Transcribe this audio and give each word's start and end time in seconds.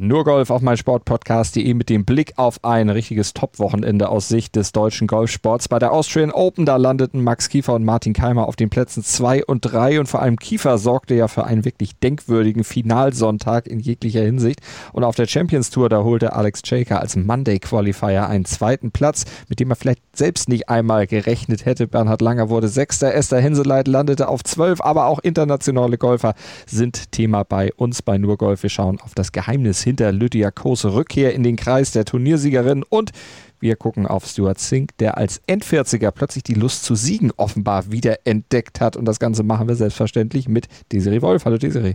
nur 0.00 0.22
Golf 0.22 0.50
auf 0.50 0.62
meinsportpodcast.de 0.62 1.74
mit 1.74 1.88
dem 1.88 2.04
Blick 2.04 2.34
auf 2.36 2.62
ein 2.62 2.88
richtiges 2.88 3.34
Top-Wochenende 3.34 4.08
aus 4.08 4.28
Sicht 4.28 4.54
des 4.54 4.70
deutschen 4.70 5.08
Golfsports. 5.08 5.66
Bei 5.66 5.80
der 5.80 5.92
Austrian 5.92 6.30
Open, 6.30 6.66
da 6.66 6.76
landeten 6.76 7.24
Max 7.24 7.48
Kiefer 7.48 7.74
und 7.74 7.84
Martin 7.84 8.12
Keimer 8.12 8.46
auf 8.46 8.54
den 8.54 8.70
Plätzen 8.70 9.02
2 9.02 9.44
und 9.46 9.62
3 9.62 9.98
und 9.98 10.08
vor 10.08 10.22
allem 10.22 10.36
Kiefer 10.36 10.78
sorgte 10.78 11.16
ja 11.16 11.26
für 11.26 11.44
einen 11.44 11.64
wirklich 11.64 11.98
denkwürdigen 11.98 12.62
Finalsonntag 12.62 13.66
in 13.66 13.80
jeglicher 13.80 14.22
Hinsicht. 14.22 14.60
Und 14.92 15.02
auf 15.02 15.16
der 15.16 15.26
Champions 15.26 15.70
Tour, 15.70 15.88
da 15.88 16.04
holte 16.04 16.32
Alex 16.32 16.62
Jaker 16.64 17.00
als 17.00 17.16
Monday 17.16 17.58
Qualifier 17.58 18.28
einen 18.28 18.44
zweiten 18.44 18.92
Platz, 18.92 19.24
mit 19.48 19.58
dem 19.58 19.70
er 19.70 19.76
vielleicht 19.76 20.02
selbst 20.16 20.48
nicht 20.48 20.68
einmal 20.68 21.08
gerechnet 21.08 21.66
hätte. 21.66 21.88
Bernhard 21.88 22.22
Langer 22.22 22.48
wurde 22.50 22.68
Sechster, 22.68 23.12
Esther 23.14 23.40
Henseleit 23.40 23.88
landete 23.88 24.28
auf 24.28 24.44
12, 24.44 24.80
aber 24.80 25.06
auch 25.06 25.18
internationale 25.18 25.98
Golfer 25.98 26.34
sind 26.66 27.10
Thema 27.10 27.42
bei 27.42 27.72
uns 27.74 28.00
bei 28.02 28.16
Nur 28.16 28.36
Golf. 28.36 28.62
Wir 28.62 28.70
schauen 28.70 29.00
auf 29.00 29.16
das 29.16 29.32
Geheimnis 29.32 29.87
hinter 29.88 30.12
Lydia 30.12 30.50
Kos 30.50 30.84
Rückkehr 30.84 31.34
in 31.34 31.42
den 31.42 31.56
Kreis 31.56 31.92
der 31.92 32.04
Turniersiegerin 32.04 32.84
und 32.88 33.10
wir 33.58 33.74
gucken 33.74 34.06
auf 34.06 34.26
Stuart 34.26 34.60
Sink, 34.60 34.96
der 34.98 35.18
als 35.18 35.40
Endvierziger 35.46 36.12
plötzlich 36.12 36.44
die 36.44 36.54
Lust 36.54 36.84
zu 36.84 36.94
siegen 36.94 37.32
offenbar 37.36 37.90
wieder 37.90 38.18
entdeckt 38.24 38.80
hat. 38.80 38.96
Und 38.96 39.04
das 39.04 39.18
Ganze 39.18 39.42
machen 39.42 39.66
wir 39.66 39.74
selbstverständlich 39.74 40.46
mit 40.46 40.68
Desiree 40.92 41.22
Wolf. 41.22 41.44
Hallo 41.44 41.58
Desiree. 41.58 41.94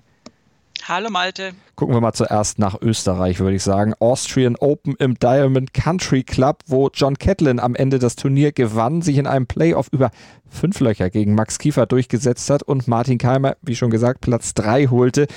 Hallo 0.86 1.10
Malte. 1.10 1.54
Gucken 1.76 1.96
wir 1.96 2.02
mal 2.02 2.12
zuerst 2.12 2.60
nach 2.60 2.82
Österreich, 2.82 3.40
würde 3.40 3.56
ich 3.56 3.64
sagen. 3.64 3.94
Austrian 4.00 4.58
Open 4.58 4.96
im 5.00 5.18
Diamond 5.18 5.74
Country 5.74 6.24
Club, 6.24 6.60
wo 6.66 6.90
John 6.94 7.18
Catlin 7.18 7.60
am 7.60 7.76
Ende 7.76 8.00
das 8.00 8.18
Turnier 8.18 8.52
gewann, 8.52 9.02
sich 9.02 9.18
in 9.18 9.28
einem 9.28 9.48
Playoff 9.48 9.88
über 9.92 10.12
fünf 10.50 10.82
Löcher 10.82 11.10
gegen 11.10 11.36
Max 11.36 11.60
Kiefer 11.60 11.86
durchgesetzt 11.86 12.50
hat 12.50 12.64
und 12.64 12.90
Martin 12.90 13.18
Keimer, 13.18 13.56
wie 13.62 13.78
schon 13.78 13.92
gesagt, 13.92 14.20
Platz 14.20 14.54
drei 14.54 14.88
holte. 14.88 15.28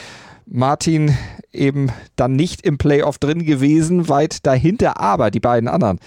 Martin 0.47 1.17
eben 1.53 1.91
dann 2.15 2.33
nicht 2.33 2.63
im 2.63 2.79
Playoff 2.79 3.19
drin 3.19 3.45
gewesen, 3.45 4.09
weit 4.09 4.47
dahinter, 4.47 5.01
aber 5.01 5.31
die 5.31 5.41
beiden 5.41 5.69
anderen, 5.69 5.99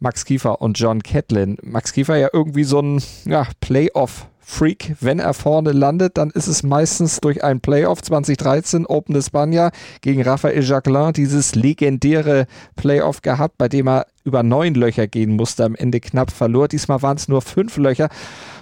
Max 0.00 0.24
Kiefer 0.24 0.60
und 0.60 0.78
John 0.78 1.02
Catlin. 1.02 1.56
Max 1.62 1.92
Kiefer 1.92 2.16
ja 2.16 2.28
irgendwie 2.32 2.64
so 2.64 2.80
ein 2.80 3.02
ja, 3.24 3.46
Playoff 3.60 4.26
Freak, 4.46 4.94
wenn 5.00 5.20
er 5.20 5.32
vorne 5.32 5.72
landet, 5.72 6.18
dann 6.18 6.30
ist 6.30 6.48
es 6.48 6.62
meistens 6.62 7.18
durch 7.20 7.42
ein 7.42 7.60
Playoff 7.60 8.02
2013 8.02 8.84
Open 8.84 9.16
España 9.16 9.72
gegen 10.02 10.20
Raphael 10.20 10.62
Jacquelin, 10.62 11.14
dieses 11.14 11.54
legendäre 11.54 12.46
Playoff 12.76 13.22
gehabt, 13.22 13.56
bei 13.56 13.68
dem 13.68 13.88
er 13.88 14.06
über 14.22 14.42
neun 14.42 14.74
Löcher 14.74 15.06
gehen 15.06 15.36
musste, 15.36 15.64
am 15.64 15.74
Ende 15.74 15.98
knapp 15.98 16.30
verlor. 16.30 16.68
Diesmal 16.68 17.00
waren 17.00 17.16
es 17.16 17.26
nur 17.26 17.40
fünf 17.40 17.78
Löcher 17.78 18.10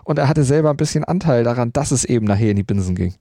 und 0.05 0.20
er 0.20 0.28
hatte 0.28 0.44
selber 0.44 0.70
ein 0.70 0.77
bisschen 0.77 1.03
Anteil 1.03 1.42
daran, 1.42 1.72
dass 1.72 1.91
es 1.91 2.05
eben 2.05 2.27
nachher 2.27 2.50
in 2.50 2.56
die 2.56 2.62
Binsen 2.62 2.94
ging. 2.94 3.14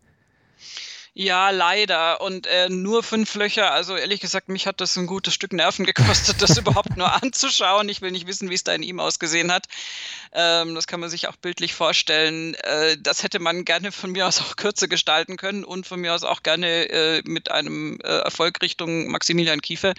Ja, 1.14 1.50
leider. 1.50 2.22
Und 2.22 2.48
äh, 2.48 2.70
nur 2.70 3.04
fünf 3.04 3.36
Löcher. 3.36 3.74
Also 3.74 3.98
ehrlich 3.98 4.22
gesagt, 4.22 4.48
mich 4.48 4.66
hat 4.66 4.80
das 4.80 4.96
ein 4.96 5.08
gutes 5.08 5.34
Stück 5.34 5.52
Nerven 5.52 5.86
gekostet, 5.86 6.42
das 6.42 6.58
überhaupt 6.58 6.96
nur 6.96 7.12
anzuschauen. 7.22 7.90
Ich 7.90 8.02
will 8.02 8.12
nicht 8.12 8.28
wissen, 8.28 8.50
wie 8.50 8.54
es 8.54 8.64
da 8.64 8.74
in 8.74 8.84
ihm 8.84 9.02
ausgesehen 9.02 9.52
hat. 9.52 9.68
Ähm, 10.32 10.74
das 10.74 10.88
kann 10.88 11.02
man 11.02 11.10
sich 11.10 11.28
auch 11.28 11.36
bildlich 11.36 11.74
vorstellen. 11.74 12.56
Äh, 12.56 12.98
das 12.98 13.24
hätte 13.24 13.40
man 13.40 13.66
gerne 13.66 13.92
von 13.92 14.12
mir 14.12 14.26
aus 14.26 14.40
auch 14.40 14.56
kürzer 14.56 14.88
gestalten 14.88 15.36
können 15.36 15.66
und 15.66 15.86
von 15.86 16.00
mir 16.00 16.14
aus 16.14 16.24
auch 16.24 16.44
gerne 16.44 16.90
äh, 16.90 17.22
mit 17.26 17.52
einem 17.52 18.00
äh, 18.04 18.20
Erfolg 18.20 18.62
Richtung 18.62 19.12
Maximilian 19.12 19.62
Kiefer, 19.62 19.94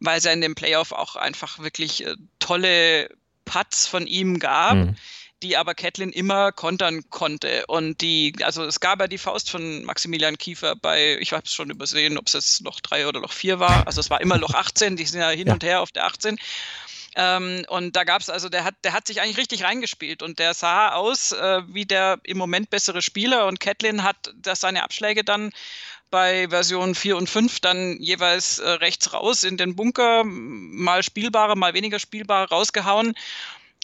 weil 0.00 0.16
es 0.16 0.24
ja 0.24 0.32
in 0.32 0.40
dem 0.40 0.54
Playoff 0.54 0.92
auch 0.92 1.16
einfach 1.16 1.58
wirklich 1.58 2.06
äh, 2.06 2.14
tolle 2.38 3.10
Putts 3.44 3.86
von 3.86 4.06
ihm 4.06 4.38
gab. 4.38 4.76
Mhm 4.76 4.96
die 5.42 5.56
aber 5.56 5.74
Catlin 5.74 6.10
immer 6.10 6.52
kontern 6.52 7.08
konnte. 7.10 7.64
Und 7.66 8.00
die, 8.00 8.34
also 8.42 8.64
es 8.64 8.80
gab 8.80 9.00
ja 9.00 9.06
die 9.06 9.18
Faust 9.18 9.50
von 9.50 9.84
Maximilian 9.84 10.38
Kiefer 10.38 10.76
bei, 10.76 11.18
ich 11.20 11.32
habe 11.32 11.44
es 11.44 11.52
schon 11.52 11.70
übersehen, 11.70 12.18
ob 12.18 12.26
es 12.26 12.32
jetzt 12.32 12.60
Loch 12.60 12.80
3 12.80 13.06
oder 13.06 13.20
Loch 13.20 13.32
4 13.32 13.58
war. 13.58 13.86
Also 13.86 14.00
es 14.00 14.10
war 14.10 14.20
immer 14.20 14.38
Loch 14.38 14.54
18, 14.54 14.96
die 14.96 15.04
sind 15.04 15.20
ja 15.20 15.30
hin 15.30 15.48
ja. 15.48 15.54
und 15.54 15.62
her 15.62 15.80
auf 15.80 15.92
der 15.92 16.06
18. 16.06 16.38
Ähm, 17.16 17.64
und 17.68 17.96
da 17.96 18.04
gab 18.04 18.20
es 18.20 18.30
also, 18.30 18.48
der 18.48 18.64
hat, 18.64 18.74
der 18.84 18.92
hat 18.92 19.06
sich 19.06 19.20
eigentlich 19.20 19.38
richtig 19.38 19.64
reingespielt 19.64 20.22
und 20.22 20.38
der 20.38 20.54
sah 20.54 20.92
aus 20.92 21.32
äh, 21.32 21.62
wie 21.66 21.86
der 21.86 22.20
im 22.22 22.38
Moment 22.38 22.70
bessere 22.70 23.02
Spieler 23.02 23.46
und 23.46 23.60
Catlin 23.60 24.02
hat 24.02 24.32
das 24.36 24.60
seine 24.60 24.84
Abschläge 24.84 25.24
dann 25.24 25.50
bei 26.10 26.48
Version 26.48 26.94
4 26.94 27.16
und 27.16 27.28
5 27.28 27.60
dann 27.60 27.96
jeweils 28.00 28.58
äh, 28.58 28.70
rechts 28.70 29.12
raus 29.12 29.44
in 29.44 29.56
den 29.56 29.76
Bunker, 29.76 30.22
mal 30.24 31.02
spielbare, 31.02 31.56
mal 31.56 31.74
weniger 31.74 31.98
spielbare 31.98 32.48
rausgehauen. 32.48 33.14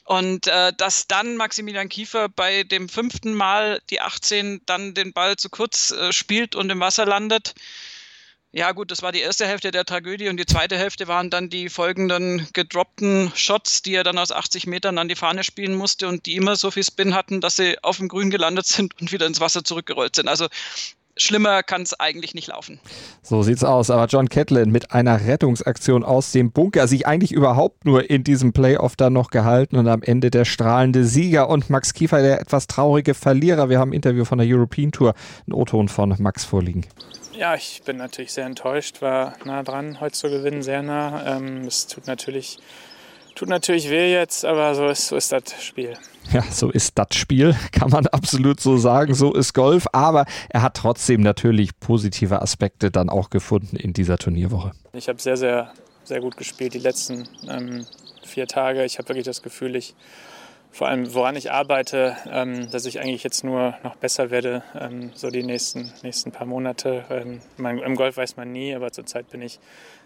Und 0.05 0.47
äh, 0.47 0.73
dass 0.77 1.07
dann 1.07 1.37
Maximilian 1.37 1.89
Kiefer 1.89 2.29
bei 2.29 2.63
dem 2.63 2.89
fünften 2.89 3.33
Mal 3.33 3.81
die 3.91 4.01
18 4.01 4.61
dann 4.67 4.95
den 4.95 5.13
Ball 5.15 5.37
zu 5.37 5.49
kurz 5.49 5.93
äh, 5.93 6.13
spielt 6.13 6.55
und 6.55 6.71
im 6.71 6.81
Wasser 6.81 7.07
landet. 7.07 7.55
Ja 8.57 8.71
gut, 8.71 8.93
das 8.93 9.03
war 9.03 9.11
die 9.11 9.21
erste 9.21 9.49
Hälfte 9.49 9.73
der 9.73 9.85
Tragödie 9.85 10.29
und 10.29 10.37
die 10.37 10.47
zweite 10.47 10.79
Hälfte 10.79 11.09
waren 11.09 11.29
dann 11.29 11.51
die 11.51 11.69
folgenden 11.69 12.47
gedroppten 12.53 13.33
Shots, 13.35 13.83
die 13.83 13.95
er 13.95 14.05
dann 14.05 14.17
aus 14.17 14.31
80 14.31 14.69
Metern 14.69 14.97
an 14.99 15.09
die 15.09 15.17
Fahne 15.17 15.43
spielen 15.43 15.75
musste 15.75 16.07
und 16.07 16.27
die 16.27 16.37
immer 16.37 16.55
so 16.55 16.71
viel 16.71 16.85
Spin 16.85 17.17
hatten, 17.17 17.41
dass 17.41 17.57
sie 17.57 17.83
auf 17.83 17.97
dem 17.97 18.07
Grün 18.07 18.31
gelandet 18.31 18.67
sind 18.67 18.95
und 19.01 19.11
wieder 19.11 19.27
ins 19.27 19.41
Wasser 19.41 19.65
zurückgerollt 19.65 20.15
sind. 20.15 20.29
Also 20.29 20.47
schlimmer 21.17 21.63
kann 21.63 21.83
es 21.83 21.99
eigentlich 21.99 22.35
nicht 22.35 22.49
laufen. 22.49 22.81
So 23.23 23.43
sieht's 23.43 23.65
aus. 23.65 23.91
Aber 23.91 24.07
John 24.07 24.29
Catlin 24.29 24.71
mit 24.71 24.93
einer 24.93 25.27
Rettungsaktion 25.27 26.05
aus 26.05 26.33
dem 26.33 26.53
Bunker, 26.53 26.89
sich 26.89 27.07
eigentlich 27.07 27.33
überhaupt 27.33 27.85
nur 27.85 28.11
in 28.11 28.25
diesem 28.25 28.53
Playoff 28.53 28.97
dann 28.97 29.13
noch 29.13 29.31
gehalten 29.31 29.77
und 29.77 29.89
am 29.89 30.03
Ende 30.03 30.31
der 30.31 30.45
strahlende 30.45 31.05
Sieger 31.05 31.49
und 31.49 31.71
Max 31.71 31.95
Kiefer 31.95 32.23
der 32.23 32.41
etwas 32.41 32.67
traurige 32.67 33.15
Verlierer. 33.15 33.69
Wir 33.69 33.79
haben 33.79 33.91
ein 33.91 33.95
Interview 33.95 34.25
von 34.25 34.39
der 34.39 34.47
European 34.49 34.93
Tour, 34.93 35.15
ein 35.47 35.53
O-Ton 35.53 35.89
von 35.89 36.15
Max 36.19 36.45
vorliegen. 36.45 36.87
Ja, 37.37 37.55
ich 37.57 37.83
bin 37.85 37.97
natürlich 37.97 38.33
sehr 38.33 38.47
enttäuscht, 38.47 39.03
war 39.03 39.35
nah 39.45 39.65
dran, 39.65 40.01
heute 40.01 40.15
zu 40.15 40.31
gewinnen, 40.31 40.63
sehr 40.63 40.83
nah. 40.83 41.37
Ähm, 41.37 41.63
es 41.67 41.89
tut 41.89 42.07
natürlich, 42.07 42.59
tut 43.35 43.49
natürlich 43.49 43.91
weh 43.91 44.13
jetzt, 44.13 44.45
aber 44.45 44.75
so 44.75 44.87
ist, 44.87 45.09
so 45.09 45.17
ist 45.17 45.33
das 45.33 45.43
Spiel. 45.63 45.95
Ja, 46.33 46.43
so 46.51 46.71
ist 46.71 46.99
das 46.99 47.09
Spiel, 47.15 47.55
kann 47.73 47.91
man 47.91 48.07
absolut 48.07 48.61
so 48.61 48.77
sagen. 48.77 49.15
So 49.15 49.35
ist 49.35 49.53
Golf. 49.53 49.87
Aber 49.93 50.25
er 50.49 50.63
hat 50.63 50.77
trotzdem 50.77 51.21
natürlich 51.21 51.79
positive 51.79 52.41
Aspekte 52.41 52.91
dann 52.91 53.11
auch 53.11 53.31
gefunden 53.31 53.77
in 53.77 53.93
dieser 53.93 54.19
Turnierwoche. 54.19 54.73
Ich 54.93 55.09
habe 55.09 55.21
sehr, 55.21 55.37
sehr, 55.37 55.73
sehr 56.05 56.21
gut 56.21 56.37
gespielt 56.37 56.75
die 56.75 56.79
letzten 56.79 57.29
ähm, 57.49 57.87
vier 58.25 58.47
Tage. 58.47 58.85
Ich 58.85 58.99
habe 58.99 59.09
wirklich 59.09 59.27
das 59.27 59.43
Gefühl, 59.43 59.77
ich 59.77 59.95
vor 60.75 60.89
allem 60.89 61.15
woran 61.15 61.37
ich 61.37 61.53
arbeite, 61.53 62.17
ähm, 62.29 62.69
dass 62.69 62.85
ich 62.85 62.99
eigentlich 62.99 63.23
jetzt 63.23 63.45
nur 63.45 63.75
noch 63.85 63.95
besser 63.95 64.33
werde, 64.33 64.65
ähm, 64.77 65.13
so 65.15 65.31
die 65.31 65.45
nächsten, 65.45 65.93
nächsten 66.03 66.33
paar 66.33 66.49
Monate. 66.49 67.05
Ähm, 67.11 67.41
mein, 67.57 67.79
Im 67.79 67.95
Golf 67.95 68.17
weiß 68.17 68.37
man 68.37 68.51
nie, 68.51 68.75
aber 68.75 68.91
zurzeit 68.91 69.31
bin 69.31 69.41
ich 69.41 69.61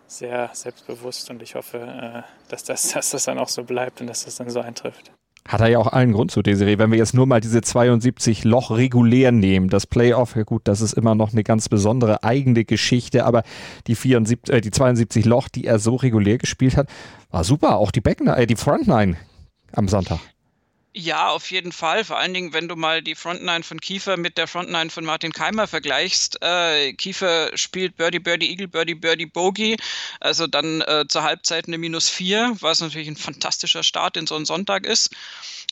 sehr 0.08 0.50
selbstbewusst 0.52 1.30
und 1.30 1.42
ich 1.42 1.54
hoffe, 1.54 1.78
äh, 1.78 2.22
dass, 2.50 2.64
das, 2.64 2.88
dass 2.92 3.10
das 3.10 3.24
dann 3.24 3.38
auch 3.38 3.48
so 3.48 3.62
bleibt 3.62 4.00
und 4.00 4.08
dass 4.08 4.24
das 4.24 4.36
dann 4.36 4.50
so 4.50 4.60
eintrifft. 4.60 5.12
Hat 5.46 5.62
er 5.62 5.68
ja 5.68 5.78
auch 5.78 5.86
allen 5.86 6.12
Grund 6.12 6.30
zu, 6.30 6.42
Desiree. 6.42 6.76
Wenn 6.76 6.90
wir 6.90 6.98
jetzt 6.98 7.14
nur 7.14 7.26
mal 7.26 7.40
diese 7.40 7.62
72 7.62 8.44
Loch 8.44 8.70
regulär 8.70 9.32
nehmen, 9.32 9.70
das 9.70 9.86
Playoff, 9.86 10.36
ja 10.36 10.42
gut, 10.42 10.62
das 10.64 10.82
ist 10.82 10.92
immer 10.92 11.14
noch 11.14 11.32
eine 11.32 11.42
ganz 11.42 11.70
besondere 11.70 12.22
eigene 12.22 12.66
Geschichte, 12.66 13.24
aber 13.24 13.44
die, 13.86 13.94
74, 13.94 14.54
äh, 14.54 14.60
die 14.60 14.70
72 14.70 15.24
Loch, 15.24 15.48
die 15.48 15.64
er 15.64 15.78
so 15.78 15.94
regulär 15.96 16.36
gespielt 16.36 16.76
hat, 16.76 16.88
war 17.30 17.44
super. 17.44 17.76
Auch 17.76 17.92
die 17.92 18.02
Backline, 18.02 18.36
äh, 18.36 18.46
die 18.46 18.56
Frontline 18.56 19.16
am 19.72 19.88
Sonntag. 19.88 20.18
Ja, 20.94 21.28
auf 21.28 21.50
jeden 21.50 21.70
Fall. 21.70 22.02
Vor 22.02 22.18
allen 22.18 22.34
Dingen, 22.34 22.52
wenn 22.54 22.66
du 22.66 22.74
mal 22.74 23.02
die 23.02 23.14
Frontline 23.14 23.62
von 23.62 23.78
Kiefer 23.78 24.16
mit 24.16 24.36
der 24.38 24.48
Frontline 24.48 24.90
von 24.90 25.04
Martin 25.04 25.32
Keimer 25.32 25.68
vergleichst. 25.68 26.42
Äh, 26.42 26.92
Kiefer 26.94 27.56
spielt 27.56 27.96
Birdie, 27.96 28.18
Birdie, 28.18 28.50
Eagle, 28.50 28.68
Birdie, 28.68 28.94
Birdie, 28.94 29.26
Bogey. 29.26 29.76
Also 30.18 30.46
dann 30.46 30.80
äh, 30.80 31.04
zur 31.06 31.22
Halbzeit 31.22 31.68
eine 31.68 31.78
Minus 31.78 32.08
4, 32.08 32.56
was 32.60 32.80
natürlich 32.80 33.08
ein 33.08 33.16
fantastischer 33.16 33.82
Start 33.82 34.16
in 34.16 34.26
so 34.26 34.34
einen 34.34 34.46
Sonntag 34.46 34.86
ist. 34.86 35.10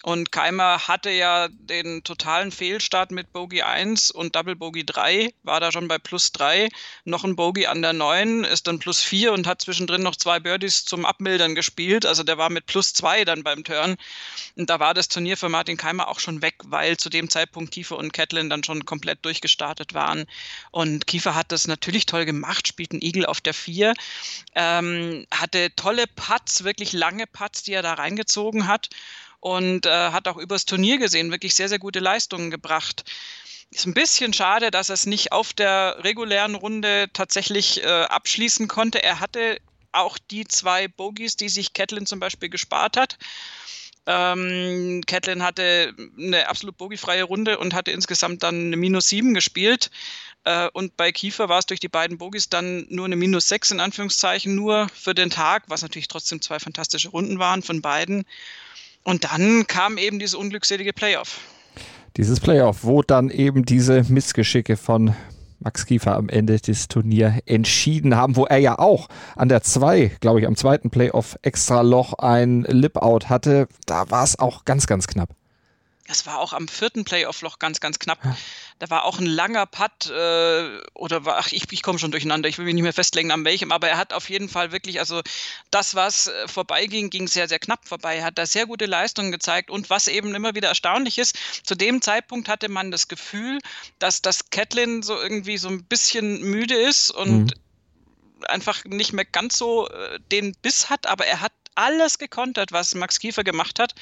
Und 0.02 0.30
Keimer 0.30 0.86
hatte 0.86 1.10
ja 1.10 1.48
den 1.50 2.04
totalen 2.04 2.52
Fehlstart 2.52 3.10
mit 3.10 3.32
Bogey 3.32 3.62
1 3.62 4.10
und 4.10 4.36
Double 4.36 4.54
Bogey 4.54 4.84
3, 4.84 5.32
war 5.42 5.58
da 5.58 5.72
schon 5.72 5.88
bei 5.88 5.98
plus 5.98 6.30
3, 6.32 6.68
noch 7.04 7.24
ein 7.24 7.34
Bogey 7.34 7.66
an 7.66 7.82
der 7.82 7.94
9, 7.94 8.44
ist 8.44 8.68
dann 8.68 8.78
plus 8.78 9.02
4 9.02 9.32
und 9.32 9.46
hat 9.46 9.62
zwischendrin 9.62 10.02
noch 10.02 10.14
zwei 10.14 10.38
Birdies 10.38 10.84
zum 10.84 11.06
Abmildern 11.06 11.54
gespielt. 11.54 12.06
Also 12.06 12.22
der 12.22 12.38
war 12.38 12.50
mit 12.50 12.66
plus 12.66 12.92
2 12.92 13.24
dann 13.24 13.42
beim 13.42 13.64
Turn. 13.64 13.96
Und 14.54 14.70
da 14.70 14.78
war 14.78 14.94
das 14.94 15.05
das 15.06 15.14
Turnier 15.14 15.36
für 15.36 15.48
Martin 15.48 15.76
Keimer 15.76 16.08
auch 16.08 16.18
schon 16.18 16.42
weg, 16.42 16.56
weil 16.64 16.96
zu 16.96 17.08
dem 17.08 17.30
Zeitpunkt 17.30 17.72
Kiefer 17.72 17.96
und 17.96 18.12
Catlin 18.12 18.50
dann 18.50 18.64
schon 18.64 18.84
komplett 18.84 19.24
durchgestartet 19.24 19.94
waren. 19.94 20.26
Und 20.72 21.06
Kiefer 21.06 21.36
hat 21.36 21.52
das 21.52 21.68
natürlich 21.68 22.06
toll 22.06 22.24
gemacht, 22.24 22.66
spielt 22.66 22.90
einen 22.90 23.02
Igel 23.02 23.24
auf 23.24 23.40
der 23.40 23.54
Vier, 23.54 23.94
ähm, 24.56 25.26
hatte 25.30 25.70
tolle 25.76 26.06
Putts, 26.08 26.64
wirklich 26.64 26.92
lange 26.92 27.26
Putts, 27.28 27.62
die 27.62 27.72
er 27.72 27.82
da 27.82 27.94
reingezogen 27.94 28.66
hat 28.66 28.88
und 29.38 29.86
äh, 29.86 30.10
hat 30.10 30.26
auch 30.26 30.38
übers 30.38 30.64
Turnier 30.64 30.98
gesehen 30.98 31.30
wirklich 31.30 31.54
sehr, 31.54 31.68
sehr 31.68 31.78
gute 31.78 32.00
Leistungen 32.00 32.50
gebracht. 32.50 33.04
Ist 33.70 33.86
ein 33.86 33.94
bisschen 33.94 34.32
schade, 34.32 34.72
dass 34.72 34.90
er 34.90 34.94
es 34.94 35.06
nicht 35.06 35.30
auf 35.30 35.52
der 35.52 35.98
regulären 36.02 36.56
Runde 36.56 37.08
tatsächlich 37.12 37.82
äh, 37.82 37.86
abschließen 37.86 38.66
konnte. 38.66 39.02
Er 39.02 39.20
hatte 39.20 39.58
auch 39.92 40.18
die 40.18 40.46
zwei 40.46 40.88
Bogies, 40.88 41.36
die 41.36 41.48
sich 41.48 41.72
Catlin 41.74 42.06
zum 42.06 42.18
Beispiel 42.18 42.48
gespart 42.48 42.96
hat. 42.96 43.18
Ähm, 44.06 45.02
Catlin 45.06 45.42
hatte 45.42 45.92
eine 46.16 46.48
absolut 46.48 46.76
bogiefreie 46.76 47.24
Runde 47.24 47.58
und 47.58 47.74
hatte 47.74 47.90
insgesamt 47.90 48.42
dann 48.42 48.66
eine 48.66 48.76
Minus 48.76 49.08
7 49.08 49.34
gespielt. 49.34 49.90
Äh, 50.44 50.68
und 50.72 50.96
bei 50.96 51.10
Kiefer 51.10 51.48
war 51.48 51.58
es 51.58 51.66
durch 51.66 51.80
die 51.80 51.88
beiden 51.88 52.18
Bogies 52.18 52.48
dann 52.48 52.86
nur 52.88 53.04
eine 53.04 53.16
Minus 53.16 53.48
6 53.48 53.72
in 53.72 53.80
Anführungszeichen, 53.80 54.54
nur 54.54 54.88
für 54.94 55.14
den 55.14 55.30
Tag, 55.30 55.64
was 55.66 55.82
natürlich 55.82 56.08
trotzdem 56.08 56.40
zwei 56.40 56.60
fantastische 56.60 57.08
Runden 57.08 57.38
waren 57.40 57.62
von 57.62 57.82
beiden. 57.82 58.24
Und 59.02 59.24
dann 59.24 59.66
kam 59.66 59.98
eben 59.98 60.18
dieses 60.18 60.34
unglückselige 60.34 60.92
Playoff. 60.92 61.40
Dieses 62.16 62.40
Playoff, 62.40 62.84
wo 62.84 63.02
dann 63.02 63.28
eben 63.28 63.64
diese 63.64 64.04
Missgeschicke 64.08 64.76
von 64.76 65.14
Max 65.66 65.84
Kiefer 65.84 66.14
am 66.14 66.28
Ende 66.28 66.60
des 66.60 66.86
Turniers 66.86 67.40
entschieden 67.44 68.14
haben, 68.14 68.36
wo 68.36 68.46
er 68.46 68.58
ja 68.58 68.78
auch 68.78 69.08
an 69.34 69.48
der 69.48 69.62
2, 69.62 70.12
glaube 70.20 70.38
ich, 70.38 70.46
am 70.46 70.54
zweiten 70.54 70.90
Playoff 70.90 71.36
extra 71.42 71.80
Loch 71.80 72.12
ein 72.14 72.62
Lip-Out 72.62 73.28
hatte. 73.28 73.66
Da 73.84 74.08
war 74.08 74.22
es 74.22 74.38
auch 74.38 74.64
ganz, 74.64 74.86
ganz 74.86 75.08
knapp. 75.08 75.30
Es 76.08 76.26
war 76.26 76.38
auch 76.38 76.52
am 76.52 76.68
vierten 76.68 77.04
Playoff-Loch 77.04 77.58
ganz, 77.58 77.80
ganz 77.80 77.98
knapp. 77.98 78.20
Da 78.78 78.90
war 78.90 79.04
auch 79.04 79.18
ein 79.18 79.26
langer 79.26 79.66
Putt 79.66 80.10
äh, 80.10 80.80
oder 80.94 81.24
war, 81.24 81.38
ach, 81.38 81.50
ich, 81.50 81.72
ich 81.72 81.82
komme 81.82 81.98
schon 81.98 82.10
durcheinander, 82.10 82.48
ich 82.48 82.58
will 82.58 82.64
mich 82.64 82.74
nicht 82.74 82.82
mehr 82.82 82.92
festlegen, 82.92 83.30
an 83.30 83.44
welchem, 83.44 83.72
aber 83.72 83.88
er 83.88 83.96
hat 83.96 84.12
auf 84.12 84.28
jeden 84.28 84.48
Fall 84.48 84.70
wirklich, 84.70 85.00
also 85.00 85.22
das, 85.70 85.94
was 85.94 86.28
äh, 86.28 86.48
vorbeiging, 86.48 87.10
ging 87.10 87.26
sehr, 87.26 87.48
sehr 87.48 87.58
knapp 87.58 87.88
vorbei. 87.88 88.16
Er 88.16 88.24
hat 88.24 88.38
da 88.38 88.46
sehr 88.46 88.66
gute 88.66 88.86
Leistungen 88.86 89.32
gezeigt 89.32 89.70
und 89.70 89.90
was 89.90 90.08
eben 90.08 90.34
immer 90.34 90.54
wieder 90.54 90.68
erstaunlich 90.68 91.18
ist, 91.18 91.36
zu 91.64 91.74
dem 91.74 92.02
Zeitpunkt 92.02 92.48
hatte 92.48 92.68
man 92.68 92.90
das 92.90 93.08
Gefühl, 93.08 93.58
dass 93.98 94.22
das 94.22 94.50
Catlin 94.50 95.02
so 95.02 95.20
irgendwie 95.20 95.58
so 95.58 95.68
ein 95.68 95.84
bisschen 95.84 96.42
müde 96.42 96.74
ist 96.74 97.10
und 97.10 97.46
mhm. 97.46 98.44
einfach 98.46 98.84
nicht 98.84 99.12
mehr 99.12 99.24
ganz 99.24 99.58
so 99.58 99.88
äh, 99.88 100.20
den 100.30 100.54
Biss 100.62 100.90
hat, 100.90 101.06
aber 101.06 101.26
er 101.26 101.40
hat 101.40 101.52
alles 101.76 102.18
gekontert, 102.18 102.72
was 102.72 102.94
Max 102.94 103.20
Kiefer 103.20 103.44
gemacht 103.44 103.78
hat. 103.78 103.94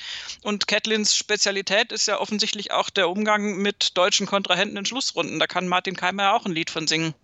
Und 0.43 0.67
Catlins 0.67 1.17
Spezialität 1.17 1.93
ist 1.93 2.07
ja 2.07 2.21
offensichtlich 2.21 2.73
auch 2.73 2.91
der 2.91 3.09
Umgang 3.09 3.57
mit 3.59 3.97
deutschen 3.97 4.27
Kontrahenten 4.27 4.77
in 4.77 4.87
Schlussrunden. 4.87 5.39
Da 5.39 5.47
kann 5.47 5.69
Martin 5.69 5.97
Keimer 5.97 6.25
ja 6.25 6.35
auch 6.35 6.47
ein 6.47 6.53
Lied 6.53 6.71
von 6.71 6.87
singen. 6.87 7.15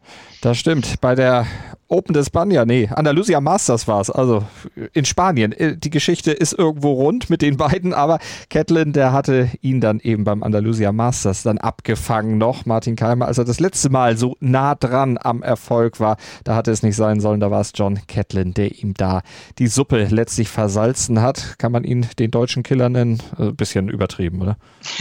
Das 0.40 0.58
stimmt. 0.58 1.00
Bei 1.00 1.14
der 1.14 1.46
Open 1.90 2.14
de 2.14 2.22
España, 2.22 2.64
nee, 2.64 2.88
Andalusia 2.94 3.40
Masters 3.40 3.88
war 3.88 4.00
es, 4.00 4.10
also 4.10 4.44
in 4.92 5.04
Spanien. 5.04 5.50
Äh, 5.50 5.76
die 5.76 5.90
Geschichte 5.90 6.30
ist 6.30 6.52
irgendwo 6.52 6.92
rund 6.92 7.30
mit 7.30 7.42
den 7.42 7.56
beiden, 7.56 7.92
aber 7.92 8.20
Catlin, 8.48 8.92
der 8.92 9.12
hatte 9.12 9.50
ihn 9.60 9.80
dann 9.80 9.98
eben 9.98 10.22
beim 10.22 10.44
Andalusia 10.44 10.92
Masters 10.92 11.42
dann 11.42 11.58
abgefangen 11.58 12.38
noch. 12.38 12.64
Martin 12.64 12.94
Keimer, 12.94 13.26
als 13.26 13.38
er 13.38 13.44
das 13.44 13.58
letzte 13.58 13.90
Mal 13.90 14.16
so 14.16 14.36
nah 14.38 14.76
dran 14.76 15.18
am 15.20 15.42
Erfolg 15.42 15.98
war, 15.98 16.16
da 16.44 16.54
hatte 16.54 16.70
es 16.70 16.84
nicht 16.84 16.94
sein 16.94 17.20
sollen, 17.20 17.40
da 17.40 17.50
war 17.50 17.60
es 17.60 17.72
John 17.74 17.98
Catlin, 18.06 18.54
der 18.54 18.72
ihm 18.78 18.94
da 18.94 19.22
die 19.58 19.66
Suppe 19.66 20.06
letztlich 20.10 20.39
versalzen 20.48 21.20
hat. 21.20 21.58
Kann 21.58 21.72
man 21.72 21.84
ihn 21.84 22.08
den 22.18 22.30
deutschen 22.30 22.62
Killer 22.62 22.88
nennen? 22.88 23.20
Ein 23.32 23.38
also 23.38 23.52
bisschen 23.52 23.88
übertrieben, 23.88 24.40
oder? 24.40 24.56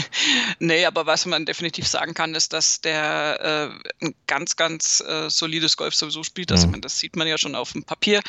nee, 0.59 0.85
aber 0.85 1.05
was 1.05 1.25
man 1.25 1.45
definitiv 1.45 1.87
sagen 1.87 2.13
kann, 2.13 2.35
ist, 2.35 2.53
dass 2.53 2.81
der 2.81 3.71
äh, 4.01 4.05
ein 4.05 4.15
ganz, 4.27 4.55
ganz 4.55 5.03
äh, 5.07 5.29
solides 5.29 5.77
Golf 5.77 5.95
sowieso 5.95 6.23
spielt. 6.23 6.51
Also, 6.51 6.67
mhm 6.67 6.79
das 6.81 6.99
sieht 6.99 7.15
man 7.15 7.27
ja 7.27 7.37
schon 7.37 7.55
auf 7.55 7.73
dem 7.73 7.83
Papier, 7.83 8.21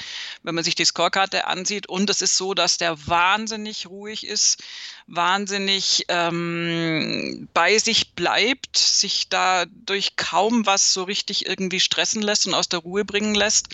wenn 0.42 0.54
man 0.54 0.64
sich 0.64 0.74
die 0.74 0.84
Scorekarte 0.84 1.46
ansieht. 1.46 1.88
Und 1.88 2.10
es 2.10 2.22
ist 2.22 2.36
so, 2.36 2.54
dass 2.54 2.78
der 2.78 3.06
wahnsinnig 3.06 3.86
ruhig 3.88 4.26
ist, 4.26 4.62
wahnsinnig 5.06 6.04
ähm, 6.08 7.48
bei 7.54 7.78
sich 7.78 8.12
bleibt, 8.12 8.76
sich 8.76 9.28
dadurch 9.28 10.16
kaum 10.16 10.66
was 10.66 10.92
so 10.92 11.04
richtig 11.04 11.46
irgendwie 11.46 11.80
stressen 11.80 12.22
lässt 12.22 12.46
und 12.46 12.54
aus 12.54 12.68
der 12.68 12.80
Ruhe 12.80 13.04
bringen 13.04 13.34
lässt. 13.34 13.68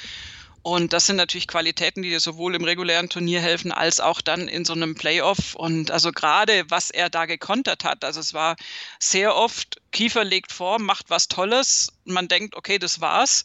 Und 0.67 0.93
das 0.93 1.07
sind 1.07 1.15
natürlich 1.15 1.47
Qualitäten, 1.47 2.03
die 2.03 2.09
dir 2.09 2.19
sowohl 2.19 2.57
im 2.57 2.65
regulären 2.65 3.09
Turnier 3.09 3.41
helfen, 3.41 3.71
als 3.71 4.01
auch 4.01 4.21
dann 4.21 4.49
in 4.49 4.65
so 4.65 4.73
einem 4.73 4.97
Playoff. 4.97 5.55
Und 5.55 5.93
also 5.93 6.11
gerade, 6.11 6.69
was 6.71 6.91
er 6.91 7.09
da 7.09 7.27
gekontert 7.27 7.85
hat, 7.85 8.05
also 8.05 8.19
es 8.19 8.35
war 8.35 8.57
sehr 8.99 9.37
oft, 9.37 9.81
Kiefer 9.93 10.25
legt 10.25 10.51
vor, 10.51 10.81
macht 10.81 11.09
was 11.09 11.29
Tolles, 11.29 11.93
man 12.05 12.27
denkt, 12.27 12.57
okay, 12.57 12.81
das 12.81 13.01
war's. 13.01 13.45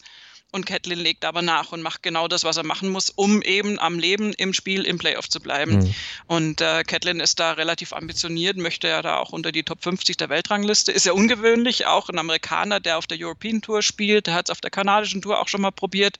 Und 0.51 0.65
Catlin 0.65 1.00
legt 1.00 1.24
aber 1.24 1.42
nach 1.42 1.71
und 1.71 1.81
macht 1.81 2.03
genau 2.03 2.27
das, 2.27 2.44
was 2.44 2.57
er 2.57 2.65
machen 2.65 2.89
muss, 2.89 3.09
um 3.09 3.42
eben 3.42 3.80
am 3.80 3.98
Leben 3.98 4.33
im 4.33 4.53
Spiel 4.53 4.83
im 4.83 4.98
Playoff 4.98 5.30
zu 5.30 5.39
bleiben. 5.39 5.80
Mhm. 5.80 5.95
Und 6.27 6.62
äh, 6.62 6.83
Catlin 6.83 7.21
ist 7.21 7.39
da 7.39 7.53
relativ 7.53 7.94
ambitioniert, 7.94 8.57
möchte 8.57 8.89
ja 8.89 9.01
da 9.01 9.18
auch 9.18 9.31
unter 9.31 9.53
die 9.53 9.63
Top 9.63 9.81
50 9.81 10.18
der 10.18 10.27
Weltrangliste. 10.27 10.92
Ist 10.92 11.06
ja 11.06 11.13
ungewöhnlich, 11.13 11.88
auch 11.88 12.09
ein 12.09 12.19
Amerikaner, 12.19 12.81
der 12.81 12.98
auf 12.98 13.07
der 13.07 13.18
European 13.19 13.62
Tour 13.62 13.81
spielt, 13.81 14.27
der 14.27 14.33
hat 14.33 14.50
es 14.50 14.51
auf 14.51 14.59
der 14.59 14.71
kanadischen 14.71 15.21
Tour 15.21 15.39
auch 15.39 15.48
schon 15.48 15.62
mal 15.62 15.71
probiert, 15.71 16.18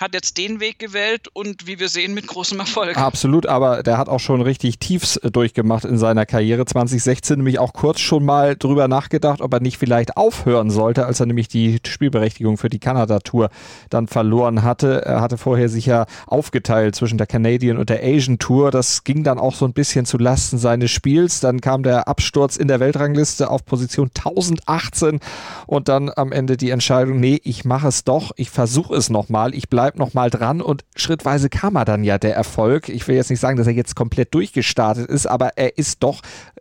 hat 0.00 0.14
jetzt 0.14 0.36
den 0.36 0.58
Weg 0.58 0.80
gewählt 0.80 1.28
und 1.32 1.68
wie 1.68 1.78
wir 1.78 1.88
sehen, 1.88 2.12
mit 2.12 2.26
großem 2.26 2.58
Erfolg. 2.58 2.96
Absolut, 2.96 3.46
aber 3.46 3.84
der 3.84 3.98
hat 3.98 4.08
auch 4.08 4.18
schon 4.18 4.40
richtig 4.40 4.78
Tiefs 4.80 5.16
äh, 5.16 5.30
durchgemacht 5.30 5.84
in 5.84 5.96
seiner 5.96 6.26
Karriere. 6.26 6.64
2016 6.64 7.36
nämlich 7.36 7.60
auch 7.60 7.72
kurz 7.72 8.00
schon 8.00 8.24
mal 8.24 8.56
drüber 8.56 8.88
nachgedacht, 8.88 9.40
ob 9.40 9.52
er 9.52 9.60
nicht 9.60 9.78
vielleicht 9.78 10.16
aufhören 10.16 10.70
sollte, 10.70 11.06
als 11.06 11.20
er 11.20 11.26
nämlich 11.26 11.46
die 11.46 11.78
Spielberechtigung 11.86 12.56
für 12.58 12.68
die 12.68 12.80
Kanada-Tour 12.80 13.50
dann 13.88 14.06
verloren 14.06 14.62
hatte. 14.62 15.04
Er 15.04 15.20
hatte 15.20 15.38
vorher 15.38 15.68
sich 15.68 15.86
ja 15.86 16.06
aufgeteilt 16.26 16.94
zwischen 16.94 17.18
der 17.18 17.26
Canadian 17.26 17.76
und 17.76 17.90
der 17.90 18.02
Asian 18.02 18.38
Tour. 18.38 18.70
Das 18.70 19.04
ging 19.04 19.24
dann 19.24 19.38
auch 19.38 19.54
so 19.54 19.64
ein 19.64 19.72
bisschen 19.72 20.06
zu 20.06 20.18
Lasten 20.18 20.58
seines 20.58 20.90
Spiels. 20.90 21.40
Dann 21.40 21.60
kam 21.60 21.82
der 21.82 22.08
Absturz 22.08 22.56
in 22.56 22.68
der 22.68 22.80
Weltrangliste 22.80 23.50
auf 23.50 23.64
Position 23.64 24.10
1018 24.16 25.20
und 25.66 25.88
dann 25.88 26.10
am 26.14 26.32
Ende 26.32 26.56
die 26.56 26.70
Entscheidung, 26.70 27.20
nee, 27.20 27.40
ich 27.42 27.64
mache 27.64 27.88
es 27.88 28.04
doch, 28.04 28.32
ich 28.36 28.50
versuche 28.50 28.94
es 28.94 29.10
nochmal, 29.10 29.54
ich 29.54 29.68
bleibe 29.68 29.98
nochmal 29.98 30.30
dran 30.30 30.60
und 30.60 30.84
schrittweise 30.96 31.48
kam 31.48 31.76
er 31.76 31.84
dann 31.84 32.04
ja 32.04 32.18
der 32.18 32.34
Erfolg. 32.34 32.88
Ich 32.88 33.06
will 33.08 33.16
jetzt 33.16 33.30
nicht 33.30 33.40
sagen, 33.40 33.56
dass 33.56 33.66
er 33.66 33.72
jetzt 33.72 33.96
komplett 33.96 34.34
durchgestartet 34.34 35.08
ist, 35.08 35.26
aber 35.26 35.56
er 35.56 35.78
ist 35.78 36.02
doch 36.02 36.20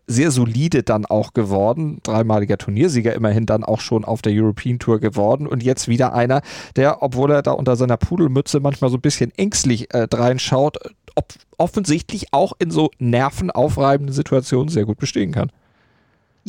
sehr 0.09 0.31
solide 0.31 0.81
dann 0.81 1.05
auch 1.05 1.33
geworden. 1.33 1.99
Dreimaliger 2.03 2.57
Turniersieger 2.57 3.13
immerhin 3.13 3.45
dann 3.45 3.63
auch 3.63 3.79
schon 3.79 4.03
auf 4.03 4.23
der 4.23 4.33
European 4.33 4.79
Tour 4.79 4.99
geworden 4.99 5.45
und 5.45 5.61
jetzt 5.61 5.87
wieder 5.87 6.13
einer, 6.13 6.41
der, 6.75 6.88
obwohl 7.00 7.31
er 7.31 7.41
da 7.41 7.51
unter 7.51 7.75
seiner 7.75 7.97
Pudelmütze 7.97 8.59
manchmal 8.59 8.89
so 8.89 8.97
ein 8.97 9.01
bisschen 9.01 9.31
ängstlich 9.38 9.94
äh, 9.94 10.07
reinschaut, 10.12 10.78
ob, 11.16 11.33
offensichtlich 11.57 12.28
auch 12.31 12.54
in 12.59 12.71
so 12.71 12.92
nervenaufreibenden 12.99 14.13
Situationen 14.13 14.69
sehr 14.69 14.85
gut 14.85 14.97
bestehen 14.97 15.31
kann. 15.31 15.52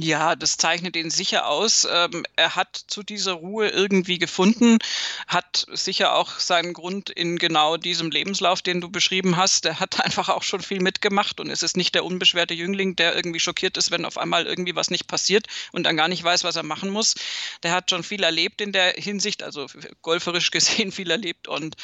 Ja, 0.03 0.35
das 0.35 0.57
zeichnet 0.57 0.97
ihn 0.97 1.11
sicher 1.11 1.47
aus. 1.47 1.87
Ähm, 1.91 2.25
er 2.35 2.57
hat 2.57 2.75
zu 2.87 3.03
dieser 3.03 3.35
Ruhe 3.35 3.69
irgendwie 3.69 4.19
gefunden, 4.19 4.79
hat 5.27 5.67
sicher 5.73 6.15
auch 6.15 6.39
seinen 6.39 6.73
Grund 6.73 7.11
in 7.11 7.37
genau 7.39 7.77
diesem 7.77 8.11
Lebenslauf, 8.11 8.63
den 8.63 8.81
du 8.81 8.89
beschrieben 8.89 9.37
hast. 9.37 9.67
Er 9.67 9.79
hat 9.79 10.01
einfach 10.05 10.31
auch 10.31 10.43
schon 10.43 10.63
viel 10.63 10.81
mitgemacht 10.81 11.39
und 11.39 11.51
es 11.51 11.63
ist 11.63 11.77
nicht 11.77 11.95
der 11.95 12.07
unbeschwerte 12.07 12.55
Jüngling, 12.55 12.97
der 12.97 13.15
irgendwie 13.15 13.41
schockiert 13.41 13.77
ist, 13.77 13.91
wenn 13.91 14.07
auf 14.07 14.17
einmal 14.17 14.47
irgendwie 14.47 14.75
was 14.75 14.89
nicht 14.89 15.07
passiert 15.07 15.49
und 15.73 15.83
dann 15.83 15.99
gar 15.99 16.09
nicht 16.09 16.25
weiß, 16.25 16.45
was 16.45 16.57
er 16.57 16.63
machen 16.63 16.89
muss. 16.89 17.15
Der 17.63 17.73
hat 17.73 17.91
schon 17.91 18.03
viel 18.03 18.23
erlebt 18.23 18.63
in 18.63 18.73
der 18.73 18.95
Hinsicht, 18.97 19.43
also 19.43 19.67
golferisch 20.01 20.51
gesehen 20.51 20.93
viel 20.93 21.11
erlebt 21.11 21.47
und 21.47 21.77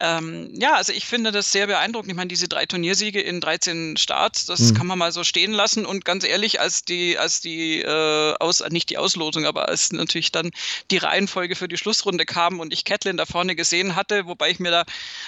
ähm, 0.00 0.50
ja, 0.54 0.74
also 0.76 0.92
ich 0.92 1.06
finde 1.06 1.32
das 1.32 1.50
sehr 1.50 1.66
beeindruckend. 1.66 2.12
Ich 2.12 2.16
meine, 2.16 2.28
diese 2.28 2.46
drei 2.46 2.66
Turniersiege 2.66 3.20
in 3.20 3.40
13 3.40 3.96
Starts, 3.96 4.46
das 4.46 4.60
mhm. 4.60 4.74
kann 4.74 4.86
man 4.86 4.98
mal 4.98 5.10
so 5.10 5.24
stehen 5.24 5.52
lassen 5.52 5.84
und 5.84 6.04
ganz 6.04 6.22
ehrlich, 6.22 6.60
als 6.60 6.84
die, 6.84 7.18
als 7.18 7.40
die 7.40 7.47
äh, 7.80 8.34
aus, 8.38 8.62
nicht 8.70 8.90
die 8.90 8.98
Auslosung, 8.98 9.46
aber 9.46 9.68
als 9.68 9.92
natürlich 9.92 10.32
dann 10.32 10.50
die 10.90 10.98
Reihenfolge 10.98 11.56
für 11.56 11.68
die 11.68 11.76
Schlussrunde 11.76 12.24
kam 12.24 12.60
und 12.60 12.72
ich 12.72 12.84
Catlin 12.84 13.16
da 13.16 13.26
vorne 13.26 13.56
gesehen 13.56 13.96
hatte, 13.96 14.26
wobei 14.26 14.50
ich 14.50 14.58
mir 14.58 14.70
da, 14.70 14.84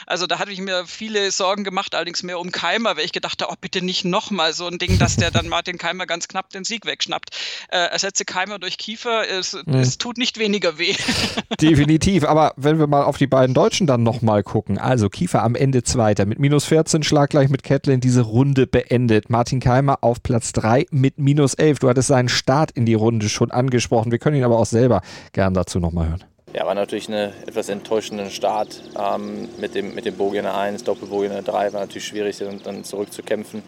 also 0.07 0.27
da 0.27 0.39
hatte 0.39 0.53
ich 0.53 0.61
mir 0.61 0.87
viele 0.87 1.31
Sorgen 1.31 1.65
gemacht, 1.65 1.95
allerdings 1.95 2.23
mehr 2.23 2.39
um 2.39 2.53
Keimer, 2.53 2.97
weil 2.97 3.05
ich 3.05 3.13
gedacht 3.13 3.43
habe, 3.43 3.53
oh, 3.53 3.57
bitte 3.61 3.85
nicht 3.85 4.05
nochmal 4.05 4.53
so 4.53 4.67
ein 4.67 4.79
Ding, 4.79 4.99
dass 4.99 5.17
der 5.17 5.31
dann 5.31 5.49
Martin 5.49 5.79
Keimer 5.79 6.07
ganz 6.07 6.29
knapp 6.29 6.51
den 6.51 6.65
Sieg 6.65 6.87
wegschnappt. 6.87 7.31
Äh, 7.71 7.79
ersetze 7.79 8.25
Keimer 8.25 8.59
durch 8.59 8.79
Kiefer, 8.79 9.29
es, 9.29 9.53
mhm. 9.53 9.75
es 9.75 9.99
tut 9.99 10.19
nicht 10.19 10.39
weniger 10.39 10.79
weh. 10.79 10.95
Definitiv, 11.61 12.25
aber 12.25 12.55
wenn 12.57 12.79
wir 12.79 12.87
mal 12.87 13.03
auf 13.03 13.19
die 13.19 13.27
beiden 13.27 13.55
Deutschen 13.55 13.87
dann 13.87 14.03
nochmal 14.03 14.43
gucken, 14.43 14.79
also 14.79 15.09
Kiefer 15.09 15.43
am 15.43 15.55
Ende 15.55 15.83
Zweiter 15.83 16.27
mit 16.27 16.39
minus 16.39 16.65
14, 16.65 17.03
schlaggleich 17.03 17.49
mit 17.49 17.63
Catlin 17.63 18.01
diese 18.01 18.23
Runde 18.23 18.67
beendet. 18.67 19.31
Martin 19.31 19.61
Keimer 19.61 19.99
auf 20.03 20.23
Platz 20.23 20.53
3 20.53 20.87
mit 20.91 21.19
minus 21.19 21.55
11. 21.55 21.81
Du 21.81 21.89
hattest 21.89 22.00
seinen 22.07 22.29
Start 22.29 22.71
in 22.71 22.87
die 22.87 22.95
Runde 22.95 23.29
schon 23.29 23.51
angesprochen. 23.51 24.13
Wir 24.13 24.19
können 24.19 24.37
ihn 24.37 24.45
aber 24.45 24.59
auch 24.59 24.67
selber 24.67 25.03
gern 25.33 25.55
dazu 25.55 25.81
nochmal 25.81 26.09
hören. 26.09 26.25
Ja, 26.53 26.67
war 26.67 26.75
natürlich 26.75 27.09
ein 27.09 27.33
etwas 27.47 27.69
enttäuschender 27.69 28.29
Start 28.29 28.83
ähm, 28.99 29.49
mit 29.59 29.77
dem, 29.77 29.95
mit 29.95 30.05
dem 30.05 30.17
Bogie 30.17 30.39
in 30.39 30.45
der 30.45 30.57
1, 30.57 30.83
Doppelbogie 30.83 31.27
in 31.27 31.33
der 31.33 31.43
3. 31.43 31.73
War 31.73 31.81
natürlich 31.81 32.07
schwierig, 32.07 32.39
dann, 32.39 32.61
dann 32.63 32.83
zurückzukämpfen. 32.83 33.63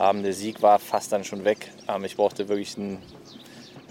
Ähm, 0.00 0.22
der 0.22 0.32
Sieg 0.32 0.62
war 0.62 0.78
fast 0.78 1.12
dann 1.12 1.24
schon 1.24 1.44
weg. 1.44 1.70
Ähm, 1.86 2.04
ich 2.04 2.16
brauchte 2.16 2.48
wirklich 2.48 2.78
einen, 2.78 2.98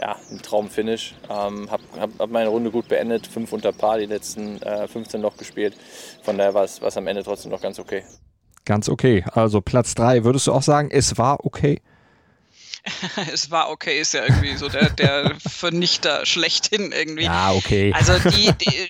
ja, 0.02 0.16
einen 0.32 0.42
Traumfinish. 0.42 1.14
Ähm, 1.30 1.70
habe 1.70 1.84
hab, 2.00 2.10
hab 2.18 2.30
meine 2.32 2.50
Runde 2.50 2.72
gut 2.72 2.88
beendet, 2.88 3.28
fünf 3.28 3.54
unter 3.54 3.72
Paar, 3.72 4.00
die 4.00 4.08
letzten 4.08 4.60
äh, 4.64 4.88
15 4.88 5.22
noch 5.22 5.38
gespielt. 5.38 5.78
Von 6.24 6.40
daher 6.40 6.56
war 6.56 6.64
es 6.64 6.98
am 6.98 7.06
Ende 7.06 7.24
trotzdem 7.24 7.52
noch 7.52 7.62
ganz 7.62 7.78
okay. 7.78 8.04
Ganz 8.66 8.90
okay. 8.90 9.24
Also 9.32 9.62
Platz 9.62 9.94
drei. 9.94 10.24
Würdest 10.24 10.48
du 10.48 10.54
auch 10.54 10.64
sagen, 10.64 10.90
es 10.92 11.18
war 11.20 11.46
okay? 11.46 11.82
es 13.32 13.50
war 13.50 13.70
okay, 13.70 14.00
ist 14.00 14.14
ja 14.14 14.24
irgendwie 14.24 14.58
so 14.58 14.68
der, 14.68 14.90
der 14.90 15.36
Vernichter 15.48 16.26
schlechthin 16.26 16.92
irgendwie. 16.92 17.24
Ja, 17.24 17.54
okay. 17.54 17.94
Also 17.94 18.18
die, 18.30 18.52
die, 18.54 18.90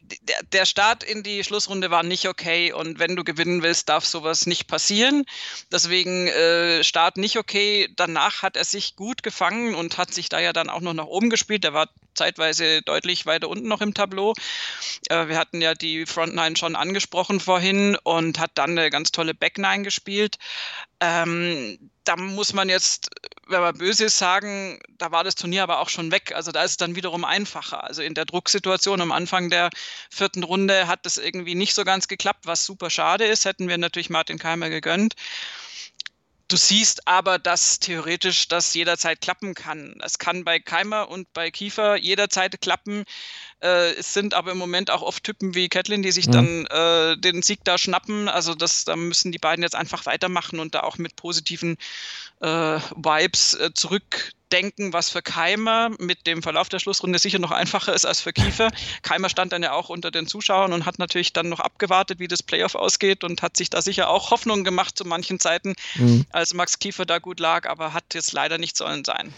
der 0.52 0.66
Start 0.66 1.04
in 1.04 1.22
die 1.22 1.44
Schlussrunde 1.44 1.92
war 1.92 2.02
nicht 2.02 2.28
okay 2.28 2.74
und 2.74 2.98
wenn 2.98 3.16
du 3.16 3.24
gewinnen 3.24 3.62
willst, 3.62 3.90
darf 3.90 4.06
sowas 4.06 4.48
nicht 4.48 4.68
passieren. 4.68 5.26
Deswegen 5.72 6.28
äh, 6.28 6.84
Start 6.84 7.18
nicht 7.18 7.38
okay. 7.38 7.88
Danach 7.96 8.42
hat 8.42 8.58
er 8.58 8.66
sich 8.66 8.96
gut 8.96 9.22
gefangen 9.22 9.76
und 9.76 9.98
hat 9.98 10.14
sich 10.14 10.28
da 10.28 10.40
ja 10.40 10.54
dann 10.54 10.70
auch 10.70 10.82
noch 10.82 10.94
nach 10.94 11.06
oben 11.06 11.30
gespielt. 11.30 11.64
Der 11.64 11.74
war 11.74 11.88
zeitweise 12.16 12.82
deutlich 12.82 13.26
weiter 13.28 13.50
unten 13.50 13.68
noch 13.68 13.82
im 13.82 13.94
Tableau. 13.94 14.34
Äh, 15.10 15.28
wir 15.28 15.38
hatten 15.38 15.62
ja 15.62 15.76
die 15.76 16.08
Front 16.08 16.34
Nine 16.34 16.56
schon 16.56 16.76
angesprochen 16.76 17.40
vorhin 17.40 17.96
und 18.04 18.40
hat 18.40 18.52
dann 18.56 18.72
eine 18.72 18.90
ganz 18.90 19.12
tolle 19.12 19.36
Back 19.36 19.60
Nine 19.60 19.84
gespielt. 19.84 20.38
Ähm, 21.00 21.92
da 22.04 22.16
muss 22.18 22.54
man 22.54 22.70
jetzt, 22.70 23.10
wenn 23.48 23.62
man 23.62 23.78
böse 23.78 24.06
ist, 24.06 24.18
sagen, 24.18 24.80
da 24.98 25.12
war 25.12 25.24
das 25.24 25.36
Turnier 25.36 25.64
aber 25.64 25.80
auch 25.80 25.90
schon 25.90 26.12
weg. 26.12 26.34
Also 26.36 26.52
da 26.52 26.64
ist 26.64 26.72
es 26.72 26.78
dann 26.78 26.96
wiederum 26.96 27.24
einfacher. 27.26 27.84
Also 27.84 28.02
in 28.02 28.14
der 28.14 28.26
Drucksituation 28.26 29.02
am 29.02 29.12
Anfang 29.12 29.50
der 29.50 29.70
vierten 30.10 30.44
Runde 30.44 30.88
hat 30.88 31.06
das 31.06 31.18
irgendwie 31.18 31.56
nicht 31.56 31.74
so 31.74 31.84
ganz 31.84 32.08
geklappt, 32.08 32.46
was 32.46 32.66
super 32.66 32.90
schade 32.90 33.26
ist. 33.26 33.46
Hätten 33.46 33.68
wir 33.68 33.78
natürlich 33.78 34.10
Martin 34.10 34.38
Keimer 34.38 34.70
gegönnt. 34.70 35.16
Du 36.54 36.58
siehst 36.58 37.08
aber, 37.08 37.40
dass 37.40 37.80
theoretisch 37.80 38.48
das 38.48 38.76
jederzeit 38.76 39.22
klappen 39.22 39.56
kann. 39.56 40.00
Es 40.04 40.20
kann 40.20 40.44
bei 40.44 40.60
Keimer 40.60 41.10
und 41.10 41.34
bei 41.34 41.50
Kiefer 41.50 41.96
jederzeit 41.96 42.62
klappen. 42.62 43.06
Äh, 43.60 43.94
es 43.94 44.14
sind 44.14 44.36
aber 44.36 44.52
im 44.52 44.60
Moment 44.60 44.92
auch 44.92 45.02
oft 45.02 45.24
Typen 45.24 45.56
wie 45.56 45.68
Catlin, 45.68 46.04
die 46.04 46.12
sich 46.12 46.28
mhm. 46.28 46.32
dann 46.32 46.66
äh, 46.68 47.18
den 47.18 47.42
Sieg 47.42 47.62
da 47.64 47.80
schnappen. 47.80 48.30
Also 48.30 48.54
das, 48.54 48.86
da 48.86 48.96
müssen 48.96 49.32
die 49.32 49.40
beiden 49.40 49.64
jetzt 49.64 49.74
einfach 49.74 50.06
weitermachen 50.06 50.60
und 50.60 50.76
da 50.76 50.82
auch 50.82 51.00
mit 51.00 51.16
positiven 51.16 51.76
äh, 52.42 52.48
Vibes 52.48 53.56
äh, 53.56 53.74
zurückdenken, 54.54 54.94
was 54.94 55.10
für 55.10 55.22
Keimer 55.22 55.90
mit 56.00 56.28
dem 56.28 56.44
Verlauf 56.44 56.70
der 56.70 56.80
Schlussrunde 56.80 57.20
sicher 57.20 57.40
noch 57.40 57.52
einfacher 57.52 57.94
ist 57.94 58.06
als 58.06 58.22
für 58.22 58.34
Kiefer. 58.34 58.70
Keimer 59.02 59.30
stand 59.30 59.52
dann 59.52 59.64
ja 59.64 59.74
auch 59.74 59.90
unter 59.90 60.12
den 60.12 60.28
Zuschauern 60.28 60.74
und 60.74 60.86
hat 60.86 61.00
natürlich 61.00 61.34
dann 61.34 61.50
noch 61.50 61.60
abgewartet, 61.60 62.20
wie 62.20 62.28
das 62.28 62.44
Playoff 62.44 62.76
ausgeht 62.76 63.24
und 63.24 63.42
hat 63.42 63.58
sich 63.58 63.70
da 63.70 63.82
sicher 63.82 64.10
auch 64.10 64.32
Hoffnungen 64.32 64.64
gemacht 64.64 64.98
zu 64.98 65.06
manchen 65.06 65.40
Zeiten, 65.40 65.74
mhm. 65.96 66.26
als 66.32 66.54
Max 66.54 66.80
Kiefer 66.80 67.06
da 67.06 67.20
gut 67.20 67.40
lag, 67.40 67.68
aber 67.68 67.94
hat 67.94 68.04
jetzt 68.14 68.34
leider 68.34 68.58
nicht 68.58 68.78
sollen 68.78 69.04
sein. 69.04 69.34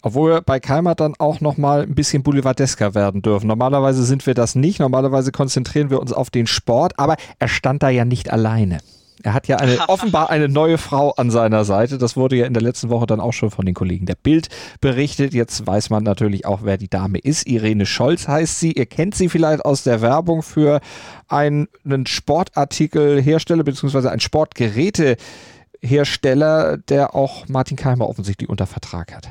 Obwohl 0.00 0.32
wir 0.32 0.40
bei 0.40 0.58
Keimer 0.58 0.94
dann 0.94 1.14
auch 1.18 1.40
nochmal 1.40 1.82
ein 1.82 1.94
bisschen 1.94 2.22
boulevardesker 2.22 2.94
werden 2.94 3.22
dürfen. 3.22 3.46
Normalerweise 3.46 4.04
sind 4.04 4.26
wir 4.26 4.34
das 4.34 4.56
nicht. 4.56 4.80
Normalerweise 4.80 5.30
konzentrieren 5.30 5.90
wir 5.90 6.00
uns 6.00 6.12
auf 6.12 6.28
den 6.28 6.48
Sport, 6.48 6.98
aber 6.98 7.16
er 7.38 7.48
stand 7.48 7.84
da 7.84 7.88
ja 7.88 8.04
nicht 8.04 8.30
alleine. 8.30 8.78
Er 9.22 9.34
hat 9.34 9.46
ja 9.48 9.56
eine, 9.56 9.78
offenbar 9.88 10.30
eine 10.30 10.48
neue 10.48 10.78
Frau 10.78 11.10
an 11.12 11.30
seiner 11.30 11.64
Seite. 11.64 11.98
Das 11.98 12.16
wurde 12.16 12.36
ja 12.36 12.46
in 12.46 12.54
der 12.54 12.62
letzten 12.62 12.88
Woche 12.90 13.06
dann 13.06 13.18
auch 13.20 13.32
schon 13.32 13.50
von 13.50 13.66
den 13.66 13.74
Kollegen 13.74 14.06
der 14.06 14.14
Bild 14.14 14.48
berichtet. 14.80 15.34
Jetzt 15.34 15.66
weiß 15.66 15.90
man 15.90 16.02
natürlich 16.02 16.46
auch, 16.46 16.60
wer 16.62 16.78
die 16.78 16.88
Dame 16.88 17.18
ist. 17.18 17.46
Irene 17.46 17.84
Scholz 17.86 18.28
heißt 18.28 18.60
sie. 18.60 18.72
Ihr 18.72 18.86
kennt 18.86 19.14
sie 19.14 19.28
vielleicht 19.28 19.64
aus 19.64 19.84
der 19.84 20.00
Werbung 20.00 20.42
für 20.42 20.80
einen 21.28 21.68
Sportartikelhersteller 22.06 23.64
bzw. 23.64 24.08
ein 24.08 24.20
Sportgerätehersteller, 24.20 26.78
der 26.78 27.14
auch 27.14 27.48
Martin 27.48 27.76
Keimer 27.76 28.08
offensichtlich 28.08 28.48
unter 28.48 28.66
Vertrag 28.66 29.14
hat. 29.14 29.28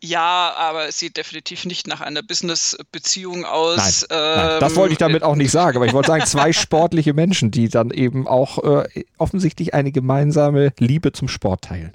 Ja, 0.00 0.54
aber 0.56 0.88
es 0.88 0.98
sieht 0.98 1.16
definitiv 1.16 1.64
nicht 1.64 1.86
nach 1.86 2.00
einer 2.00 2.22
Business-Beziehung 2.22 3.44
aus. 3.44 4.06
Nein, 4.08 4.18
ähm, 4.18 4.36
nein, 4.36 4.60
das 4.60 4.76
wollte 4.76 4.92
ich 4.92 4.98
damit 4.98 5.22
auch 5.22 5.36
nicht 5.36 5.50
sagen, 5.50 5.76
aber 5.76 5.86
ich 5.86 5.92
wollte 5.92 6.08
sagen, 6.08 6.26
zwei 6.26 6.52
sportliche 6.54 7.14
Menschen, 7.14 7.50
die 7.50 7.68
dann 7.68 7.90
eben 7.90 8.28
auch 8.28 8.62
äh, 8.62 9.04
offensichtlich 9.18 9.74
eine 9.74 9.92
gemeinsame 9.92 10.72
Liebe 10.78 11.12
zum 11.12 11.28
Sport 11.28 11.64
teilen 11.64 11.92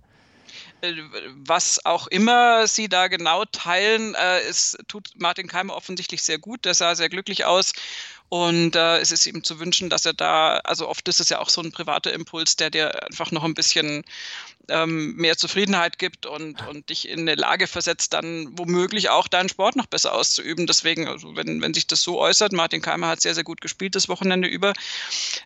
äh, 0.81 0.93
was 1.35 1.85
auch 1.85 2.07
immer 2.07 2.65
sie 2.67 2.89
da 2.89 3.07
genau 3.07 3.45
teilen, 3.45 4.15
äh, 4.15 4.39
es 4.49 4.77
tut 4.87 5.11
Martin 5.17 5.47
Keimer 5.47 5.75
offensichtlich 5.75 6.23
sehr 6.23 6.39
gut. 6.39 6.65
Der 6.65 6.73
sah 6.73 6.95
sehr 6.95 7.09
glücklich 7.09 7.45
aus. 7.45 7.73
Und 8.33 8.77
äh, 8.77 8.99
es 8.99 9.11
ist 9.11 9.25
ihm 9.25 9.43
zu 9.43 9.59
wünschen, 9.59 9.89
dass 9.89 10.05
er 10.05 10.13
da, 10.13 10.61
also 10.63 10.87
oft 10.87 11.05
ist 11.09 11.19
es 11.19 11.27
ja 11.27 11.39
auch 11.39 11.49
so 11.49 11.61
ein 11.61 11.73
privater 11.73 12.13
Impuls, 12.13 12.55
der 12.55 12.69
dir 12.69 13.03
einfach 13.05 13.31
noch 13.31 13.43
ein 13.43 13.53
bisschen 13.53 14.05
ähm, 14.71 15.15
mehr 15.15 15.37
Zufriedenheit 15.37 15.99
gibt 15.99 16.25
und, 16.25 16.67
und 16.67 16.89
dich 16.89 17.07
in 17.07 17.21
eine 17.21 17.35
Lage 17.35 17.67
versetzt, 17.67 18.13
dann 18.13 18.47
womöglich 18.57 19.09
auch 19.09 19.27
deinen 19.27 19.49
Sport 19.49 19.75
noch 19.75 19.85
besser 19.85 20.13
auszuüben. 20.13 20.67
Deswegen, 20.67 21.07
also 21.07 21.35
wenn, 21.35 21.61
wenn 21.61 21.73
sich 21.73 21.87
das 21.87 22.01
so 22.01 22.19
äußert, 22.19 22.53
Martin 22.53 22.81
Keimer 22.81 23.07
hat 23.07 23.21
sehr, 23.21 23.35
sehr 23.35 23.43
gut 23.43 23.61
gespielt 23.61 23.95
das 23.95 24.09
Wochenende 24.09 24.47
über, 24.47 24.73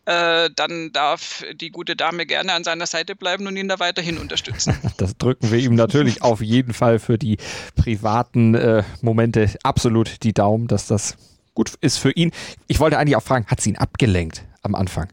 äh, 0.06 0.50
dann 0.56 0.92
darf 0.92 1.44
die 1.54 1.72
gute 1.72 1.96
Dame 1.96 2.26
gerne 2.26 2.54
an 2.54 2.64
seiner 2.64 2.86
Seite 2.86 3.16
bleiben 3.16 3.48
und 3.48 3.58
ihn 3.58 3.68
da 3.68 3.80
weiterhin 3.80 4.18
unterstützen. 4.18 4.78
Das 4.98 5.18
drücken 5.18 5.52
wir 5.52 5.60
ihm 5.60 5.76
natürlich 5.76 6.22
auf 6.22 6.42
jeden 6.42 6.74
Fall 6.74 7.00
für 7.00 7.18
die 7.18 7.38
privaten 7.76 8.56
äh, 8.56 8.84
Momente 9.02 9.54
absolut 9.64 10.24
die 10.24 10.34
Daumen, 10.34 10.68
dass 10.68 10.88
das 10.88 11.18
gut 11.54 11.74
ist 11.82 11.98
für 11.98 12.12
ihn. 12.12 12.32
Ich 12.68 12.80
wollte 12.80 12.98
eigentlich 12.98 13.16
auch 13.16 13.24
fragen, 13.24 13.46
hat 13.48 13.62
sie 13.62 13.72
ihn 13.72 13.78
abgelenkt 13.78 14.46
am 14.62 14.76
Anfang? 14.76 15.10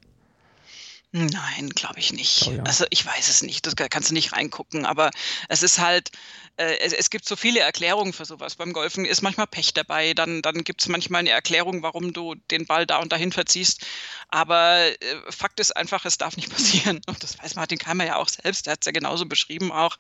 Nein, 1.15 1.69
glaube 1.69 2.01
ich 2.01 2.15
nicht. 2.15 2.47
Oh 2.47 2.53
ja. 2.53 2.63
Also 2.63 2.87
ich 2.89 3.05
weiß 3.05 3.29
es 3.29 3.43
nicht, 3.43 3.67
das 3.67 3.77
kannst 3.77 4.09
du 4.09 4.15
nicht 4.15 4.33
reingucken, 4.33 4.87
aber 4.87 5.11
es 5.51 5.63
ist 5.63 5.79
halt, 5.79 6.11
äh, 6.57 6.79
es, 6.79 6.95
es, 6.95 7.11
gibt 7.11 7.27
so 7.27 7.37
viele 7.37 7.61
Erklärungen 7.61 8.15
für 8.15 8.25
sowas. 8.25 8.55
Beim 8.55 8.73
Golfen 8.73 9.05
ist 9.05 9.21
manchmal 9.21 9.47
Pech 9.47 9.75
dabei, 9.75 10.15
dann, 10.15 10.41
dann 10.41 10.65
gibt 10.65 10.81
es 10.81 10.89
manchmal 10.89 11.19
eine 11.21 11.29
Erklärung, 11.29 11.83
warum 11.83 12.15
du 12.15 12.35
den 12.51 12.65
Ball 12.65 12.87
da 12.87 12.97
und 12.97 13.13
dahin 13.13 13.31
verziehst. 13.31 13.85
Aber 14.29 14.79
äh, 14.79 14.97
Fakt 15.29 15.61
ist 15.61 15.77
einfach, 15.77 16.07
es 16.07 16.17
darf 16.17 16.37
nicht 16.37 16.51
passieren. 16.55 17.03
Und 17.07 17.23
das 17.23 17.39
weiß 17.39 17.57
Martin 17.57 17.79
Keimer 17.79 18.07
ja 18.07 18.17
auch 18.17 18.31
selbst, 18.31 18.65
der 18.65 18.73
hat 18.73 18.81
es 18.81 18.87
ja 18.87 18.93
genauso 18.93 19.27
beschrieben 19.27 19.71
auch. 19.71 19.99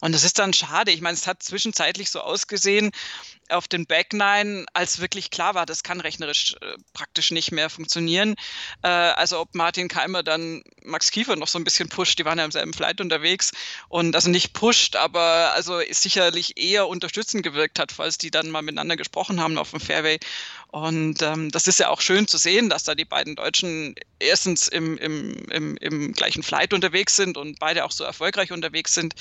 Und 0.00 0.12
das 0.12 0.22
ist 0.22 0.38
dann 0.38 0.52
schade. 0.52 0.92
Ich 0.92 1.00
meine, 1.00 1.14
es 1.14 1.26
hat 1.26 1.42
zwischenzeitlich 1.42 2.10
so 2.10 2.20
ausgesehen, 2.20 2.92
auf 3.48 3.68
den 3.68 3.86
Back 3.86 4.12
Nine, 4.12 4.66
als 4.72 5.00
wirklich 5.00 5.30
klar 5.30 5.54
war, 5.54 5.66
das 5.66 5.82
kann 5.82 6.00
rechnerisch 6.00 6.54
äh, 6.60 6.76
praktisch 6.92 7.30
nicht 7.30 7.52
mehr 7.52 7.70
funktionieren. 7.70 8.34
Äh, 8.82 8.88
also 8.88 9.40
ob 9.40 9.54
Martin 9.54 9.88
Keimer 9.88 10.22
dann 10.22 10.62
Max 10.82 11.10
Kiefer 11.10 11.36
noch 11.36 11.48
so 11.48 11.58
ein 11.58 11.64
bisschen 11.64 11.88
pusht, 11.88 12.18
die 12.18 12.24
waren 12.24 12.38
ja 12.38 12.44
im 12.44 12.50
selben 12.50 12.72
Flight 12.72 13.00
unterwegs 13.00 13.52
und 13.88 14.14
also 14.14 14.30
nicht 14.30 14.52
pusht, 14.52 14.96
aber 14.96 15.52
also 15.54 15.80
sicherlich 15.90 16.56
eher 16.56 16.88
unterstützend 16.88 17.42
gewirkt 17.42 17.78
hat, 17.78 17.92
falls 17.92 18.18
die 18.18 18.30
dann 18.30 18.50
mal 18.50 18.62
miteinander 18.62 18.96
gesprochen 18.96 19.40
haben 19.40 19.58
auf 19.58 19.70
dem 19.70 19.80
Fairway. 19.80 20.18
Und 20.74 21.22
ähm, 21.22 21.52
das 21.52 21.68
ist 21.68 21.78
ja 21.78 21.88
auch 21.88 22.00
schön 22.00 22.26
zu 22.26 22.36
sehen, 22.36 22.68
dass 22.68 22.82
da 22.82 22.96
die 22.96 23.04
beiden 23.04 23.36
Deutschen 23.36 23.94
erstens 24.18 24.66
im, 24.66 24.98
im, 24.98 25.44
im, 25.48 25.76
im 25.76 26.12
gleichen 26.14 26.42
Flight 26.42 26.72
unterwegs 26.72 27.14
sind 27.14 27.36
und 27.36 27.60
beide 27.60 27.84
auch 27.84 27.92
so 27.92 28.02
erfolgreich 28.02 28.50
unterwegs 28.50 28.92
sind. 28.92 29.14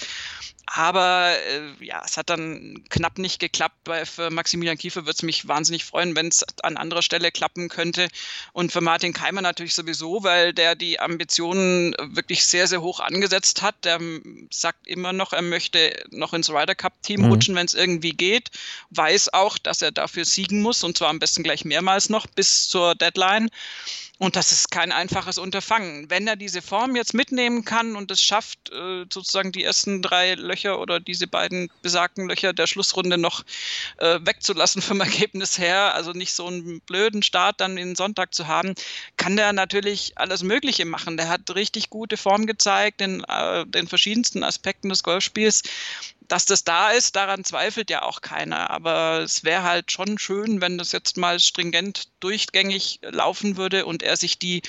Aber 0.65 1.35
äh, 1.49 1.85
ja, 1.85 2.01
es 2.05 2.17
hat 2.17 2.29
dann 2.29 2.83
knapp 2.89 3.17
nicht 3.17 3.39
geklappt. 3.39 3.75
Bei, 3.83 4.05
für 4.05 4.31
Maximilian 4.31 4.77
Kiefer 4.77 5.01
würde 5.01 5.11
es 5.11 5.21
mich 5.21 5.47
wahnsinnig 5.47 5.83
freuen, 5.83 6.15
wenn 6.15 6.29
es 6.29 6.43
an 6.63 6.77
anderer 6.77 7.01
Stelle 7.01 7.31
klappen 7.31 7.69
könnte. 7.69 8.07
Und 8.53 8.71
für 8.71 8.81
Martin 8.81 9.13
Keimer 9.13 9.41
natürlich 9.41 9.75
sowieso, 9.75 10.23
weil 10.23 10.53
der 10.53 10.75
die 10.75 10.99
Ambitionen 10.99 11.93
wirklich 11.99 12.45
sehr, 12.45 12.67
sehr 12.67 12.81
hoch 12.81 13.01
angesetzt 13.01 13.61
hat. 13.61 13.75
Der 13.83 13.99
sagt 14.49 14.87
immer 14.87 15.11
noch, 15.11 15.33
er 15.33 15.41
möchte 15.41 16.01
noch 16.11 16.33
ins 16.33 16.49
Ryder 16.49 16.75
Cup-Team 16.75 17.23
mhm. 17.23 17.27
rutschen, 17.27 17.55
wenn 17.55 17.65
es 17.65 17.73
irgendwie 17.73 18.13
geht. 18.13 18.49
Weiß 18.89 19.33
auch, 19.33 19.57
dass 19.57 19.81
er 19.81 19.91
dafür 19.91 20.23
siegen 20.25 20.61
muss 20.61 20.83
und 20.83 20.97
zwar 20.97 21.09
am 21.09 21.19
besten 21.19 21.42
gleich 21.43 21.65
mehrmals 21.65 22.09
noch 22.09 22.27
bis 22.27 22.67
zur 22.69 22.95
Deadline. 22.95 23.49
Und 24.23 24.37
das 24.37 24.53
ist 24.53 24.71
kein 24.71 24.93
einfaches 24.93 25.37
Unterfangen. 25.37 26.09
Wenn 26.09 26.25
er 26.27 26.37
diese 26.37 26.61
Form 26.61 26.95
jetzt 26.95 27.13
mitnehmen 27.13 27.65
kann 27.65 27.97
und 27.97 28.09
es 28.09 28.23
schafft, 28.23 28.71
äh, 28.71 29.03
sozusagen 29.11 29.51
die 29.51 29.65
ersten 29.65 30.01
drei 30.01 30.35
Löcher 30.35 30.79
oder 30.79 31.01
diese 31.01 31.27
beiden 31.27 31.69
besagten 31.81 32.29
Löcher 32.29 32.53
der 32.53 32.65
Schlussrunde 32.65 33.17
noch 33.17 33.43
äh, 33.97 34.21
wegzulassen 34.21 34.81
vom 34.81 35.01
Ergebnis 35.01 35.57
her, 35.57 35.93
also 35.93 36.13
nicht 36.13 36.33
so 36.33 36.47
einen 36.47 36.79
blöden 36.79 37.21
Start 37.21 37.59
dann 37.59 37.77
in 37.77 37.97
Sonntag 37.97 38.33
zu 38.33 38.47
haben, 38.47 38.75
kann 39.17 39.35
der 39.35 39.51
natürlich 39.51 40.13
alles 40.15 40.41
Mögliche 40.41 40.85
machen. 40.85 41.17
Der 41.17 41.27
hat 41.27 41.53
richtig 41.53 41.89
gute 41.89 42.15
Form 42.15 42.45
gezeigt 42.45 43.01
in 43.01 43.25
äh, 43.25 43.65
den 43.65 43.89
verschiedensten 43.89 44.45
Aspekten 44.45 44.87
des 44.87 45.03
Golfspiels 45.03 45.63
dass 46.27 46.45
das 46.45 46.63
da 46.63 46.91
ist, 46.91 47.15
daran 47.15 47.43
zweifelt 47.43 47.89
ja 47.89 48.01
auch 48.03 48.21
keiner. 48.21 48.69
Aber 48.69 49.19
es 49.19 49.43
wäre 49.43 49.63
halt 49.63 49.91
schon 49.91 50.17
schön, 50.17 50.61
wenn 50.61 50.77
das 50.77 50.91
jetzt 50.91 51.17
mal 51.17 51.39
stringent 51.39 52.07
durchgängig 52.19 52.99
laufen 53.03 53.57
würde 53.57 53.85
und 53.85 54.03
er 54.03 54.12
sich 54.15 54.39
die 54.39 54.61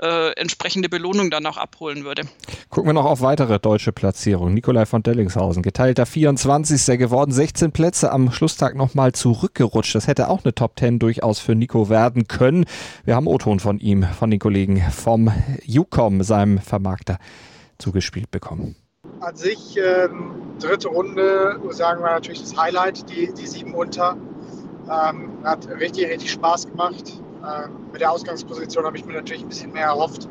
äh, 0.00 0.32
entsprechende 0.34 0.88
Belohnung 0.88 1.30
dann 1.30 1.46
auch 1.46 1.56
abholen 1.56 2.04
würde. 2.04 2.22
Gucken 2.70 2.88
wir 2.88 2.94
noch 2.94 3.04
auf 3.04 3.20
weitere 3.20 3.58
deutsche 3.58 3.92
Platzierungen. 3.92 4.54
Nikolai 4.54 4.86
von 4.86 5.02
Dellingshausen, 5.02 5.62
geteilter 5.62 6.06
24. 6.06 6.98
geworden, 6.98 7.32
16 7.32 7.72
Plätze 7.72 8.12
am 8.12 8.30
Schlusstag 8.32 8.74
nochmal 8.74 9.12
zurückgerutscht. 9.12 9.94
Das 9.94 10.06
hätte 10.06 10.28
auch 10.28 10.44
eine 10.44 10.54
Top 10.54 10.78
10 10.78 10.98
durchaus 10.98 11.38
für 11.38 11.54
Nico 11.54 11.88
werden 11.88 12.28
können. 12.28 12.64
Wir 13.04 13.16
haben 13.16 13.26
O-Ton 13.26 13.60
von 13.60 13.78
ihm, 13.78 14.04
von 14.04 14.30
den 14.30 14.38
Kollegen 14.38 14.82
vom 14.90 15.32
UCOM, 15.66 16.22
seinem 16.22 16.58
Vermarkter, 16.58 17.18
zugespielt 17.78 18.30
bekommen. 18.30 18.76
an 19.20 19.36
sich 19.36 19.76
ähm, 19.76 20.56
dritte 20.60 20.88
Runde, 20.88 21.60
sagen 21.70 22.02
wir 22.02 22.10
natürlich 22.10 22.40
das 22.40 22.56
Highlight, 22.56 23.08
die, 23.10 23.32
die 23.32 23.46
sieben 23.46 23.74
unter. 23.74 24.16
Ähm, 24.90 25.38
hat 25.44 25.68
richtig, 25.68 26.08
richtig 26.08 26.32
Spaß 26.32 26.68
gemacht. 26.68 27.20
Ähm, 27.48 27.70
mit 27.92 28.00
der 28.00 28.10
Ausgangsposition 28.10 28.84
habe 28.84 28.96
ich 28.96 29.04
mir 29.04 29.14
natürlich 29.14 29.42
ein 29.42 29.48
bisschen 29.48 29.72
mehr 29.72 29.86
erhofft 29.86 30.28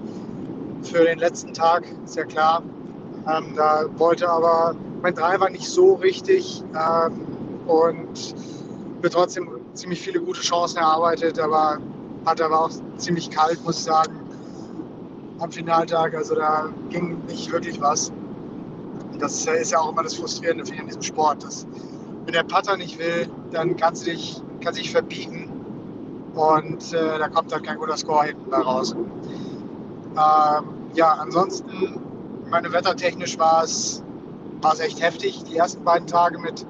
für 0.83 1.03
den 1.03 1.19
letzten 1.19 1.53
Tag, 1.53 1.83
ist 2.05 2.15
ja 2.15 2.25
klar. 2.25 2.62
Ähm, 3.27 3.53
da 3.55 3.86
wollte 3.97 4.29
aber 4.29 4.75
mein 5.01 5.15
Driver 5.15 5.50
nicht 5.50 5.67
so 5.67 5.95
richtig 5.95 6.63
ähm, 6.75 7.25
und 7.67 8.36
mir 9.01 9.09
trotzdem 9.09 9.50
ziemlich 9.74 10.01
viele 10.01 10.19
gute 10.19 10.41
Chancen 10.41 10.77
erarbeitet, 10.77 11.39
aber 11.39 11.79
hat 12.25 12.41
aber 12.41 12.65
auch 12.65 12.71
ziemlich 12.97 13.29
kalt, 13.29 13.63
muss 13.63 13.77
ich 13.77 13.83
sagen, 13.83 14.15
am 15.39 15.51
Finaltag. 15.51 16.13
Also 16.15 16.36
da 16.36 16.69
ging 16.89 17.17
nicht 17.27 17.51
wirklich 17.51 17.81
was. 17.81 18.12
Das 19.19 19.45
ist 19.45 19.71
ja 19.71 19.79
auch 19.79 19.91
immer 19.91 20.03
das 20.03 20.15
Frustrierende 20.15 20.63
in 20.74 20.86
diesem 20.86 21.01
Sport. 21.01 21.43
Dass, 21.43 21.65
wenn 22.25 22.33
der 22.33 22.43
Putter 22.43 22.77
nicht 22.77 23.00
will, 23.00 23.27
dann 23.51 23.75
kannst 23.75 24.05
du 24.05 24.12
dich, 24.12 24.41
kannst 24.62 24.79
dich 24.79 24.91
verbiegen 24.91 25.46
und 26.38 26.94
äh, 26.94 27.17
da 27.17 27.27
kommt 27.29 27.51
dann 27.51 27.63
kein 27.63 27.77
guter 27.77 27.98
Score 27.98 28.25
hinten 28.25 28.50
bei 28.50 28.58
raus. 28.58 28.94
Ähm, 28.94 30.65
ja, 30.94 31.12
ansonsten, 31.13 32.00
meine 32.50 32.72
wettertechnisch 32.72 33.38
war 33.39 33.63
es, 33.63 34.03
echt 34.79 35.01
heftig. 35.01 35.44
Die 35.46 35.58
ersten 35.58 35.84
beiden 35.84 36.08
Tage 36.08 36.38
mit 36.38 36.65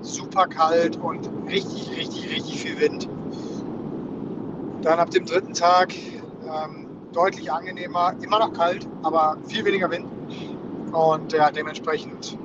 super 0.00 0.46
kalt 0.46 0.96
und 0.96 1.28
richtig, 1.48 1.90
richtig, 1.96 2.30
richtig 2.30 2.62
viel 2.62 2.80
Wind. 2.80 3.08
Dann 4.82 4.98
ab 4.98 5.10
dem 5.10 5.26
dritten 5.26 5.52
Tag 5.52 5.94
ähm, 5.94 6.86
deutlich 7.12 7.52
angenehmer, 7.52 8.14
immer 8.22 8.38
noch 8.38 8.52
kalt, 8.52 8.86
aber 9.02 9.36
viel 9.46 9.64
weniger 9.64 9.90
Wind. 9.90 10.06
Und 10.92 11.32
ja, 11.32 11.50
dementsprechend 11.50 12.38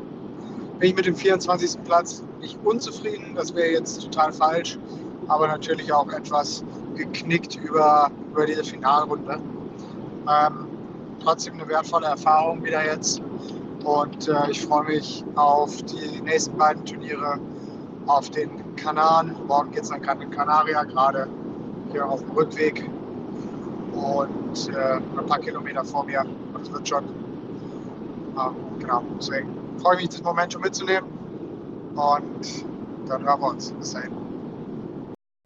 bin 0.80 0.90
ich 0.90 0.96
mit 0.96 1.06
dem 1.06 1.16
24. 1.16 1.84
Platz 1.84 2.24
nicht 2.40 2.58
unzufrieden. 2.64 3.36
Das 3.36 3.56
wäre 3.56 3.72
jetzt 3.72 4.02
total 4.04 4.32
falsch, 4.32 4.78
aber 5.28 5.48
natürlich 5.48 5.92
auch 5.92 6.12
etwas 6.12 6.64
geknickt 6.96 7.56
über, 7.56 8.10
über 8.32 8.46
diese 8.46 8.64
Finalrunde. 8.64 9.40
Ähm, 10.30 10.68
trotzdem 11.22 11.56
eine 11.56 11.68
wertvolle 11.68 12.08
Erfahrung 12.08 12.64
wieder 12.64 12.86
jetzt. 12.86 13.22
Und 13.84 14.28
äh, 14.28 14.52
ich 14.52 14.66
freue 14.66 14.86
mich 14.86 15.24
auf 15.36 15.82
die 15.84 16.22
nächsten 16.22 16.58
beiden 16.58 16.86
Turniere 16.86 17.40
auf 18.08 18.30
den 18.30 18.76
Kanaren. 18.76 19.36
Morgen 19.48 19.72
geht 19.72 19.84
es 19.84 19.92
an 19.92 20.02
Gran 20.02 20.30
Canaria, 20.30 20.84
gerade 20.84 21.28
hier 21.92 22.08
auf 22.08 22.22
dem 22.22 22.32
Rückweg. 22.32 22.90
Und 23.94 24.70
äh, 24.70 24.96
ein 24.96 25.26
paar 25.26 25.40
Kilometer 25.40 25.84
vor 25.84 26.04
mir. 26.06 26.26
Und 26.54 26.62
es 26.62 26.72
wird 26.72 26.88
schon. 26.88 27.04
Ähm, 27.06 28.56
genau, 28.80 29.02
deswegen 29.18 29.50
freue 29.82 29.96
ich 29.96 30.02
mich, 30.02 30.10
das 30.10 30.24
Moment 30.24 30.54
schon 30.54 30.62
mitzunehmen. 30.62 31.10
Und 31.96 32.66
dann 33.08 33.24
hören 33.24 33.42
wir 33.42 33.50
uns. 33.50 33.72
Bis 33.72 33.94
dahin. 33.94 34.27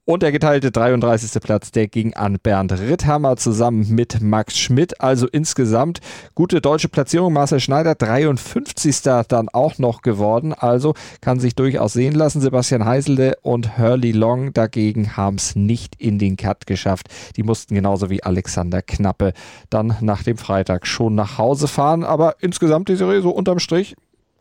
Und 0.03 0.23
der 0.23 0.31
geteilte 0.31 0.71
33. 0.71 1.39
Platz, 1.43 1.69
der 1.71 1.87
ging 1.87 2.15
an 2.15 2.39
Bernd 2.41 2.71
Ritthammer 2.71 3.37
zusammen 3.37 3.87
mit 3.89 4.19
Max 4.19 4.57
Schmidt. 4.57 4.99
Also 4.99 5.27
insgesamt 5.27 5.99
gute 6.33 6.59
deutsche 6.59 6.89
Platzierung. 6.89 7.33
Marcel 7.33 7.59
Schneider 7.59 7.93
53. 7.93 9.03
dann 9.27 9.47
auch 9.49 9.77
noch 9.77 10.01
geworden. 10.01 10.53
Also 10.53 10.95
kann 11.21 11.39
sich 11.39 11.53
durchaus 11.53 11.93
sehen 11.93 12.15
lassen. 12.15 12.41
Sebastian 12.41 12.83
Heiselde 12.83 13.37
und 13.43 13.77
Hurley 13.77 14.11
Long 14.11 14.53
dagegen 14.53 15.15
haben 15.17 15.35
es 15.35 15.55
nicht 15.55 15.95
in 16.01 16.17
den 16.17 16.35
Cut 16.35 16.65
geschafft. 16.65 17.07
Die 17.35 17.43
mussten 17.43 17.75
genauso 17.75 18.09
wie 18.09 18.23
Alexander 18.23 18.81
Knappe 18.81 19.33
dann 19.69 19.95
nach 20.01 20.23
dem 20.23 20.39
Freitag 20.39 20.87
schon 20.87 21.13
nach 21.13 21.37
Hause 21.37 21.67
fahren. 21.67 22.03
Aber 22.03 22.37
insgesamt 22.39 22.89
die 22.89 22.95
Serie 22.95 23.21
so 23.21 23.29
unterm 23.29 23.59
Strich 23.59 23.95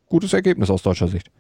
gutes 0.09 0.33
Ergebnis 0.33 0.71
aus 0.71 0.83
deutscher 0.83 1.09
Sicht. 1.09 1.31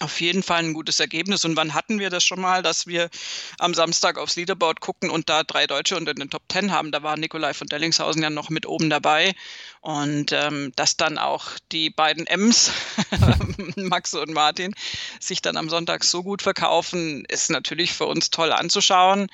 Auf 0.00 0.20
jeden 0.20 0.42
Fall 0.42 0.58
ein 0.58 0.74
gutes 0.74 0.98
Ergebnis. 0.98 1.44
Und 1.44 1.56
wann 1.56 1.72
hatten 1.72 2.00
wir 2.00 2.10
das 2.10 2.24
schon 2.24 2.40
mal, 2.40 2.62
dass 2.62 2.88
wir 2.88 3.10
am 3.58 3.74
Samstag 3.74 4.18
aufs 4.18 4.34
Leaderboard 4.34 4.80
gucken 4.80 5.08
und 5.08 5.28
da 5.28 5.44
drei 5.44 5.68
Deutsche 5.68 5.96
unter 5.96 6.14
den 6.14 6.30
Top 6.30 6.42
Ten 6.48 6.72
haben? 6.72 6.90
Da 6.90 7.04
war 7.04 7.16
Nikolai 7.16 7.54
von 7.54 7.68
Dellingshausen 7.68 8.20
ja 8.22 8.28
noch 8.28 8.50
mit 8.50 8.66
oben 8.66 8.90
dabei. 8.90 9.34
Und 9.82 10.32
ähm, 10.32 10.72
dass 10.74 10.96
dann 10.96 11.16
auch 11.16 11.46
die 11.70 11.90
beiden 11.90 12.26
M's, 12.26 12.72
Max 13.76 14.14
und 14.14 14.32
Martin, 14.32 14.74
sich 15.20 15.42
dann 15.42 15.56
am 15.56 15.70
Sonntag 15.70 16.02
so 16.02 16.24
gut 16.24 16.42
verkaufen, 16.42 17.24
ist 17.28 17.50
natürlich 17.50 17.92
für 17.92 18.06
uns 18.06 18.30
toll 18.30 18.52
anzuschauen. 18.52 19.28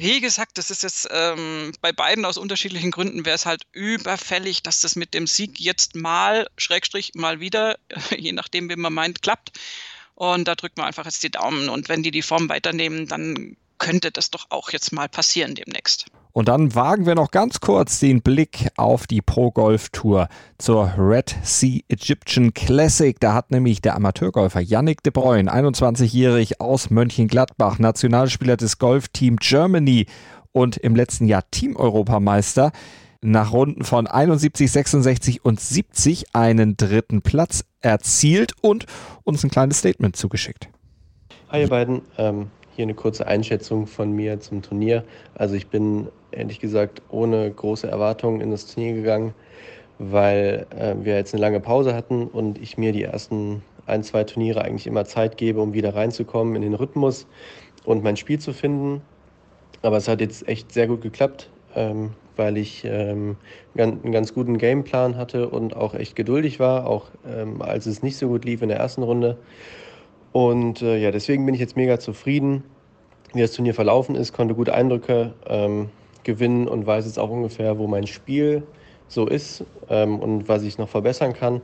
Wie 0.00 0.20
gesagt, 0.20 0.58
das 0.58 0.70
ist 0.70 0.84
jetzt 0.84 1.08
ähm, 1.10 1.72
bei 1.80 1.90
beiden 1.90 2.24
aus 2.24 2.38
unterschiedlichen 2.38 2.92
Gründen 2.92 3.24
wäre 3.24 3.34
es 3.34 3.46
halt 3.46 3.66
überfällig, 3.72 4.62
dass 4.62 4.80
das 4.80 4.94
mit 4.94 5.12
dem 5.12 5.26
Sieg 5.26 5.58
jetzt 5.58 5.96
mal, 5.96 6.48
Schrägstrich, 6.56 7.16
mal 7.16 7.40
wieder, 7.40 7.80
je 8.16 8.30
nachdem, 8.30 8.70
wie 8.70 8.76
man 8.76 8.94
meint, 8.94 9.22
klappt. 9.22 9.58
Und 10.14 10.46
da 10.46 10.54
drückt 10.54 10.76
man 10.76 10.86
einfach 10.86 11.04
jetzt 11.04 11.24
die 11.24 11.32
Daumen. 11.32 11.68
Und 11.68 11.88
wenn 11.88 12.04
die 12.04 12.12
die 12.12 12.22
Form 12.22 12.48
weiternehmen, 12.48 13.08
dann 13.08 13.56
könnte 13.78 14.12
das 14.12 14.30
doch 14.30 14.46
auch 14.50 14.70
jetzt 14.70 14.92
mal 14.92 15.08
passieren 15.08 15.56
demnächst. 15.56 16.06
Und 16.38 16.46
dann 16.46 16.72
wagen 16.76 17.04
wir 17.04 17.16
noch 17.16 17.32
ganz 17.32 17.58
kurz 17.58 17.98
den 17.98 18.22
Blick 18.22 18.68
auf 18.76 19.08
die 19.08 19.22
Pro 19.22 19.50
Golf 19.50 19.88
Tour 19.88 20.28
zur 20.56 20.94
Red 20.96 21.34
Sea 21.42 21.80
Egyptian 21.88 22.54
Classic. 22.54 23.18
Da 23.18 23.34
hat 23.34 23.50
nämlich 23.50 23.82
der 23.82 23.96
Amateurgolfer 23.96 24.60
Yannick 24.60 25.02
de 25.02 25.12
Bruyne, 25.12 25.52
21-jährig 25.52 26.60
aus 26.60 26.90
Mönchengladbach, 26.90 27.80
Nationalspieler 27.80 28.56
des 28.56 28.78
Golfteam 28.78 29.38
Germany 29.38 30.06
und 30.52 30.76
im 30.76 30.94
letzten 30.94 31.26
Jahr 31.26 31.42
Team-Europameister, 31.50 32.70
nach 33.20 33.52
Runden 33.52 33.82
von 33.82 34.06
71, 34.06 34.70
66 34.70 35.44
und 35.44 35.58
70 35.58 36.36
einen 36.36 36.76
dritten 36.76 37.20
Platz 37.20 37.64
erzielt 37.80 38.52
und 38.60 38.86
uns 39.24 39.42
ein 39.42 39.50
kleines 39.50 39.80
Statement 39.80 40.14
zugeschickt. 40.14 40.68
Hi 41.48 41.62
ihr 41.62 41.68
beiden, 41.68 42.02
ähm, 42.16 42.46
hier 42.78 42.84
eine 42.84 42.94
kurze 42.94 43.26
Einschätzung 43.26 43.88
von 43.88 44.12
mir 44.12 44.38
zum 44.38 44.62
Turnier. 44.62 45.02
Also 45.34 45.56
ich 45.56 45.66
bin 45.66 46.06
ehrlich 46.30 46.60
gesagt 46.60 47.02
ohne 47.10 47.50
große 47.50 47.88
Erwartungen 47.88 48.40
in 48.40 48.52
das 48.52 48.72
Turnier 48.72 48.94
gegangen, 48.94 49.34
weil 49.98 50.64
äh, 50.78 50.94
wir 51.02 51.16
jetzt 51.16 51.34
eine 51.34 51.40
lange 51.40 51.58
Pause 51.58 51.92
hatten 51.92 52.28
und 52.28 52.56
ich 52.56 52.78
mir 52.78 52.92
die 52.92 53.02
ersten 53.02 53.64
ein, 53.86 54.04
zwei 54.04 54.22
Turniere 54.22 54.62
eigentlich 54.62 54.86
immer 54.86 55.04
Zeit 55.04 55.36
gebe, 55.36 55.60
um 55.60 55.72
wieder 55.72 55.96
reinzukommen 55.96 56.54
in 56.54 56.62
den 56.62 56.74
Rhythmus 56.74 57.26
und 57.84 58.04
mein 58.04 58.16
Spiel 58.16 58.38
zu 58.38 58.52
finden. 58.52 59.02
Aber 59.82 59.96
es 59.96 60.06
hat 60.06 60.20
jetzt 60.20 60.46
echt 60.46 60.70
sehr 60.70 60.86
gut 60.86 61.00
geklappt, 61.00 61.50
ähm, 61.74 62.12
weil 62.36 62.56
ich 62.56 62.84
ähm, 62.84 63.34
einen 63.76 64.12
ganz 64.12 64.34
guten 64.34 64.56
Gameplan 64.56 65.16
hatte 65.16 65.48
und 65.48 65.74
auch 65.74 65.94
echt 65.94 66.14
geduldig 66.14 66.60
war, 66.60 66.86
auch 66.86 67.06
ähm, 67.26 67.60
als 67.60 67.86
es 67.86 68.04
nicht 68.04 68.18
so 68.18 68.28
gut 68.28 68.44
lief 68.44 68.62
in 68.62 68.68
der 68.68 68.78
ersten 68.78 69.02
Runde. 69.02 69.36
Und 70.32 70.82
äh, 70.82 70.98
ja, 70.98 71.10
deswegen 71.10 71.46
bin 71.46 71.54
ich 71.54 71.60
jetzt 71.60 71.76
mega 71.76 71.98
zufrieden, 71.98 72.64
wie 73.32 73.40
das 73.40 73.52
Turnier 73.52 73.74
verlaufen 73.74 74.14
ist, 74.14 74.32
konnte 74.32 74.54
gute 74.54 74.74
Eindrücke 74.74 75.34
ähm, 75.46 75.88
gewinnen 76.24 76.68
und 76.68 76.86
weiß 76.86 77.06
jetzt 77.06 77.18
auch 77.18 77.30
ungefähr, 77.30 77.78
wo 77.78 77.86
mein 77.86 78.06
Spiel 78.06 78.62
so 79.08 79.26
ist 79.26 79.64
ähm, 79.88 80.18
und 80.18 80.48
was 80.48 80.62
ich 80.62 80.78
noch 80.78 80.88
verbessern 80.88 81.32
kann. 81.32 81.62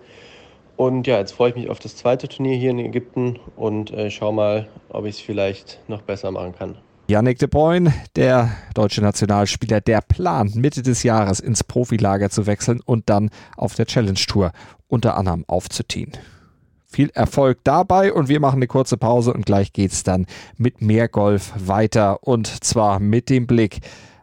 Und 0.76 1.06
ja, 1.06 1.18
jetzt 1.18 1.32
freue 1.32 1.50
ich 1.50 1.56
mich 1.56 1.70
auf 1.70 1.78
das 1.78 1.96
zweite 1.96 2.28
Turnier 2.28 2.56
hier 2.56 2.70
in 2.70 2.78
Ägypten 2.78 3.38
und 3.56 3.92
äh, 3.92 4.10
schau 4.10 4.32
mal, 4.32 4.68
ob 4.88 5.04
ich 5.04 5.16
es 5.16 5.20
vielleicht 5.20 5.80
noch 5.88 6.02
besser 6.02 6.30
machen 6.30 6.54
kann. 6.54 6.76
Yannick 7.06 7.38
de 7.38 7.48
Bruyne, 7.48 7.92
der 8.16 8.50
deutsche 8.74 9.02
Nationalspieler, 9.02 9.82
der 9.82 10.00
plant, 10.00 10.56
Mitte 10.56 10.82
des 10.82 11.02
Jahres 11.02 11.38
ins 11.38 11.62
Profilager 11.62 12.30
zu 12.30 12.46
wechseln 12.46 12.80
und 12.84 13.10
dann 13.10 13.28
auf 13.56 13.74
der 13.74 13.86
Challenge 13.86 14.14
Tour 14.14 14.52
unter 14.88 15.16
anderem 15.16 15.44
aufzuziehen. 15.46 16.12
Viel 16.94 17.10
Erfolg 17.12 17.58
dabei 17.64 18.12
und 18.12 18.28
wir 18.28 18.38
machen 18.38 18.58
eine 18.58 18.68
kurze 18.68 18.96
Pause 18.96 19.32
und 19.32 19.44
gleich 19.44 19.72
geht's 19.72 20.04
dann 20.04 20.26
mit 20.56 20.80
mehr 20.80 21.08
Golf 21.08 21.52
weiter 21.56 22.22
und 22.22 22.46
zwar 22.62 23.00
mit 23.00 23.30
dem 23.30 23.48
Blick 23.48 23.80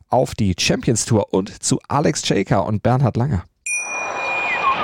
auf 0.07 0.36
die 0.36 0.55
Champions 0.57 1.03
Tour 1.03 1.34
und 1.34 1.62
zu 1.62 1.81
Alex 1.89 2.25
Shaker 2.25 2.65
und 2.65 2.81
Bernhard 2.81 3.17
Langer. 3.17 3.43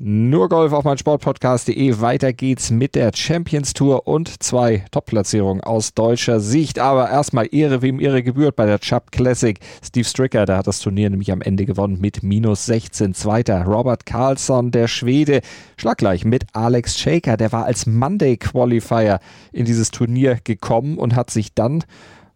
Nur 0.00 0.48
Golf 0.48 0.72
auf 0.72 0.84
mein 0.84 0.96
Sportpodcast.de. 0.96 2.00
Weiter 2.00 2.32
geht's 2.32 2.70
mit 2.70 2.94
der 2.94 3.10
Champions 3.12 3.72
Tour 3.72 4.06
und 4.06 4.40
zwei 4.40 4.84
Top-Platzierungen 4.92 5.60
aus 5.60 5.92
deutscher 5.92 6.38
Sicht. 6.38 6.78
Aber 6.78 7.10
erstmal 7.10 7.48
Ehre, 7.50 7.82
wem 7.82 7.98
Ehre 7.98 8.22
gebührt 8.22 8.54
bei 8.54 8.64
der 8.64 8.78
Chubb 8.78 9.10
Classic. 9.10 9.58
Steve 9.84 10.04
Stricker, 10.04 10.46
der 10.46 10.58
hat 10.58 10.68
das 10.68 10.78
Turnier 10.78 11.10
nämlich 11.10 11.32
am 11.32 11.42
Ende 11.42 11.66
gewonnen 11.66 11.98
mit 12.00 12.22
minus 12.22 12.66
16. 12.66 13.12
Zweiter 13.12 13.64
Robert 13.64 14.06
Carlsson, 14.06 14.70
der 14.70 14.86
Schwede, 14.86 15.40
schlaggleich 15.76 16.24
mit 16.24 16.46
Alex 16.52 16.96
Shaker. 16.96 17.36
Der 17.36 17.50
war 17.50 17.64
als 17.64 17.86
Monday 17.86 18.36
Qualifier 18.36 19.18
in 19.50 19.64
dieses 19.64 19.90
Turnier 19.90 20.38
gekommen 20.44 20.96
und 20.96 21.16
hat 21.16 21.30
sich 21.30 21.54
dann 21.54 21.82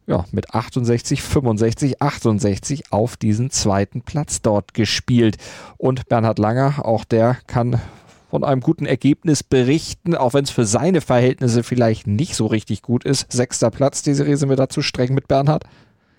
ja, 0.06 0.24
mit 0.32 0.54
68, 0.54 1.22
65, 1.22 2.02
68 2.02 2.92
auf 2.92 3.16
diesen 3.16 3.50
zweiten 3.50 4.02
Platz 4.02 4.42
dort 4.42 4.74
gespielt. 4.74 5.36
Und 5.76 6.08
Bernhard 6.08 6.38
Langer, 6.38 6.84
auch 6.84 7.04
der 7.04 7.38
kann 7.46 7.80
von 8.30 8.44
einem 8.44 8.62
guten 8.62 8.86
Ergebnis 8.86 9.42
berichten, 9.42 10.14
auch 10.14 10.32
wenn 10.32 10.44
es 10.44 10.50
für 10.50 10.64
seine 10.64 11.02
Verhältnisse 11.02 11.62
vielleicht 11.62 12.06
nicht 12.06 12.34
so 12.34 12.46
richtig 12.46 12.80
gut 12.80 13.04
ist. 13.04 13.30
Sechster 13.30 13.70
Platz, 13.70 14.02
diese 14.02 14.24
Rese 14.24 14.46
mir 14.46 14.56
dazu 14.56 14.80
streng 14.80 15.12
mit 15.12 15.28
Bernhard. 15.28 15.64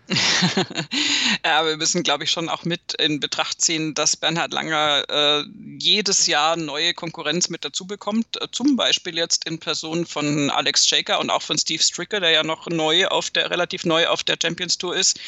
ja, 1.46 1.66
wir 1.66 1.78
müssen, 1.78 2.04
glaube 2.04 2.26
ich, 2.26 2.32
schon 2.32 2.50
auch 2.50 2.66
mit 2.66 2.94
in 3.00 3.20
Betracht 3.20 3.62
ziehen, 3.62 3.94
dass 3.94 4.18
Bernhard 4.18 4.52
Langer 4.52 5.06
äh, 5.10 5.44
jedes 5.80 6.28
Jahr 6.28 6.58
neue 6.58 6.94
Konkurrenz 6.94 7.50
mit 7.50 7.64
dazu 7.64 7.86
bekommt. 7.86 8.42
Äh, 8.42 8.48
zum 8.52 8.76
Beispiel 8.76 9.16
jetzt 9.16 9.46
in 9.46 9.60
Person 9.60 10.06
von 10.06 10.50
Alex 10.50 10.88
Shaker 10.88 11.20
und 11.20 11.30
auch 11.30 11.42
von 11.42 11.58
Steve 11.58 11.82
Stricker, 11.82 12.20
der 12.20 12.32
ja 12.32 12.44
noch 12.44 12.68
neu 12.68 13.08
auf 13.08 13.30
der, 13.30 13.50
relativ 13.50 13.86
neu 13.86 14.08
auf 14.08 14.24
der 14.24 14.38
Champions 14.42 14.78
Tour 14.78 14.96
ist. 14.96 15.20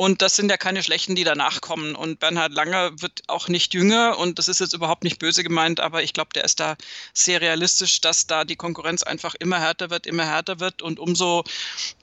Und 0.00 0.22
das 0.22 0.36
sind 0.36 0.48
ja 0.48 0.56
keine 0.56 0.84
schlechten, 0.84 1.16
die 1.16 1.24
danach 1.24 1.60
kommen. 1.60 1.96
Und 1.96 2.20
Bernhard 2.20 2.52
Langer 2.52 2.92
wird 3.02 3.22
auch 3.26 3.48
nicht 3.48 3.74
jünger. 3.74 4.16
Und 4.16 4.38
das 4.38 4.46
ist 4.46 4.60
jetzt 4.60 4.72
überhaupt 4.72 5.02
nicht 5.02 5.18
böse 5.18 5.42
gemeint, 5.42 5.80
aber 5.80 6.04
ich 6.04 6.12
glaube, 6.12 6.30
der 6.36 6.44
ist 6.44 6.60
da 6.60 6.76
sehr 7.12 7.40
realistisch, 7.40 8.00
dass 8.00 8.28
da 8.28 8.44
die 8.44 8.54
Konkurrenz 8.54 9.02
einfach 9.02 9.34
immer 9.34 9.58
härter 9.58 9.90
wird, 9.90 10.06
immer 10.06 10.24
härter 10.24 10.60
wird. 10.60 10.82
Und 10.82 11.00
umso 11.00 11.42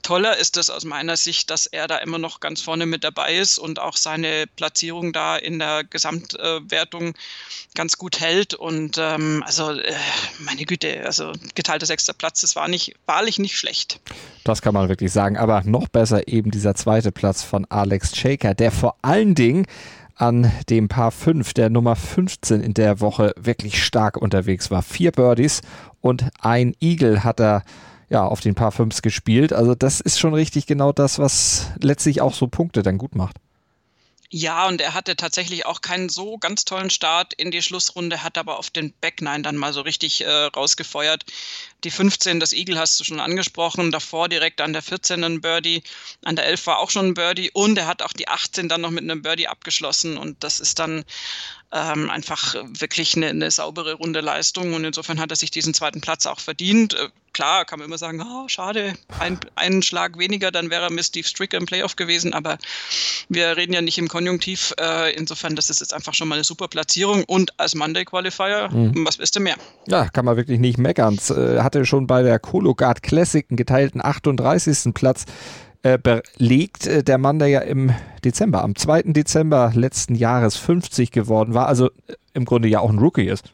toller 0.02 0.36
ist 0.36 0.58
es 0.58 0.68
aus 0.68 0.84
meiner 0.84 1.16
Sicht, 1.16 1.48
dass 1.48 1.64
er 1.64 1.88
da 1.88 1.96
immer 1.96 2.18
noch 2.18 2.40
ganz 2.40 2.60
vorne 2.60 2.84
mit 2.84 3.02
dabei 3.02 3.34
ist 3.34 3.56
und 3.56 3.78
auch 3.78 3.96
seine 3.96 4.44
Platzierung 4.56 5.14
da 5.14 5.38
in 5.38 5.58
der 5.58 5.82
Gesamtwertung 5.82 7.14
ganz 7.74 7.96
gut 7.96 8.20
hält. 8.20 8.52
Und 8.52 8.98
ähm, 8.98 9.42
also, 9.46 9.70
äh, 9.70 9.94
meine 10.40 10.66
Güte, 10.66 11.02
also 11.06 11.32
geteilter 11.54 11.86
sechster 11.86 12.12
Platz, 12.12 12.42
das 12.42 12.56
war 12.56 12.68
nicht, 12.68 12.94
wahrlich 13.06 13.38
nicht 13.38 13.56
schlecht. 13.56 14.00
Das 14.44 14.60
kann 14.60 14.74
man 14.74 14.90
wirklich 14.90 15.12
sagen. 15.12 15.38
Aber 15.38 15.62
noch 15.64 15.88
besser 15.88 16.28
eben 16.28 16.50
dieser 16.50 16.74
zweite 16.74 17.10
Platz 17.10 17.42
von 17.42 17.64
Alex 17.70 17.85
Alex 17.86 18.16
Shaker, 18.16 18.54
der 18.54 18.72
vor 18.72 18.96
allen 19.02 19.36
Dingen 19.36 19.66
an 20.16 20.50
dem 20.68 20.88
Paar 20.88 21.12
5, 21.12 21.54
der 21.54 21.70
Nummer 21.70 21.94
15 21.94 22.60
in 22.60 22.74
der 22.74 23.00
Woche 23.00 23.32
wirklich 23.36 23.84
stark 23.84 24.16
unterwegs 24.16 24.70
war. 24.70 24.82
Vier 24.82 25.12
Birdies 25.12 25.60
und 26.00 26.28
ein 26.40 26.74
Eagle 26.80 27.22
hat 27.22 27.40
er 27.40 27.62
ja 28.08 28.24
auf 28.24 28.40
den 28.40 28.54
Paar 28.56 28.72
5 28.72 29.02
gespielt. 29.02 29.52
Also 29.52 29.74
das 29.74 30.00
ist 30.00 30.18
schon 30.18 30.34
richtig 30.34 30.66
genau 30.66 30.90
das, 30.90 31.18
was 31.18 31.70
letztlich 31.80 32.22
auch 32.22 32.34
so 32.34 32.48
Punkte 32.48 32.82
dann 32.82 32.98
gut 32.98 33.14
macht. 33.14 33.36
Ja, 34.38 34.68
und 34.68 34.82
er 34.82 34.92
hatte 34.92 35.16
tatsächlich 35.16 35.64
auch 35.64 35.80
keinen 35.80 36.10
so 36.10 36.36
ganz 36.36 36.66
tollen 36.66 36.90
Start 36.90 37.32
in 37.32 37.50
die 37.50 37.62
Schlussrunde, 37.62 38.22
hat 38.22 38.36
aber 38.36 38.58
auf 38.58 38.68
den 38.68 38.92
Back 38.92 39.22
Nine 39.22 39.40
dann 39.40 39.56
mal 39.56 39.72
so 39.72 39.80
richtig 39.80 40.20
äh, 40.20 40.30
rausgefeuert. 40.30 41.24
Die 41.84 41.90
15, 41.90 42.38
das 42.38 42.52
Eagle 42.52 42.78
hast 42.78 43.00
du 43.00 43.04
schon 43.04 43.18
angesprochen, 43.18 43.90
davor 43.90 44.28
direkt 44.28 44.60
an 44.60 44.74
der 44.74 44.82
14 44.82 45.24
ein 45.24 45.40
Birdie, 45.40 45.82
an 46.22 46.36
der 46.36 46.44
11 46.44 46.66
war 46.66 46.80
auch 46.80 46.90
schon 46.90 47.06
ein 47.06 47.14
Birdie 47.14 47.50
und 47.54 47.78
er 47.78 47.86
hat 47.86 48.02
auch 48.02 48.12
die 48.12 48.28
18 48.28 48.68
dann 48.68 48.82
noch 48.82 48.90
mit 48.90 49.04
einem 49.04 49.22
Birdie 49.22 49.48
abgeschlossen 49.48 50.18
und 50.18 50.44
das 50.44 50.60
ist 50.60 50.80
dann 50.80 51.06
ähm, 51.72 52.10
einfach 52.10 52.56
wirklich 52.78 53.16
eine, 53.16 53.28
eine, 53.28 53.50
saubere 53.50 53.94
runde 53.94 54.20
Leistung 54.20 54.74
und 54.74 54.84
insofern 54.84 55.18
hat 55.18 55.30
er 55.30 55.36
sich 55.36 55.50
diesen 55.50 55.72
zweiten 55.72 56.02
Platz 56.02 56.26
auch 56.26 56.40
verdient. 56.40 56.94
Klar, 57.36 57.66
kann 57.66 57.80
man 57.80 57.88
immer 57.88 57.98
sagen, 57.98 58.22
oh, 58.22 58.48
schade, 58.48 58.94
ein, 59.20 59.38
einen 59.56 59.82
Schlag 59.82 60.18
weniger, 60.18 60.50
dann 60.50 60.70
wäre 60.70 60.90
Miss 60.90 61.08
Steve 61.08 61.28
Stricker 61.28 61.58
im 61.58 61.66
Playoff 61.66 61.94
gewesen, 61.94 62.32
aber 62.32 62.56
wir 63.28 63.58
reden 63.58 63.74
ja 63.74 63.82
nicht 63.82 63.98
im 63.98 64.08
Konjunktiv. 64.08 64.72
Äh, 64.80 65.14
insofern, 65.14 65.54
das 65.54 65.68
ist 65.68 65.80
jetzt 65.80 65.92
einfach 65.92 66.14
schon 66.14 66.28
mal 66.28 66.36
eine 66.36 66.44
super 66.44 66.66
Platzierung 66.66 67.24
und 67.24 67.52
als 67.60 67.74
Monday 67.74 68.06
Qualifier, 68.06 68.70
mhm. 68.72 69.04
was 69.06 69.18
bist 69.18 69.36
du 69.36 69.40
mehr? 69.40 69.56
Ja, 69.86 70.08
kann 70.08 70.24
man 70.24 70.38
wirklich 70.38 70.58
nicht 70.58 70.78
meckern. 70.78 71.18
Äh, 71.28 71.60
hatte 71.60 71.84
schon 71.84 72.06
bei 72.06 72.22
der 72.22 72.38
Kologard 72.38 73.02
Classic 73.02 73.44
einen 73.50 73.58
geteilten 73.58 74.02
38. 74.02 74.94
Platz 74.94 75.26
äh, 75.82 75.98
belegt. 75.98 76.86
Äh, 76.86 77.04
der 77.04 77.18
Mann, 77.18 77.38
der 77.38 77.48
ja 77.48 77.60
im 77.60 77.94
Dezember, 78.24 78.62
am 78.62 78.76
2. 78.76 79.12
Dezember 79.12 79.72
letzten 79.74 80.14
Jahres 80.14 80.56
50 80.56 81.10
geworden 81.10 81.52
war, 81.52 81.66
also 81.66 81.90
im 82.32 82.46
Grunde 82.46 82.68
ja 82.68 82.80
auch 82.80 82.88
ein 82.88 82.98
Rookie 82.98 83.28
ist. 83.28 83.52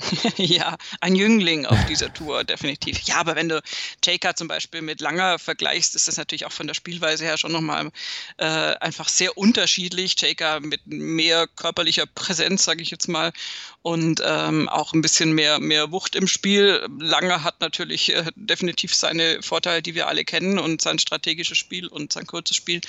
ja, 0.36 0.76
ein 1.00 1.14
Jüngling 1.14 1.66
auf 1.66 1.84
dieser 1.86 2.12
Tour, 2.12 2.44
definitiv. 2.44 3.00
Ja, 3.02 3.16
aber 3.16 3.36
wenn 3.36 3.48
du 3.48 3.62
Jaker 4.04 4.34
zum 4.34 4.48
Beispiel 4.48 4.82
mit 4.82 5.00
Langer 5.00 5.38
vergleichst, 5.38 5.94
ist 5.94 6.08
das 6.08 6.16
natürlich 6.16 6.46
auch 6.46 6.52
von 6.52 6.66
der 6.66 6.74
Spielweise 6.74 7.24
her 7.24 7.36
schon 7.36 7.52
nochmal 7.52 7.90
äh, 8.38 8.44
einfach 8.44 9.08
sehr 9.08 9.36
unterschiedlich. 9.36 10.20
Jaker 10.20 10.60
mit 10.60 10.86
mehr 10.86 11.46
körperlicher 11.46 12.06
Präsenz, 12.06 12.64
sage 12.64 12.82
ich 12.82 12.90
jetzt 12.90 13.08
mal, 13.08 13.32
und 13.82 14.22
ähm, 14.24 14.68
auch 14.68 14.92
ein 14.92 15.00
bisschen 15.00 15.32
mehr, 15.32 15.58
mehr 15.58 15.90
Wucht 15.90 16.14
im 16.14 16.26
Spiel. 16.26 16.86
Langer 16.98 17.44
hat 17.44 17.60
natürlich 17.60 18.14
äh, 18.14 18.24
definitiv 18.36 18.94
seine 18.94 19.42
Vorteile, 19.42 19.80
die 19.80 19.94
wir 19.94 20.06
alle 20.06 20.24
kennen, 20.24 20.58
und 20.58 20.82
sein 20.82 20.98
strategisches 20.98 21.56
Spiel 21.56 21.86
und 21.86 22.12
sein 22.12 22.26
kurzes 22.26 22.56
Spiel. 22.56 22.82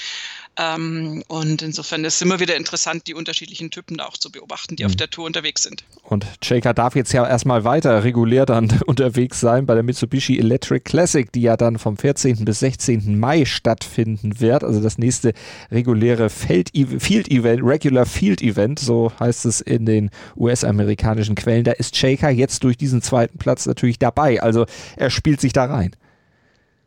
Ähm, 0.58 1.24
und 1.30 1.62
insofern 1.62 2.04
ist 2.04 2.16
es 2.16 2.22
immer 2.22 2.42
wieder 2.42 2.58
interessant, 2.58 3.08
die 3.08 3.14
unterschiedlichen 3.14 3.72
Typen 3.72 3.98
da 3.98 4.06
auch 4.06 4.18
zu 4.18 4.32
beobachten, 4.32 4.76
die 4.76 4.84
mhm. 4.84 4.90
auf 4.90 4.96
der 4.98 5.10
Tour 5.10 5.26
unterwegs 5.26 5.64
sind. 5.64 5.86
Und 6.04 6.26
Jaker 6.44 6.74
darf 6.74 6.96
jetzt 6.96 7.14
ja 7.14 7.26
erstmal 7.26 7.64
weiter 7.64 8.04
regulär 8.04 8.46
dann 8.46 8.82
unterwegs 8.86 9.40
sein 9.40 9.66
bei 9.66 9.76
der 9.76 9.84
Mitsubishi 9.84 10.40
Electric 10.40 10.82
Classic, 10.84 11.32
die 11.32 11.44
ja 11.44 11.56
dann 11.56 11.80
vom 11.80 11.96
14. 11.96 12.44
bis 12.44 12.60
16. 12.60 13.18
Mai 13.18 13.46
stattfinden 13.46 14.42
wird. 14.42 14.66
Also 14.66 14.82
das 14.82 14.98
nächste 14.98 15.34
reguläre 15.72 16.30
Field 16.30 16.74
Event, 16.74 17.64
Regular 17.64 18.06
Field 18.06 18.42
Event, 18.42 18.80
so 18.80 19.14
heißt 19.22 19.46
es 19.46 19.62
in 19.62 19.86
den 19.86 20.10
US-amerikanischen 20.82 21.36
Quellen. 21.36 21.64
Da 21.64 21.72
ist 21.72 22.00
Jaker 22.02 22.30
jetzt 22.30 22.64
durch 22.64 22.78
diesen 22.78 23.02
zweiten 23.02 23.38
Platz 23.38 23.66
natürlich 23.66 24.00
dabei. 24.00 24.42
Also 24.42 24.66
er 24.96 25.10
spielt 25.10 25.42
sich 25.42 25.54
da 25.54 25.66
rein. 25.66 25.96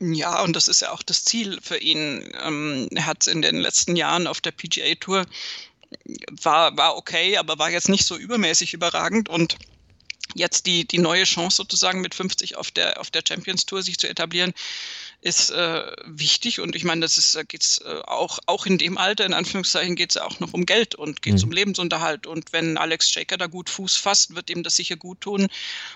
Ja, 0.01 0.43
und 0.43 0.57
das 0.57 0.69
ist 0.69 0.83
ja 0.83 0.91
auch 0.91 1.03
das 1.03 1.25
Ziel 1.25 1.59
für 1.63 1.79
ihn. 1.79 2.31
Ähm, 2.45 2.89
er 2.95 3.07
hat 3.07 3.27
in 3.27 3.43
den 3.43 3.57
letzten 3.57 3.97
Jahren 3.97 4.27
auf 4.27 4.41
der 4.41 4.51
PGA 4.51 4.95
Tour 5.01 5.25
war, 6.43 6.77
war 6.77 6.97
okay, 6.97 7.37
aber 7.37 7.59
war 7.59 7.71
jetzt 7.71 7.89
nicht 7.89 8.05
so 8.05 8.17
übermäßig 8.17 8.75
überragend 8.75 9.29
und 9.29 9.57
jetzt 10.35 10.67
die, 10.67 10.87
die 10.87 10.99
neue 10.99 11.25
Chance 11.25 11.57
sozusagen 11.57 12.01
mit 12.01 12.15
50 12.15 12.57
auf 12.57 12.71
der, 12.71 13.01
auf 13.01 13.11
der 13.11 13.23
Champions 13.27 13.67
Tour 13.67 13.83
sich 13.83 13.99
zu 13.99 14.09
etablieren, 14.09 14.53
ist 15.21 15.51
äh, 15.51 15.91
wichtig. 16.05 16.61
Und 16.61 16.77
ich 16.77 16.85
meine, 16.85 17.01
das 17.01 17.17
ist, 17.17 17.39
geht 17.49 17.63
es 17.63 17.79
äh, 17.79 18.01
auch, 18.05 18.39
auch 18.47 18.67
in 18.67 18.77
dem 18.79 18.99
Alter, 18.99 19.25
in 19.25 19.33
Anführungszeichen, 19.33 19.97
geht 19.97 20.11
es 20.11 20.17
ja 20.17 20.25
auch 20.25 20.39
noch 20.39 20.53
um 20.53 20.67
Geld 20.67 20.95
und 20.95 21.23
geht 21.23 21.35
es 21.35 21.43
mhm. 21.43 21.49
um 21.49 21.53
Lebensunterhalt. 21.53 22.27
Und 22.27 22.53
wenn 22.53 22.77
Alex 22.77 23.11
Shaker 23.11 23.39
da 23.39 23.47
gut 23.47 23.71
Fuß 23.71 23.97
fasst, 23.97 24.35
wird 24.35 24.51
ihm 24.51 24.63
das 24.63 24.77
sicher 24.77 24.97
gut 24.97 25.23
tun. 25.23 25.49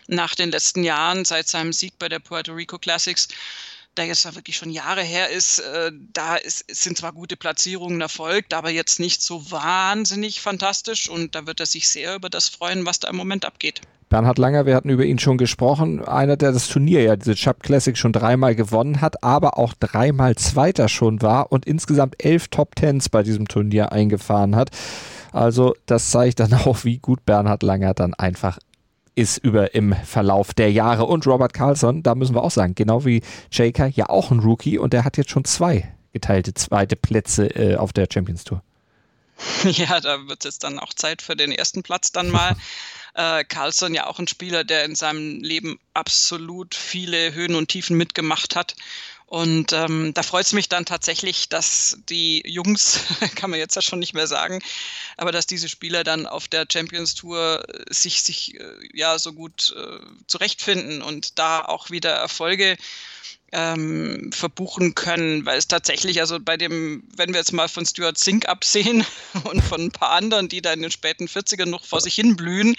Nach 0.06 0.34
den 0.34 0.50
letzten 0.50 0.82
Jahren, 0.82 1.24
seit 1.24 1.48
seinem 1.48 1.74
Sieg 1.74 1.98
bei 1.98 2.08
der 2.08 2.20
Puerto 2.20 2.52
Rico 2.52 2.78
Classics, 2.78 3.28
da 3.98 4.04
jetzt 4.04 4.24
ja 4.24 4.34
wirklich 4.34 4.56
schon 4.56 4.70
Jahre 4.70 5.02
her 5.02 5.30
ist, 5.30 5.58
äh, 5.58 5.90
da 6.12 6.36
ist, 6.36 6.64
sind 6.68 6.96
zwar 6.96 7.12
gute 7.12 7.36
Platzierungen 7.36 8.00
erfolgt, 8.00 8.54
aber 8.54 8.70
jetzt 8.70 9.00
nicht 9.00 9.22
so 9.22 9.50
wahnsinnig 9.50 10.40
fantastisch 10.40 11.08
und 11.08 11.34
da 11.34 11.46
wird 11.46 11.60
er 11.60 11.66
sich 11.66 11.88
sehr 11.88 12.14
über 12.14 12.30
das 12.30 12.48
freuen, 12.48 12.86
was 12.86 13.00
da 13.00 13.08
im 13.08 13.16
Moment 13.16 13.44
abgeht. 13.44 13.80
Bernhard 14.08 14.38
Langer, 14.38 14.64
wir 14.64 14.74
hatten 14.74 14.88
über 14.88 15.04
ihn 15.04 15.18
schon 15.18 15.36
gesprochen, 15.36 16.02
einer, 16.02 16.36
der 16.36 16.52
das 16.52 16.68
Turnier, 16.68 17.02
ja, 17.02 17.16
diese 17.16 17.34
Chubb 17.34 17.62
Classic 17.62 17.96
schon 17.96 18.12
dreimal 18.12 18.54
gewonnen 18.54 19.02
hat, 19.02 19.22
aber 19.22 19.58
auch 19.58 19.74
dreimal 19.74 20.34
Zweiter 20.36 20.88
schon 20.88 21.20
war 21.20 21.52
und 21.52 21.66
insgesamt 21.66 22.24
elf 22.24 22.48
Top 22.48 22.74
Tens 22.74 23.10
bei 23.10 23.22
diesem 23.22 23.48
Turnier 23.48 23.92
eingefahren 23.92 24.56
hat. 24.56 24.70
Also 25.32 25.74
das 25.84 26.10
zeigt 26.10 26.40
dann 26.40 26.54
auch, 26.64 26.84
wie 26.84 26.98
gut 26.98 27.26
Bernhard 27.26 27.62
Langer 27.62 27.92
dann 27.92 28.14
einfach 28.14 28.58
ist 29.18 29.38
über 29.38 29.74
im 29.74 29.92
Verlauf 30.04 30.54
der 30.54 30.70
Jahre. 30.70 31.04
Und 31.04 31.26
Robert 31.26 31.52
Carlson, 31.52 32.04
da 32.04 32.14
müssen 32.14 32.36
wir 32.36 32.42
auch 32.44 32.52
sagen, 32.52 32.76
genau 32.76 33.04
wie 33.04 33.22
Jaker, 33.50 33.88
ja 33.88 34.08
auch 34.08 34.30
ein 34.30 34.38
Rookie 34.38 34.78
und 34.78 34.92
der 34.92 35.04
hat 35.04 35.16
jetzt 35.16 35.30
schon 35.30 35.44
zwei 35.44 35.92
geteilte 36.12 36.54
zweite 36.54 36.94
Plätze 36.94 37.46
äh, 37.56 37.76
auf 37.76 37.92
der 37.92 38.06
Champions 38.12 38.44
Tour. 38.44 38.62
Ja, 39.64 40.00
da 40.00 40.26
wird 40.26 40.44
es 40.44 40.58
dann 40.58 40.78
auch 40.78 40.94
Zeit 40.94 41.22
für 41.22 41.36
den 41.36 41.52
ersten 41.52 41.82
Platz 41.82 42.12
dann 42.12 42.30
mal. 42.30 42.56
Äh, 43.14 43.42
Carlson 43.42 43.94
ja 43.94 44.06
auch 44.06 44.20
ein 44.20 44.28
Spieler, 44.28 44.62
der 44.62 44.84
in 44.84 44.94
seinem 44.94 45.40
Leben 45.40 45.80
absolut 45.92 46.76
viele 46.76 47.34
Höhen 47.34 47.56
und 47.56 47.68
Tiefen 47.68 47.96
mitgemacht 47.96 48.54
hat. 48.54 48.76
Und 49.28 49.74
ähm, 49.74 50.14
da 50.14 50.22
freut 50.22 50.46
es 50.46 50.54
mich 50.54 50.70
dann 50.70 50.86
tatsächlich, 50.86 51.50
dass 51.50 51.98
die 52.08 52.42
Jungs, 52.46 53.00
kann 53.34 53.50
man 53.50 53.58
jetzt 53.60 53.76
ja 53.76 53.82
schon 53.82 53.98
nicht 53.98 54.14
mehr 54.14 54.26
sagen, 54.26 54.62
aber 55.18 55.32
dass 55.32 55.46
diese 55.46 55.68
Spieler 55.68 56.02
dann 56.02 56.26
auf 56.26 56.48
der 56.48 56.64
Champions 56.72 57.14
Tour 57.14 57.62
äh, 57.68 57.92
sich, 57.92 58.22
sich 58.22 58.58
äh, 58.58 58.64
ja 58.94 59.18
so 59.18 59.34
gut 59.34 59.74
äh, 59.76 59.98
zurechtfinden 60.28 61.02
und 61.02 61.38
da 61.38 61.62
auch 61.62 61.90
wieder 61.90 62.12
Erfolge 62.12 62.78
ähm, 63.52 64.30
verbuchen 64.32 64.94
können, 64.94 65.46
weil 65.46 65.56
es 65.56 65.68
tatsächlich, 65.68 66.20
also 66.20 66.38
bei 66.38 66.56
dem, 66.56 67.02
wenn 67.16 67.32
wir 67.32 67.38
jetzt 67.38 67.52
mal 67.52 67.68
von 67.68 67.86
Stuart 67.86 68.18
Zink 68.18 68.46
absehen 68.46 69.06
und 69.44 69.62
von 69.62 69.80
ein 69.80 69.90
paar 69.90 70.10
anderen, 70.10 70.48
die 70.48 70.60
da 70.60 70.72
in 70.72 70.82
den 70.82 70.90
späten 70.90 71.26
40ern 71.26 71.66
noch 71.66 71.84
vor 71.84 72.00
sich 72.00 72.14
hin 72.14 72.36
blühen, 72.36 72.76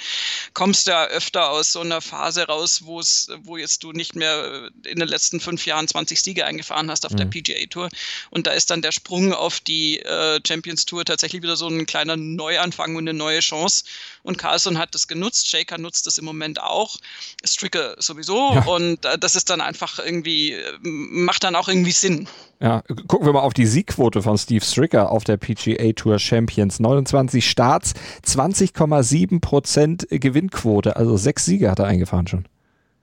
kommst 0.54 0.86
du 0.86 0.92
ja 0.92 1.06
öfter 1.06 1.50
aus 1.50 1.72
so 1.72 1.82
einer 1.82 2.02
Phase 2.02 2.46
raus, 2.46 2.82
wo 2.84 3.00
es, 3.00 3.30
wo 3.44 3.58
jetzt 3.58 3.84
du 3.84 3.94
nicht 3.94 4.16
mehr 4.16 4.70
in 4.86 5.00
den 5.00 5.08
letzten 5.08 5.40
fünf 5.40 5.66
Jahren 5.66 5.88
20 5.88 6.22
Siege 6.22 6.46
eingefahren 6.46 6.92
hast 6.92 7.06
auf 7.06 7.14
mhm. 7.14 7.18
der 7.18 7.26
PGA 7.26 7.66
Tour. 7.68 7.90
Und 8.30 8.46
da 8.46 8.52
ist 8.52 8.70
dann 8.70 8.84
der 8.84 8.92
Sprung 8.92 9.34
auf 9.34 9.60
die 9.60 10.00
äh, 10.00 10.40
Champions 10.46 10.86
Tour 10.86 11.04
tatsächlich 11.04 11.42
wieder 11.42 11.56
so 11.56 11.68
ein 11.68 11.88
kleiner 11.88 12.16
Neuanfang 12.16 12.96
und 12.96 13.10
eine 13.10 13.18
neue 13.18 13.40
Chance. 13.40 13.86
Und 14.22 14.38
Carlson 14.38 14.78
hat 14.78 14.94
das 14.94 15.08
genutzt, 15.08 15.50
Shaker 15.50 15.80
nutzt 15.80 16.06
das 16.06 16.20
im 16.20 16.26
Moment 16.26 16.62
auch, 16.62 16.98
Stricker 17.44 17.96
sowieso. 17.98 18.54
Ja. 18.54 18.66
Und 18.66 19.06
äh, 19.06 19.18
das 19.18 19.36
ist 19.36 19.50
dann 19.50 19.62
einfach 19.62 19.98
irgendwie 19.98 20.59
macht 20.82 21.44
dann 21.44 21.56
auch 21.56 21.68
irgendwie 21.68 21.92
Sinn. 21.92 22.28
Ja, 22.62 22.84
gucken 23.08 23.26
wir 23.26 23.34
mal 23.34 23.42
auf 23.42 23.54
die 23.54 23.66
Siegquote 23.66 24.22
von 24.22 24.38
Steve 24.38 24.64
Stricker 24.64 25.12
auf 25.12 25.24
der 25.24 25.38
PGA 25.38 25.94
Tour 25.94 26.20
Champions. 26.20 26.80
29 26.80 27.50
Starts, 27.50 27.94
20,7 28.26 29.40
Prozent 29.40 30.08
Gewinnquote. 30.10 30.96
Also 30.96 31.16
sechs 31.16 31.46
Siege 31.46 31.72
hat 31.72 31.80
er 31.80 31.86
eingefahren 31.86 32.28
schon. 32.28 32.46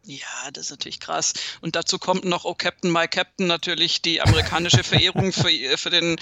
Ja, 0.08 0.52
das 0.52 0.66
ist 0.66 0.70
natürlich 0.70 1.00
krass. 1.00 1.32
Und 1.62 1.74
dazu 1.74 1.98
kommt 1.98 2.24
noch 2.24 2.44
Oh 2.44 2.54
Captain, 2.54 2.92
My 2.92 3.08
Captain 3.08 3.48
natürlich 3.48 4.02
die 4.02 4.20
amerikanische 4.20 4.84
Verehrung 4.84 5.32
für, 5.32 5.50
für 5.76 5.90
den 5.90 6.16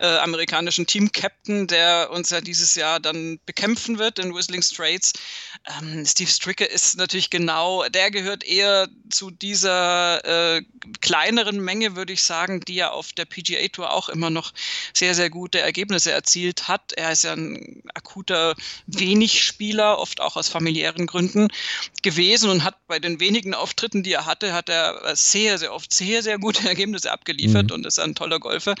äh, 0.00 0.06
amerikanischen 0.06 0.86
Team-Captain, 0.86 1.66
der 1.66 2.10
uns 2.10 2.30
ja 2.30 2.40
dieses 2.40 2.76
Jahr 2.76 2.98
dann 2.98 3.38
bekämpfen 3.44 3.98
wird 3.98 4.18
in 4.18 4.34
Whistling 4.34 4.62
Straits. 4.62 5.12
Ähm, 5.66 6.06
Steve 6.06 6.30
Stricker 6.30 6.70
ist 6.70 6.96
natürlich 6.96 7.28
genau, 7.28 7.86
der 7.90 8.10
gehört 8.10 8.42
eher 8.42 8.88
zu 9.10 9.30
dieser 9.30 10.56
äh, 10.56 10.62
kleineren 11.02 11.60
Menge, 11.60 11.94
würde 11.94 12.14
ich 12.14 12.22
sagen, 12.22 12.60
die 12.60 12.76
ja 12.76 12.90
auf 12.90 13.12
der 13.12 13.26
PGA 13.26 13.68
Tour 13.68 13.92
auch 13.92 14.08
immer 14.08 14.30
noch 14.30 14.54
sehr, 14.94 15.14
sehr 15.14 15.28
gute 15.28 15.60
Ergebnisse 15.60 16.10
erzielt 16.10 16.68
hat. 16.68 16.94
Er 16.94 17.12
ist 17.12 17.24
ja 17.24 17.34
ein 17.34 17.82
akuter 17.92 18.54
Wenig-Spieler, 18.86 19.98
oft 19.98 20.22
auch 20.22 20.36
aus 20.36 20.48
familiären 20.48 21.06
Gründen 21.06 21.48
gewesen 22.02 22.48
und 22.48 22.64
hat 22.64 22.86
bei 22.86 22.98
den 22.98 23.20
wenigen 23.26 23.54
Auftritten, 23.54 24.02
die 24.02 24.12
er 24.12 24.24
hatte, 24.24 24.52
hat 24.52 24.68
er 24.68 24.94
sehr, 25.14 25.58
sehr 25.58 25.74
oft 25.74 25.92
sehr, 25.92 26.22
sehr 26.22 26.38
gute 26.38 26.68
Ergebnisse 26.68 27.12
abgeliefert 27.12 27.70
mhm. 27.70 27.74
und 27.74 27.86
ist 27.86 27.98
ein 27.98 28.14
toller 28.14 28.38
Golfer, 28.38 28.74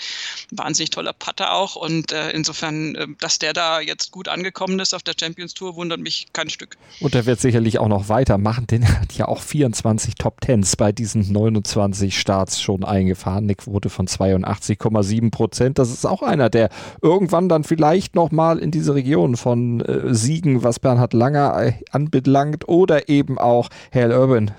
wahnsinnig 0.50 0.90
toller 0.90 1.12
Putter 1.12 1.52
auch 1.52 1.76
und 1.76 2.12
äh, 2.12 2.30
insofern, 2.30 2.94
äh, 2.94 3.06
dass 3.20 3.38
der 3.38 3.52
da 3.52 3.80
jetzt 3.80 4.12
gut 4.12 4.28
angekommen 4.28 4.78
ist 4.78 4.94
auf 4.94 5.02
der 5.02 5.14
Champions 5.18 5.54
Tour, 5.54 5.76
wundert 5.76 6.00
mich 6.00 6.28
kein 6.32 6.48
Stück. 6.48 6.76
Und 7.00 7.14
er 7.14 7.26
wird 7.26 7.40
sicherlich 7.40 7.78
auch 7.78 7.88
noch 7.88 8.08
weitermachen, 8.08 8.66
denn 8.68 8.82
er 8.82 9.00
hat 9.00 9.12
ja 9.14 9.26
auch 9.26 9.40
24 9.42 10.14
Top 10.14 10.40
Tens 10.40 10.76
bei 10.76 10.92
diesen 10.92 11.32
29 11.32 12.18
Starts 12.18 12.60
schon 12.60 12.84
eingefahren, 12.84 13.44
eine 13.44 13.56
Quote 13.56 13.90
von 13.90 14.06
82,7 14.06 15.30
Prozent. 15.30 15.78
Das 15.78 15.90
ist 15.90 16.06
auch 16.06 16.22
einer, 16.22 16.50
der 16.50 16.68
irgendwann 17.02 17.48
dann 17.48 17.64
vielleicht 17.64 18.14
nochmal 18.14 18.58
in 18.58 18.70
diese 18.70 18.94
Region 18.94 19.36
von 19.36 19.80
äh, 19.80 20.14
Siegen, 20.14 20.62
was 20.62 20.78
Bernhard 20.78 21.14
Langer 21.14 21.60
äh, 21.60 21.72
anbelangt, 21.90 22.68
oder 22.68 23.08
eben 23.08 23.38
auch 23.38 23.68
Hal 23.92 24.12
Urban 24.12 24.35
Irwin 24.36 24.52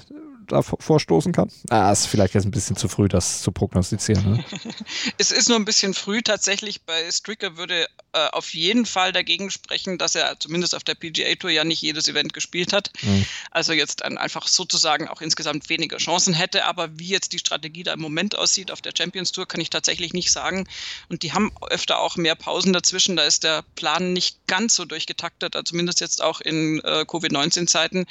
da 0.48 0.62
vorstoßen 0.62 1.34
kann? 1.34 1.52
Ah, 1.70 1.92
ist 1.92 2.06
vielleicht 2.06 2.34
jetzt 2.34 2.46
ein 2.46 2.52
bisschen 2.52 2.78
zu 2.78 2.88
früh, 2.88 3.10
das 3.10 3.42
zu 3.42 3.52
prognostizieren. 3.52 4.32
Ne? 4.32 4.46
es 5.18 5.32
ist 5.32 5.50
nur 5.50 5.58
ein 5.58 5.66
bisschen 5.66 5.94
früh. 5.94 6.22
Tatsächlich 6.22 6.84
bei 6.84 7.12
Stricker 7.12 7.58
würde 7.58 7.88
äh, 8.18 8.30
auf 8.32 8.54
jeden 8.54 8.86
Fall 8.86 9.12
dagegen 9.12 9.52
sprechen, 9.52 9.98
dass 9.98 10.16
er 10.16 10.40
zumindest 10.40 10.74
auf 10.74 10.84
der 10.84 10.96
PGA 10.96 11.36
Tour 11.36 11.52
ja 11.52 11.64
nicht 11.64 11.82
jedes 11.82 12.08
Event 12.08 12.34
gespielt 12.34 12.74
hat. 12.74 12.92
Mhm. 13.02 13.26
Also 13.52 13.74
jetzt 13.74 14.02
dann 14.02 14.18
einfach 14.18 14.48
sozusagen 14.48 15.08
auch 15.08 15.22
insgesamt 15.22 15.70
weniger 15.70 15.98
Chancen 15.98 16.34
hätte. 16.34 16.66
Aber 16.66 16.98
wie 16.98 17.10
jetzt 17.10 17.34
die 17.34 17.40
Strategie 17.40 17.84
da 17.84 17.94
im 17.94 18.00
Moment 18.00 18.36
aussieht 18.38 18.72
auf 18.72 18.82
der 18.82 18.94
Champions 18.98 19.32
Tour, 19.32 19.48
kann 19.48 19.62
ich 19.62 19.70
tatsächlich 19.70 20.14
nicht 20.14 20.32
sagen. 20.32 20.68
Und 21.10 21.24
die 21.24 21.34
haben 21.34 21.52
öfter 21.70 22.00
auch 22.00 22.18
mehr 22.18 22.36
Pausen 22.36 22.74
dazwischen. 22.74 23.16
Da 23.16 23.24
ist 23.24 23.44
der 23.44 23.64
Plan 23.76 24.14
nicht 24.14 24.48
ganz 24.48 24.76
so 24.76 24.86
durchgetaktet, 24.86 25.56
also 25.56 25.64
zumindest 25.64 26.00
jetzt 26.00 26.24
auch 26.24 26.42
in 26.42 26.80
äh, 26.84 27.06
Covid-19-Zeiten. 27.06 28.06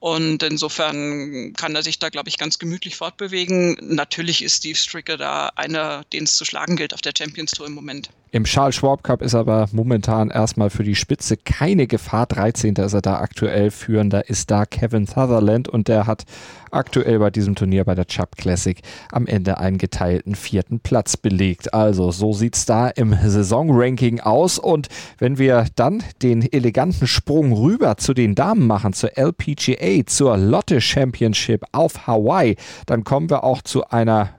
Und 0.00 0.42
insofern 0.42 1.54
kann 1.54 1.74
er 1.74 1.82
sich 1.82 1.98
da, 1.98 2.10
glaube 2.10 2.28
ich, 2.28 2.36
ganz 2.36 2.58
gemütlich 2.58 2.96
fortbewegen. 2.96 3.78
Natürlich 3.80 4.42
ist 4.42 4.58
Steve 4.58 4.76
Stricker 4.76 5.16
da 5.16 5.52
einer, 5.56 6.04
den 6.12 6.24
es 6.24 6.36
zu 6.36 6.44
schlagen 6.44 6.76
gilt 6.76 6.92
auf 6.92 7.00
der 7.00 7.12
Champions 7.16 7.52
Tour 7.52 7.66
im 7.66 7.74
Moment. 7.74 8.10
Im 8.30 8.44
Charles 8.44 8.76
Schwab 8.76 9.02
Cup 9.04 9.22
ist 9.22 9.34
aber 9.38 9.68
momentan 9.72 10.30
erstmal 10.30 10.70
für 10.70 10.84
die 10.84 10.94
Spitze 10.94 11.36
keine 11.36 11.86
Gefahr. 11.86 12.26
13. 12.26 12.74
ist 12.74 12.92
er 12.92 13.00
da 13.00 13.20
aktuell. 13.20 13.70
Führender 13.70 14.28
ist 14.28 14.50
da 14.50 14.66
Kevin 14.66 15.06
Sutherland 15.06 15.68
und 15.68 15.88
der 15.88 16.06
hat 16.06 16.24
aktuell 16.70 17.18
bei 17.18 17.30
diesem 17.30 17.54
Turnier 17.54 17.84
bei 17.84 17.94
der 17.94 18.06
Chubb 18.06 18.36
Classic 18.36 18.80
am 19.10 19.26
Ende 19.26 19.58
einen 19.58 19.78
geteilten 19.78 20.34
vierten 20.34 20.80
Platz 20.80 21.16
belegt. 21.16 21.72
Also 21.72 22.10
so 22.10 22.32
sieht 22.32 22.56
es 22.56 22.66
da 22.66 22.88
im 22.88 23.14
Saisonranking 23.14 24.20
aus. 24.20 24.58
Und 24.58 24.88
wenn 25.18 25.38
wir 25.38 25.66
dann 25.76 26.02
den 26.22 26.42
eleganten 26.52 27.06
Sprung 27.06 27.52
rüber 27.52 27.96
zu 27.96 28.14
den 28.14 28.34
Damen 28.34 28.66
machen, 28.66 28.92
zur 28.92 29.16
LPGA, 29.16 30.06
zur 30.06 30.36
Lotte 30.36 30.80
Championship 30.80 31.64
auf 31.72 32.06
Hawaii, 32.06 32.56
dann 32.86 33.04
kommen 33.04 33.30
wir 33.30 33.44
auch 33.44 33.62
zu 33.62 33.88
einer 33.88 34.37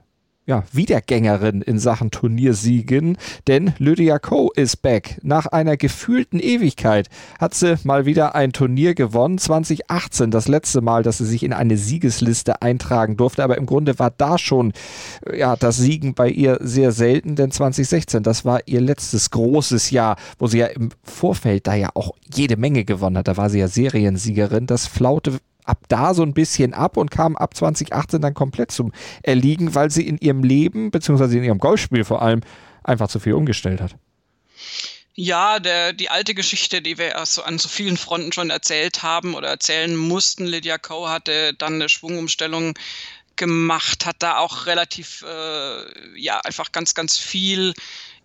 ja, 0.50 0.64
Wiedergängerin 0.72 1.62
in 1.62 1.78
Sachen 1.78 2.10
Turniersiegen, 2.10 3.16
denn 3.46 3.72
Lydia 3.78 4.18
Ko 4.18 4.50
ist 4.52 4.82
back. 4.82 5.20
Nach 5.22 5.46
einer 5.46 5.76
gefühlten 5.76 6.40
Ewigkeit 6.40 7.08
hat 7.38 7.54
sie 7.54 7.76
mal 7.84 8.04
wieder 8.04 8.34
ein 8.34 8.52
Turnier 8.52 8.96
gewonnen. 8.96 9.38
2018, 9.38 10.32
das 10.32 10.48
letzte 10.48 10.80
Mal, 10.80 11.04
dass 11.04 11.18
sie 11.18 11.24
sich 11.24 11.44
in 11.44 11.52
eine 11.52 11.76
Siegesliste 11.76 12.62
eintragen 12.62 13.16
durfte, 13.16 13.44
aber 13.44 13.58
im 13.58 13.66
Grunde 13.66 14.00
war 14.00 14.10
da 14.10 14.38
schon 14.38 14.72
ja, 15.32 15.54
das 15.54 15.76
Siegen 15.76 16.14
bei 16.14 16.28
ihr 16.28 16.58
sehr 16.60 16.90
selten, 16.90 17.36
denn 17.36 17.52
2016, 17.52 18.24
das 18.24 18.44
war 18.44 18.60
ihr 18.66 18.80
letztes 18.80 19.30
großes 19.30 19.92
Jahr, 19.92 20.16
wo 20.40 20.48
sie 20.48 20.58
ja 20.58 20.66
im 20.66 20.88
Vorfeld 21.04 21.68
da 21.68 21.74
ja 21.76 21.90
auch 21.94 22.10
jede 22.34 22.56
Menge 22.56 22.84
gewonnen 22.84 23.18
hat. 23.18 23.28
Da 23.28 23.36
war 23.36 23.50
sie 23.50 23.60
ja 23.60 23.68
Seriensiegerin. 23.68 24.66
Das 24.66 24.88
flaute 24.88 25.38
ab 25.64 25.84
da 25.88 26.14
so 26.14 26.22
ein 26.22 26.34
bisschen 26.34 26.74
ab 26.74 26.96
und 26.96 27.10
kam 27.10 27.36
ab 27.36 27.54
2018 27.54 28.20
dann 28.20 28.34
komplett 28.34 28.70
zum 28.70 28.92
Erliegen, 29.22 29.74
weil 29.74 29.90
sie 29.90 30.06
in 30.06 30.18
ihrem 30.18 30.42
Leben, 30.42 30.90
beziehungsweise 30.90 31.38
in 31.38 31.44
ihrem 31.44 31.58
Golfspiel 31.58 32.04
vor 32.04 32.22
allem, 32.22 32.40
einfach 32.82 33.08
zu 33.08 33.20
viel 33.20 33.34
umgestellt 33.34 33.80
hat. 33.80 33.96
Ja, 35.14 35.58
der, 35.58 35.92
die 35.92 36.08
alte 36.08 36.34
Geschichte, 36.34 36.80
die 36.80 36.96
wir 36.96 37.14
so 37.26 37.42
an 37.42 37.58
so 37.58 37.68
vielen 37.68 37.96
Fronten 37.96 38.32
schon 38.32 38.50
erzählt 38.50 39.02
haben 39.02 39.34
oder 39.34 39.48
erzählen 39.48 39.94
mussten. 39.94 40.46
Lydia 40.46 40.78
Ko 40.78 41.08
hatte 41.08 41.52
dann 41.54 41.74
eine 41.74 41.88
Schwungumstellung 41.88 42.74
gemacht, 43.36 44.06
hat 44.06 44.16
da 44.20 44.38
auch 44.38 44.66
relativ, 44.66 45.22
äh, 45.26 46.18
ja, 46.18 46.40
einfach 46.40 46.72
ganz, 46.72 46.94
ganz 46.94 47.18
viel 47.18 47.74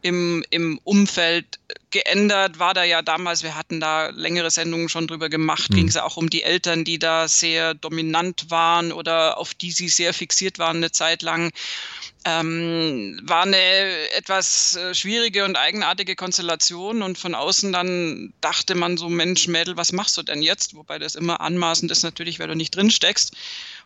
im, 0.05 0.45
im 0.51 0.79
Umfeld 0.83 1.59
geändert, 1.89 2.59
war 2.59 2.75
da 2.75 2.83
ja 2.83 3.01
damals, 3.01 3.41
wir 3.41 3.55
hatten 3.55 3.79
da 3.79 4.09
längere 4.09 4.51
Sendungen 4.51 4.87
schon 4.87 5.07
drüber 5.07 5.29
gemacht, 5.29 5.71
mhm. 5.71 5.75
ging 5.77 5.87
es 5.87 5.97
auch 5.97 6.15
um 6.15 6.29
die 6.29 6.43
Eltern, 6.43 6.83
die 6.83 6.99
da 6.99 7.27
sehr 7.27 7.73
dominant 7.73 8.51
waren 8.51 8.91
oder 8.91 9.39
auf 9.39 9.55
die 9.55 9.71
sie 9.71 9.89
sehr 9.89 10.13
fixiert 10.13 10.59
waren 10.59 10.77
eine 10.77 10.91
Zeit 10.91 11.23
lang. 11.23 11.51
Ähm, 12.23 13.19
war 13.23 13.43
eine 13.43 13.57
etwas 14.15 14.75
äh, 14.75 14.93
schwierige 14.93 15.43
und 15.43 15.55
eigenartige 15.55 16.15
Konstellation 16.15 17.01
und 17.01 17.17
von 17.17 17.33
außen 17.33 17.71
dann 17.71 18.31
dachte 18.41 18.75
man 18.75 18.97
so, 18.97 19.09
Mensch, 19.09 19.47
Mädel, 19.47 19.75
was 19.75 19.91
machst 19.91 20.17
du 20.17 20.23
denn 20.23 20.43
jetzt? 20.43 20.75
Wobei 20.75 20.99
das 20.99 21.15
immer 21.15 21.41
anmaßend 21.41 21.91
ist 21.91 22.03
natürlich, 22.03 22.39
weil 22.39 22.47
du 22.47 22.55
nicht 22.55 22.75
drin 22.75 22.91
steckst. 22.91 23.35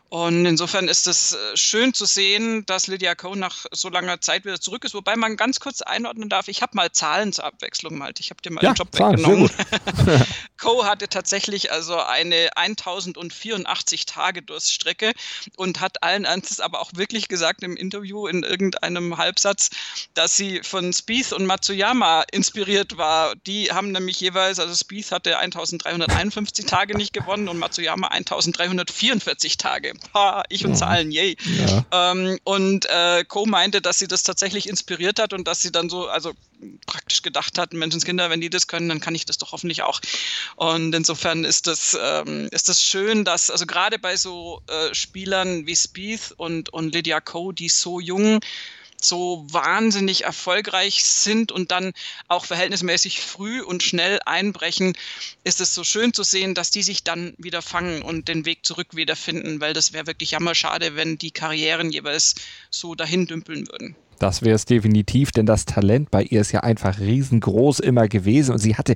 Und 0.10 0.48
insofern 0.48 0.88
ist 0.88 1.06
es 1.06 1.34
äh, 1.34 1.38
schön 1.56 1.94
zu 1.94 2.06
sehen, 2.06 2.66
dass 2.66 2.88
Lydia 2.88 3.14
Coe 3.14 3.36
nach 3.36 3.68
so 3.72 3.90
langer 3.90 4.20
Zeit 4.22 4.44
wieder 4.44 4.60
zurück 4.60 4.84
ist. 4.84 4.96
Wobei 4.96 5.16
man 5.16 5.38
ganz 5.38 5.60
kurz 5.60 5.84
einordnen 5.84 6.30
darf, 6.30 6.48
ich 6.48 6.64
habe 6.64 6.76
mal 6.76 6.92
Zahlen 6.92 7.32
zur 7.32 7.46
Abwechslung 7.46 7.96
mal. 7.96 8.12
Ich 8.18 8.32
habe 8.32 8.42
dir 8.42 8.52
mal 8.52 8.64
ja, 8.64 8.72
den 8.72 8.76
Job 8.76 8.96
Zahlen, 8.96 9.20
weggenommen. 9.20 9.50
Coe 10.58 10.86
hatte 10.86 11.10
tatsächlich 11.10 11.72
also 11.72 12.00
eine 12.00 12.58
1084 12.58 14.08
Tage 14.08 14.42
Durststrecke 14.42 15.14
und 15.58 15.80
hat 15.80 16.02
allen 16.02 16.26
Ernstes 16.26 16.60
aber 16.60 16.82
auch 16.82 16.92
wirklich 16.96 17.28
gesagt 17.28 17.62
im 17.62 17.78
Interview 17.78 18.26
in 18.26 18.42
irgendeinem 18.42 19.18
Halbsatz, 19.18 19.70
dass 20.16 20.36
sie 20.36 20.62
von 20.64 20.92
Spieth 20.92 21.34
und 21.34 21.46
Matsuyama 21.46 22.24
inspiriert 22.32 22.98
war. 22.98 23.36
Die 23.46 23.72
haben 23.72 23.92
nämlich 23.92 24.20
jeweils, 24.20 24.60
also 24.60 24.76
Spieth 24.76 25.12
hatte 25.12 25.38
1351 25.38 26.66
Tage 26.66 26.98
nicht 26.98 27.14
gewonnen 27.14 27.48
und 27.48 27.60
Matsuyama 27.60 28.08
1344 28.08 29.58
Tage 29.58 29.99
ich 30.50 30.66
und 30.66 30.76
Zahlen, 30.76 31.12
yay. 31.12 31.38
Ja. 31.58 32.12
Ähm, 32.12 32.40
und 32.44 32.86
äh, 32.86 33.24
Co 33.26 33.46
meinte, 33.46 33.82
dass 33.82 34.00
sie 34.00 34.08
das 34.08 34.24
tatsächlich 34.24 34.68
inspiriert 34.68 35.20
hat 35.20 35.34
und 35.34 35.48
dass 35.48 35.62
sie 35.62 35.72
dann 35.72 35.90
so, 35.90 36.08
also 36.08 36.34
praktisch 36.86 37.22
gedacht 37.22 37.58
hat, 37.58 37.74
Menschenskinder, 37.74 38.30
wenn 38.30 38.42
die 38.42 38.50
das 38.50 38.68
können, 38.68 38.90
dann 38.90 39.00
kann 39.00 39.16
ich 39.16 39.26
das 39.26 39.38
doch 39.38 39.52
hoffentlich 39.52 39.84
auch. 39.84 40.02
Und 40.56 40.94
insofern 40.94 41.46
ist 41.46 41.68
das, 41.68 41.98
ähm, 42.02 42.50
ist 42.52 42.70
das 42.70 42.84
schön, 42.84 43.24
dass, 43.24 43.50
also 43.50 43.66
gerade 43.66 44.00
bei 44.00 44.16
so 44.18 44.62
äh, 44.68 44.94
Spielern 44.94 45.66
wie 45.66 45.76
Spieth 45.76 46.34
und, 46.38 46.72
und 46.74 46.94
Lydia 46.94 47.22
Ko, 47.22 47.52
die 47.52 47.70
so 47.70 48.00
jung 48.00 48.40
so 49.06 49.46
wahnsinnig 49.50 50.24
erfolgreich 50.24 51.04
sind 51.04 51.52
und 51.52 51.72
dann 51.72 51.94
auch 52.28 52.46
verhältnismäßig 52.46 53.22
früh 53.22 53.62
und 53.62 53.84
schnell 53.84 54.20
einbrechen, 54.26 54.94
ist 55.44 55.62
es 55.62 55.74
so 55.74 55.84
schön 55.84 56.14
zu 56.14 56.24
sehen, 56.24 56.54
dass 56.56 56.72
die 56.72 56.84
sich 56.84 57.04
dann 57.04 57.34
wieder 57.38 57.62
fangen 57.62 58.02
und 58.02 58.28
den 58.28 58.46
Weg 58.46 58.66
zurück 58.66 58.96
wiederfinden, 58.96 59.62
weil 59.62 59.74
das 59.74 59.94
wäre 59.94 60.08
wirklich 60.08 60.32
jammerschade, 60.32 60.96
wenn 60.96 61.18
die 61.18 61.32
Karrieren 61.32 61.92
jeweils 61.92 62.36
so 62.70 62.96
dahin 62.96 63.28
dümpeln 63.28 63.68
würden. 63.68 63.96
Das 64.20 64.42
wäre 64.42 64.56
es 64.56 64.66
definitiv, 64.66 65.32
denn 65.32 65.46
das 65.46 65.64
Talent 65.64 66.12
bei 66.12 66.24
ihr 66.24 66.42
ist 66.42 66.52
ja 66.52 66.60
einfach 66.60 67.00
riesengroß 67.00 67.80
immer 67.80 68.10
gewesen 68.10 68.52
und 68.52 68.60
sie 68.60 68.76
hatte 68.76 68.96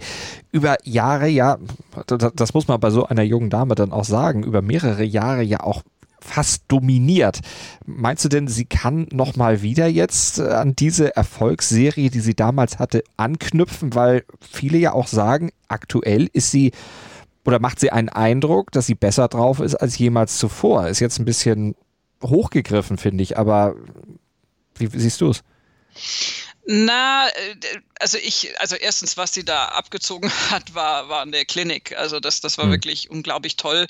über 0.52 0.76
Jahre, 0.84 1.30
ja, 1.30 1.58
das 2.08 2.54
muss 2.54 2.68
man 2.68 2.80
bei 2.82 2.90
so 2.90 3.06
einer 3.06 3.24
jungen 3.24 3.50
Dame 3.50 3.76
dann 3.76 3.94
auch 3.94 4.04
sagen, 4.04 4.44
über 4.44 4.62
mehrere 4.62 5.04
Jahre 5.04 5.42
ja 5.42 5.62
auch 5.62 5.82
fast 6.24 6.64
dominiert. 6.68 7.42
Meinst 7.86 8.24
du 8.26 8.30
denn, 8.30 8.48
sie 8.48 8.66
kann 8.66 9.08
noch 9.12 9.36
mal 9.36 9.62
wieder 9.62 9.88
jetzt 9.88 10.40
äh, 10.40 10.44
an 10.44 10.76
diese 10.76 11.16
Erfolgsserie, 11.16 12.10
die 12.10 12.20
sie 12.20 12.36
damals 12.36 12.80
hatte, 12.80 13.04
anknüpfen? 13.18 13.94
Weil 13.96 14.24
viele 14.40 14.78
ja 14.78 14.94
auch 14.94 15.08
sagen, 15.08 15.52
aktuell 15.68 16.30
ist 16.34 16.52
sie 16.52 16.72
oder 17.46 17.60
macht 17.60 17.80
sie 17.80 17.92
einen 17.92 18.10
Eindruck, 18.10 18.72
dass 18.72 18.86
sie 18.86 18.96
besser 18.96 19.28
drauf 19.28 19.60
ist 19.60 19.76
als 19.76 19.98
jemals 19.98 20.38
zuvor. 20.38 20.88
Ist 20.88 21.02
jetzt 21.02 21.20
ein 21.20 21.26
bisschen 21.26 21.76
hochgegriffen, 22.24 22.98
finde 22.98 23.24
ich, 23.24 23.38
aber 23.38 23.76
wie 24.76 24.88
siehst 24.88 25.22
du 25.22 25.30
es? 25.30 25.44
Na, 26.66 27.28
äh, 27.28 27.32
also 28.00 28.18
ich, 28.18 28.54
also 28.60 28.76
erstens, 28.76 29.18
was 29.18 29.34
sie 29.34 29.44
da 29.44 29.66
abgezogen 29.66 30.30
hat, 30.50 30.74
war, 30.76 31.10
war 31.10 31.24
in 31.24 31.32
der 31.32 31.46
Klinik. 31.46 31.96
Also 31.98 32.20
das, 32.20 32.42
das 32.42 32.58
war 32.58 32.66
mhm. 32.66 32.72
wirklich 32.72 33.10
unglaublich 33.10 33.58
toll. 33.58 33.88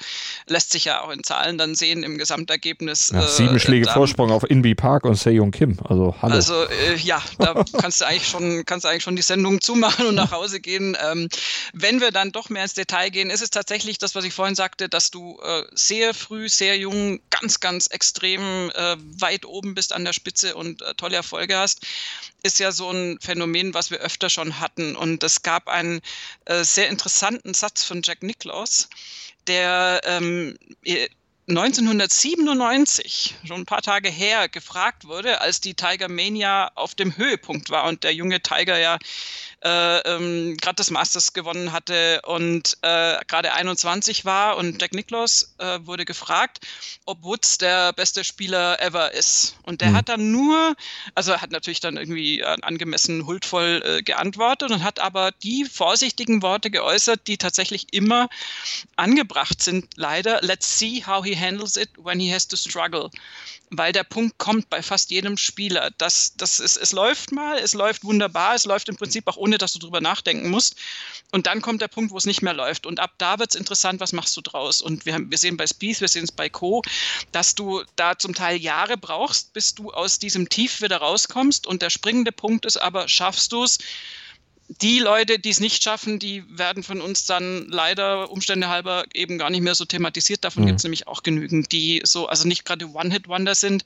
Lässt 0.48 0.72
sich 0.72 0.86
ja 0.86 1.02
auch 1.02 1.12
in 1.12 1.24
Zahlen 1.24 1.58
dann 1.58 1.76
sehen 1.76 2.04
im 2.04 2.18
Gesamtergebnis. 2.18 3.12
Ja, 3.14 3.28
sieben 3.28 3.56
äh, 3.56 3.60
Schläge 3.60 3.86
dann, 3.86 3.94
Vorsprung 3.94 4.32
auf 4.32 4.44
Inby 4.50 4.74
Park 4.74 5.06
und 5.06 5.16
Sejong 5.16 5.52
Kim. 5.52 5.78
Also 5.84 6.16
hallo. 6.22 6.34
Also 6.34 6.64
äh, 6.64 6.96
ja, 6.98 7.22
da 7.38 7.64
kannst 7.80 8.02
du 8.02 8.06
eigentlich 8.06 8.28
schon, 8.28 8.66
kannst 8.66 8.86
du 8.86 8.90
eigentlich 8.90 9.04
schon 9.04 9.16
die 9.16 9.22
Sendung 9.22 9.62
zumachen 9.62 10.08
und 10.08 10.16
nach 10.16 10.32
Hause 10.32 10.60
gehen. 10.60 10.98
Ähm, 11.00 11.30
wenn 11.74 12.02
wir 12.02 12.12
dann 12.12 12.32
doch 12.32 12.50
mehr 12.50 12.64
ins 12.64 12.74
Detail 12.74 13.10
gehen, 13.10 13.30
ist 13.30 13.42
es 13.42 13.52
tatsächlich 13.52 14.00
das, 14.00 14.16
was 14.16 14.26
ich 14.26 14.34
vorhin 14.34 14.56
sagte, 14.56 14.90
dass 14.90 15.12
du 15.12 15.40
äh, 15.44 15.64
sehr 15.74 16.14
früh, 16.14 16.50
sehr 16.50 16.78
jung, 16.78 17.20
ganz, 17.30 17.60
ganz 17.60 17.88
extrem 17.88 18.72
äh, 18.72 18.96
weit 19.20 19.46
oben 19.46 19.76
bist 19.76 19.94
an 19.94 20.06
der 20.06 20.14
Spitze 20.14 20.56
und 20.56 20.82
äh, 20.82 20.96
tolle 20.96 21.16
Erfolge 21.16 21.58
hast. 21.58 21.86
Ist 22.44 22.60
ja 22.60 22.72
so 22.72 22.92
ein 22.92 23.18
Phänomen, 23.22 23.74
was 23.74 23.90
wir 23.90 24.00
öfter 24.00 24.30
schon 24.30 24.60
hatten. 24.60 24.96
Und 24.96 25.24
es 25.24 25.42
gab 25.42 25.68
einen 25.68 26.02
äh, 26.46 26.64
sehr 26.64 26.90
interessanten 26.90 27.54
Satz 27.54 27.84
von 27.84 28.02
Jack 28.04 28.22
Nicklaus, 28.22 28.90
der 29.48 30.02
ähm, 30.04 30.58
1997, 31.50 33.36
schon 33.46 33.62
ein 33.62 33.66
paar 33.66 33.82
Tage 33.82 34.10
her, 34.10 34.48
gefragt 34.48 35.06
wurde, 35.06 35.42
als 35.42 35.60
die 35.60 35.74
Tiger 35.74 36.08
Mania 36.08 36.72
auf 36.76 36.96
dem 36.96 37.18
Höhepunkt 37.18 37.70
war 37.70 37.84
und 37.86 38.06
der 38.06 38.14
junge 38.14 38.42
Tiger 38.42 38.80
ja 38.80 38.98
äh, 39.64 40.00
ähm, 40.00 40.58
gerade 40.58 40.76
das 40.76 40.92
Masters 40.92 41.34
gewonnen 41.34 41.72
hatte 41.72 42.22
und 42.26 42.78
äh, 42.82 43.18
gerade 43.28 43.54
21 43.54 44.26
war. 44.26 44.58
Und 44.58 44.82
Jack 44.82 44.94
Nicklaus 44.94 45.56
äh, 45.58 45.80
wurde 45.84 46.06
gefragt, 46.06 46.60
ob 47.06 47.24
Woods 47.24 47.58
der 47.60 47.94
beste 47.94 48.24
Spieler 48.24 48.82
ever 48.82 49.14
ist. 49.14 49.56
Und 49.64 49.82
der 49.82 49.92
mhm. 49.92 49.96
hat 49.96 50.10
dann 50.10 50.32
nur, 50.32 50.76
also 51.16 51.40
hat 51.40 51.52
natürlich 51.52 51.80
dann 51.80 51.98
irgendwie 51.98 52.44
angemessen 52.44 53.26
huldvoll 53.26 53.82
äh, 53.86 54.02
geantwortet 54.02 54.72
und 54.72 54.84
hat 54.84 55.00
aber 55.00 55.32
die 55.32 55.66
vorsichtigen 55.66 56.42
Worte 56.42 56.70
geäußert, 56.70 57.28
die 57.28 57.38
tatsächlich 57.38 57.94
immer 57.94 58.28
angebracht 58.98 59.62
sind, 59.62 59.88
leider. 59.96 60.40
Let's 60.42 60.78
see 60.78 61.04
how 61.06 61.24
he 61.24 61.38
handles 61.38 61.78
it 61.78 61.90
when 61.98 62.20
he 62.20 62.34
has 62.34 62.48
to 62.48 62.58
struggle 62.58 63.10
weil 63.78 63.92
der 63.92 64.04
Punkt 64.04 64.38
kommt 64.38 64.70
bei 64.70 64.82
fast 64.82 65.12
jedem 65.12 65.38
Spieler. 65.38 65.92
Das, 65.98 66.36
das 66.38 66.60
ist, 66.60 66.78
es 66.78 66.92
läuft 66.92 67.32
mal, 67.32 67.58
es 67.58 67.74
läuft 67.74 68.04
wunderbar, 68.04 68.56
es 68.56 68.66
läuft 68.66 68.90
im 68.90 68.96
Prinzip 68.96 69.28
auch 69.28 69.38
ohne, 69.38 69.58
dass 69.58 69.74
du 69.74 69.80
drüber 69.80 70.02
nachdenken 70.02 70.50
musst. 70.50 70.76
Und 71.32 71.48
dann 71.48 71.62
kommt 71.62 71.82
der 71.82 71.88
Punkt, 71.88 72.12
wo 72.12 72.18
es 72.18 72.26
nicht 72.26 72.42
mehr 72.42 72.54
läuft. 72.54 72.86
Und 72.86 73.00
ab 73.00 73.14
da 73.18 73.40
wird 73.40 73.52
es 73.52 73.60
interessant, 73.60 74.00
was 74.00 74.14
machst 74.14 74.38
du 74.38 74.42
draus? 74.42 74.82
Und 74.82 75.06
wir, 75.06 75.16
haben, 75.16 75.32
wir 75.32 75.38
sehen 75.38 75.58
bei 75.58 75.68
Spieth, 75.68 76.02
wir 76.02 76.08
sehen 76.08 76.26
es 76.26 76.32
bei 76.32 76.50
Co., 76.50 76.82
dass 77.32 77.56
du 77.56 77.84
da 77.96 78.18
zum 78.18 78.34
Teil 78.34 78.58
Jahre 78.58 78.98
brauchst, 78.98 79.54
bis 79.54 79.74
du 79.74 79.92
aus 79.92 80.20
diesem 80.20 80.50
Tief 80.50 80.82
wieder 80.82 80.98
rauskommst. 80.98 81.66
Und 81.68 81.82
der 81.82 81.90
springende 81.90 82.32
Punkt 82.32 82.66
ist 82.66 82.78
aber, 82.78 83.08
schaffst 83.08 83.52
du 83.52 83.64
es, 83.64 83.80
die 84.82 85.00
Leute, 85.00 85.40
die 85.40 85.50
es 85.50 85.60
nicht 85.60 85.84
schaffen, 85.84 86.20
die 86.20 86.44
werden 86.50 86.84
von 86.84 87.02
uns 87.02 87.26
dann 87.26 87.68
leider 87.70 88.32
Umstände 88.32 88.70
halber 88.70 89.06
eben 89.14 89.38
gar 89.38 89.50
nicht 89.50 89.62
mehr 89.62 89.76
so 89.76 89.86
thematisiert. 89.86 90.44
Davon 90.44 90.64
mhm. 90.64 90.68
gibt 90.68 90.80
es 90.80 90.84
nämlich 90.84 91.08
auch 91.08 91.24
genügend, 91.24 91.72
die 91.72 92.02
so, 92.04 92.28
also 92.28 92.48
nicht 92.48 92.66
gerade 92.66 92.88
One-Hit-Wonder 92.88 93.56
sind, 93.56 93.84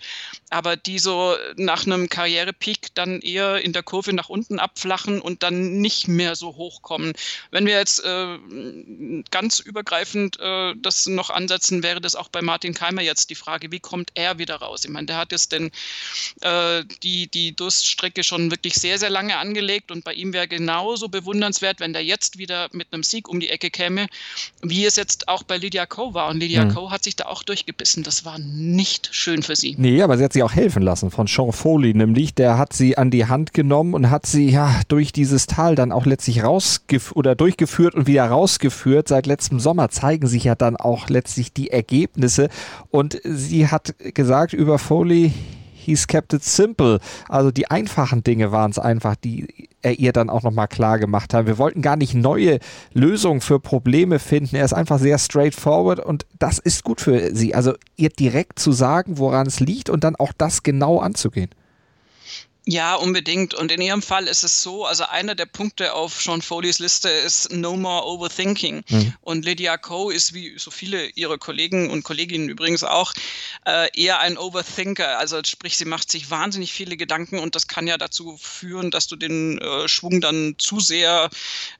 aber 0.49 0.77
die 0.77 0.99
so 0.99 1.35
nach 1.55 1.85
einem 1.85 2.09
Karrierepeak 2.09 2.93
dann 2.93 3.21
eher 3.21 3.61
in 3.61 3.73
der 3.73 3.83
Kurve 3.83 4.13
nach 4.13 4.29
unten 4.29 4.59
abflachen 4.59 5.19
und 5.19 5.43
dann 5.43 5.81
nicht 5.81 6.07
mehr 6.07 6.35
so 6.35 6.55
hochkommen. 6.55 7.13
Wenn 7.51 7.65
wir 7.65 7.73
jetzt 7.73 8.03
äh, 8.03 9.23
ganz 9.31 9.59
übergreifend 9.59 10.39
äh, 10.39 10.73
das 10.77 11.07
noch 11.07 11.29
ansetzen, 11.29 11.83
wäre 11.83 12.01
das 12.01 12.15
auch 12.15 12.29
bei 12.29 12.41
Martin 12.41 12.73
Keimer 12.73 13.01
jetzt 13.01 13.29
die 13.29 13.35
Frage, 13.35 13.71
wie 13.71 13.79
kommt 13.79 14.11
er 14.13 14.37
wieder 14.37 14.57
raus? 14.57 14.85
Ich 14.85 14.91
meine, 14.91 15.07
der 15.07 15.17
hat 15.17 15.31
jetzt 15.31 15.51
denn 15.51 15.71
äh, 16.41 16.83
die, 17.03 17.27
die 17.27 17.55
Durststrecke 17.55 18.23
schon 18.23 18.51
wirklich 18.51 18.75
sehr, 18.75 18.99
sehr 18.99 19.09
lange 19.09 19.37
angelegt 19.37 19.91
und 19.91 20.03
bei 20.03 20.13
ihm 20.13 20.33
wäre 20.33 20.47
genau 20.47 20.76
genauso 20.77 21.09
bewundernswert, 21.09 21.79
wenn 21.79 21.93
der 21.93 22.03
jetzt 22.03 22.37
wieder 22.37 22.69
mit 22.71 22.87
einem 22.91 23.01
Sieg 23.01 23.27
um 23.27 23.39
die 23.39 23.49
Ecke 23.49 23.71
käme, 23.71 24.07
wie 24.61 24.85
es 24.85 24.95
jetzt 24.95 25.27
auch 25.27 25.41
bei 25.41 25.57
Lydia 25.57 25.87
Ko 25.87 26.13
war. 26.13 26.29
Und 26.29 26.39
Lydia 26.39 26.65
mhm. 26.65 26.73
Ko 26.75 26.91
hat 26.91 27.03
sich 27.03 27.15
da 27.15 27.25
auch 27.25 27.41
durchgebissen. 27.41 28.03
Das 28.03 28.25
war 28.25 28.37
nicht 28.37 29.09
schön 29.11 29.41
für 29.41 29.55
sie. 29.55 29.75
Nee, 29.77 30.03
aber 30.03 30.17
sie 30.17 30.23
hat 30.23 30.33
sich 30.33 30.43
auch 30.43 30.53
helfen 30.53 30.83
lassen 30.83 31.09
von 31.09 31.25
Sean 31.25 31.51
Foley, 31.51 31.93
nämlich 31.95 32.35
der 32.35 32.59
hat 32.59 32.73
sie 32.73 32.97
an 32.97 33.09
die 33.09 33.25
Hand 33.25 33.53
genommen 33.53 33.95
und 33.95 34.11
hat 34.11 34.27
sie 34.27 34.49
ja 34.49 34.81
durch 34.87 35.11
dieses 35.11 35.47
Tal 35.47 35.75
dann 35.75 35.91
auch 35.91 36.05
letztlich 36.05 36.43
rausgeführt 36.43 37.17
oder 37.17 37.35
durchgeführt 37.35 37.95
und 37.95 38.05
wieder 38.05 38.25
rausgeführt. 38.25 39.07
Seit 39.07 39.25
letztem 39.25 39.59
Sommer 39.59 39.89
zeigen 39.89 40.27
sich 40.27 40.43
ja 40.43 40.53
dann 40.53 40.75
auch 40.75 41.09
letztlich 41.09 41.53
die 41.53 41.71
Ergebnisse. 41.71 42.49
Und 42.91 43.19
sie 43.23 43.67
hat 43.67 43.95
gesagt 44.13 44.53
über 44.53 44.77
Foley, 44.77 45.33
he's 45.87 46.05
kept 46.05 46.33
it 46.33 46.43
simple. 46.43 46.99
Also 47.29 47.49
die 47.49 47.71
einfachen 47.71 48.23
Dinge 48.23 48.51
waren 48.51 48.69
es 48.69 48.77
einfach, 48.77 49.15
die 49.15 49.66
er 49.81 49.99
ihr 49.99 50.11
dann 50.11 50.29
auch 50.29 50.43
nochmal 50.43 50.67
klar 50.67 50.99
gemacht 50.99 51.33
hat. 51.33 51.45
Wir 51.45 51.57
wollten 51.57 51.81
gar 51.81 51.95
nicht 51.95 52.13
neue 52.13 52.59
Lösungen 52.93 53.41
für 53.41 53.59
Probleme 53.59 54.19
finden. 54.19 54.55
Er 54.55 54.65
ist 54.65 54.73
einfach 54.73 54.99
sehr 54.99 55.17
straightforward 55.17 55.99
und 55.99 56.25
das 56.39 56.59
ist 56.59 56.83
gut 56.83 57.01
für 57.01 57.35
sie. 57.35 57.55
Also 57.55 57.73
ihr 57.95 58.09
direkt 58.09 58.59
zu 58.59 58.71
sagen, 58.71 59.17
woran 59.17 59.47
es 59.47 59.59
liegt 59.59 59.89
und 59.89 60.03
dann 60.03 60.15
auch 60.15 60.33
das 60.37 60.63
genau 60.63 60.99
anzugehen. 60.99 61.49
Ja, 62.69 62.95
unbedingt. 62.95 63.53
Und 63.53 63.71
in 63.71 63.79
Ihrem 63.79 64.01
Fall 64.01 64.27
ist 64.27 64.43
es 64.43 64.61
so, 64.61 64.85
also 64.85 65.05
einer 65.05 65.35
der 65.35 65.45
Punkte 65.45 65.93
auf 65.93 66.21
Sean 66.21 66.41
Foleys 66.41 66.79
Liste 66.79 67.07
ist 67.07 67.49
No 67.53 67.77
More 67.77 68.05
Overthinking. 68.05 68.83
Mhm. 68.89 69.13
Und 69.21 69.45
Lydia 69.45 69.77
Ko 69.77 70.09
ist 70.09 70.33
wie 70.33 70.59
so 70.59 70.69
viele 70.69 71.07
ihrer 71.11 71.37
Kollegen 71.37 71.89
und 71.89 72.03
Kolleginnen 72.03 72.49
übrigens 72.49 72.83
auch 72.83 73.13
äh, 73.65 73.87
eher 73.97 74.19
ein 74.19 74.37
Overthinker. 74.37 75.17
Also 75.17 75.39
sprich, 75.45 75.77
sie 75.77 75.85
macht 75.85 76.11
sich 76.11 76.29
wahnsinnig 76.29 76.73
viele 76.73 76.97
Gedanken 76.97 77.39
und 77.39 77.55
das 77.55 77.69
kann 77.69 77.87
ja 77.87 77.97
dazu 77.97 78.37
führen, 78.37 78.91
dass 78.91 79.07
du 79.07 79.15
den 79.15 79.59
äh, 79.59 79.87
Schwung 79.87 80.19
dann 80.19 80.55
zu 80.57 80.81
sehr 80.81 81.29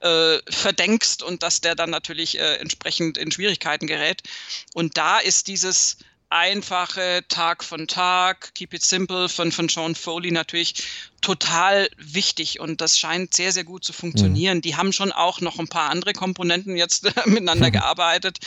äh, 0.00 0.38
verdenkst 0.48 1.22
und 1.22 1.42
dass 1.42 1.60
der 1.60 1.74
dann 1.74 1.90
natürlich 1.90 2.38
äh, 2.38 2.54
entsprechend 2.54 3.18
in 3.18 3.30
Schwierigkeiten 3.30 3.88
gerät. 3.88 4.22
Und 4.72 4.96
da 4.96 5.18
ist 5.18 5.48
dieses 5.48 5.98
einfache 6.30 7.24
Tag 7.28 7.64
von 7.64 7.88
Tag, 7.88 8.54
Keep 8.54 8.74
It 8.74 8.82
Simple 8.82 9.28
von, 9.28 9.50
von 9.50 9.68
Sean 9.68 9.94
Foley 9.94 10.30
natürlich 10.30 10.74
total 11.20 11.88
wichtig 11.96 12.60
und 12.60 12.80
das 12.80 12.98
scheint 12.98 13.34
sehr, 13.34 13.52
sehr 13.52 13.64
gut 13.64 13.84
zu 13.84 13.92
funktionieren. 13.92 14.58
Mhm. 14.58 14.62
Die 14.62 14.76
haben 14.76 14.92
schon 14.92 15.10
auch 15.10 15.40
noch 15.40 15.58
ein 15.58 15.68
paar 15.68 15.90
andere 15.90 16.12
Komponenten 16.12 16.76
jetzt 16.76 17.04
miteinander 17.26 17.68
mhm. 17.68 17.72
gearbeitet. 17.72 18.38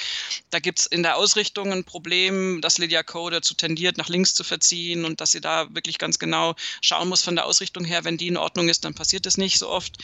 Da 0.52 0.60
gibt 0.60 0.80
es 0.80 0.86
in 0.86 1.04
der 1.04 1.18
Ausrichtung 1.18 1.72
ein 1.72 1.84
Problem, 1.84 2.62
dass 2.62 2.78
Lydia 2.78 3.04
Code 3.04 3.38
dazu 3.38 3.56
tendiert, 3.56 3.98
nach 3.98 4.10
links 4.10 4.34
zu 4.34 4.44
verziehen 4.44 5.04
und 5.04 5.20
dass 5.20 5.32
sie 5.32 5.42
da 5.42 5.74
wirklich 5.74 5.98
ganz 5.98 6.20
genau 6.20 6.56
schauen 6.82 7.10
muss 7.10 7.24
von 7.24 7.36
der 7.36 7.46
Ausrichtung 7.46 7.84
her, 7.84 8.04
wenn 8.04 8.18
die 8.18 8.28
in 8.28 8.38
Ordnung 8.38 8.70
ist, 8.70 8.86
dann 8.86 8.94
passiert 8.94 9.26
das 9.26 9.38
nicht 9.38 9.58
so 9.60 9.70
oft. 9.70 9.98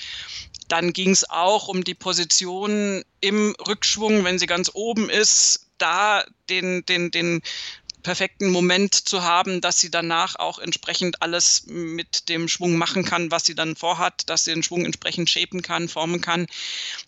Dann 0.67 0.93
ging 0.93 1.11
es 1.11 1.30
auch 1.30 1.67
um 1.67 1.84
die 1.84 1.95
Position 1.95 3.03
im 3.21 3.55
Rückschwung, 3.65 4.23
wenn 4.25 4.39
sie 4.39 4.47
ganz 4.47 4.71
oben 4.73 5.09
ist, 5.09 5.66
da 5.78 6.25
den, 6.49 6.86
den, 6.86 7.11
den 7.11 7.41
perfekten 8.07 8.51
Moment 8.51 8.95
zu 8.95 9.23
haben, 9.23 9.59
dass 9.59 9.82
sie 9.82 9.91
danach 9.91 10.38
auch 10.38 10.59
entsprechend 10.59 11.21
alles 11.21 11.63
mit 11.67 12.30
dem 12.30 12.47
Schwung 12.47 12.78
machen 12.78 13.03
kann, 13.03 13.32
was 13.32 13.45
sie 13.45 13.53
dann 13.53 13.75
vorhat, 13.75 14.30
dass 14.30 14.45
sie 14.45 14.53
den 14.53 14.63
Schwung 14.63 14.86
entsprechend 14.86 15.30
shapen 15.30 15.61
kann, 15.61 15.89
formen 15.89 16.21
kann. 16.21 16.47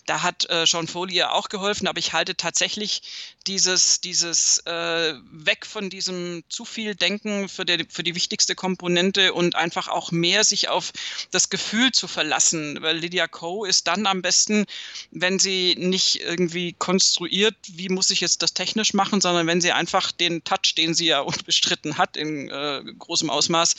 Da 0.07 0.23
hat 0.23 0.49
äh, 0.49 0.65
Sean 0.65 0.87
Foley 0.87 1.23
auch 1.23 1.47
geholfen, 1.47 1.87
aber 1.87 1.99
ich 1.99 2.11
halte 2.11 2.35
tatsächlich 2.35 3.01
dieses, 3.49 3.99
dieses 3.99 4.59
äh, 4.67 5.15
weg 5.31 5.65
von 5.65 5.89
diesem 5.89 6.43
zu 6.49 6.65
viel 6.65 6.93
Denken 6.93 7.49
für, 7.49 7.65
der, 7.65 7.83
für 7.89 8.03
die 8.03 8.13
wichtigste 8.13 8.53
Komponente 8.53 9.33
und 9.33 9.55
einfach 9.55 9.87
auch 9.87 10.11
mehr 10.11 10.43
sich 10.43 10.69
auf 10.69 10.93
das 11.31 11.49
Gefühl 11.49 11.91
zu 11.91 12.07
verlassen, 12.07 12.77
weil 12.81 12.99
Lydia 12.99 13.27
Ko 13.27 13.65
ist 13.65 13.87
dann 13.87 14.05
am 14.05 14.21
besten, 14.21 14.65
wenn 15.09 15.39
sie 15.39 15.75
nicht 15.79 16.21
irgendwie 16.21 16.73
konstruiert, 16.73 17.55
wie 17.67 17.89
muss 17.89 18.11
ich 18.11 18.21
jetzt 18.21 18.43
das 18.43 18.53
technisch 18.53 18.93
machen, 18.93 19.19
sondern 19.19 19.47
wenn 19.47 19.61
sie 19.61 19.71
einfach 19.71 20.11
den 20.11 20.43
Touch, 20.43 20.75
den 20.77 20.93
sie 20.93 21.07
ja 21.07 21.19
unbestritten 21.29 21.97
hat 21.97 22.17
in 22.17 22.49
äh, 22.49 22.83
großem 22.99 23.31
Ausmaß, 23.31 23.75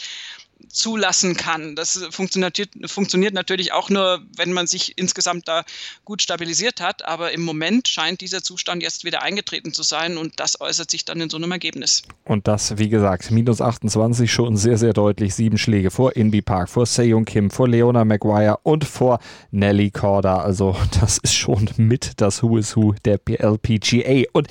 zulassen 0.68 1.36
kann. 1.36 1.74
Das 1.76 2.00
funktioniert, 2.10 2.70
funktioniert 2.86 3.34
natürlich 3.34 3.72
auch 3.72 3.90
nur, 3.90 4.20
wenn 4.36 4.52
man 4.52 4.66
sich 4.66 4.96
insgesamt 4.98 5.48
da 5.48 5.64
gut 6.04 6.22
stabilisiert 6.22 6.80
hat. 6.80 7.04
Aber 7.04 7.32
im 7.32 7.42
Moment 7.42 7.88
scheint 7.88 8.20
dieser 8.20 8.42
Zustand 8.42 8.82
jetzt 8.82 9.04
wieder 9.04 9.22
eingetreten 9.22 9.72
zu 9.72 9.82
sein 9.82 10.16
und 10.16 10.38
das 10.38 10.60
äußert 10.60 10.90
sich 10.90 11.04
dann 11.04 11.20
in 11.20 11.30
so 11.30 11.36
einem 11.36 11.50
Ergebnis. 11.52 12.02
Und 12.24 12.48
das, 12.48 12.78
wie 12.78 12.88
gesagt, 12.88 13.30
minus 13.30 13.60
28 13.60 14.30
schon 14.30 14.56
sehr, 14.56 14.78
sehr 14.78 14.92
deutlich. 14.92 15.34
Sieben 15.34 15.58
Schläge 15.58 15.90
vor 15.90 16.16
Inby 16.16 16.42
Park, 16.42 16.68
vor 16.68 16.86
Sejong 16.86 17.24
Kim, 17.24 17.50
vor 17.50 17.68
Leona 17.68 18.04
Maguire 18.04 18.58
und 18.62 18.84
vor 18.84 19.20
Nelly 19.50 19.90
Korda. 19.90 20.40
Also 20.40 20.76
das 21.00 21.18
ist 21.18 21.34
schon 21.34 21.68
mit 21.76 22.12
das 22.16 22.42
Who 22.42 22.58
is 22.58 22.76
Who 22.76 22.94
der 23.04 23.20
LPGA. 23.26 24.24
Und 24.32 24.48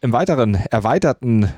im 0.00 0.12
weiteren 0.12 0.54
erweiterten 0.54 1.52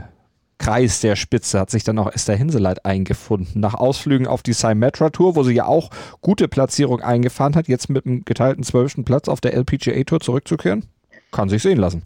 Kreis 0.64 1.00
der 1.02 1.14
Spitze 1.14 1.60
hat 1.60 1.70
sich 1.70 1.84
dann 1.84 1.98
auch 1.98 2.10
Esther 2.10 2.36
Hinseleit 2.36 2.86
eingefunden. 2.86 3.60
Nach 3.60 3.74
Ausflügen 3.74 4.26
auf 4.26 4.42
die 4.42 4.54
Symetra 4.54 5.10
Tour, 5.10 5.36
wo 5.36 5.42
sie 5.42 5.52
ja 5.52 5.66
auch 5.66 5.90
gute 6.22 6.48
Platzierung 6.48 7.02
eingefahren 7.02 7.54
hat, 7.54 7.68
jetzt 7.68 7.90
mit 7.90 8.06
einem 8.06 8.24
geteilten 8.24 8.64
zwölften 8.64 9.04
Platz 9.04 9.28
auf 9.28 9.42
der 9.42 9.52
LPGA 9.52 10.04
Tour 10.04 10.20
zurückzukehren, 10.20 10.86
kann 11.32 11.50
sich 11.50 11.62
sehen 11.62 11.76
lassen. 11.76 12.04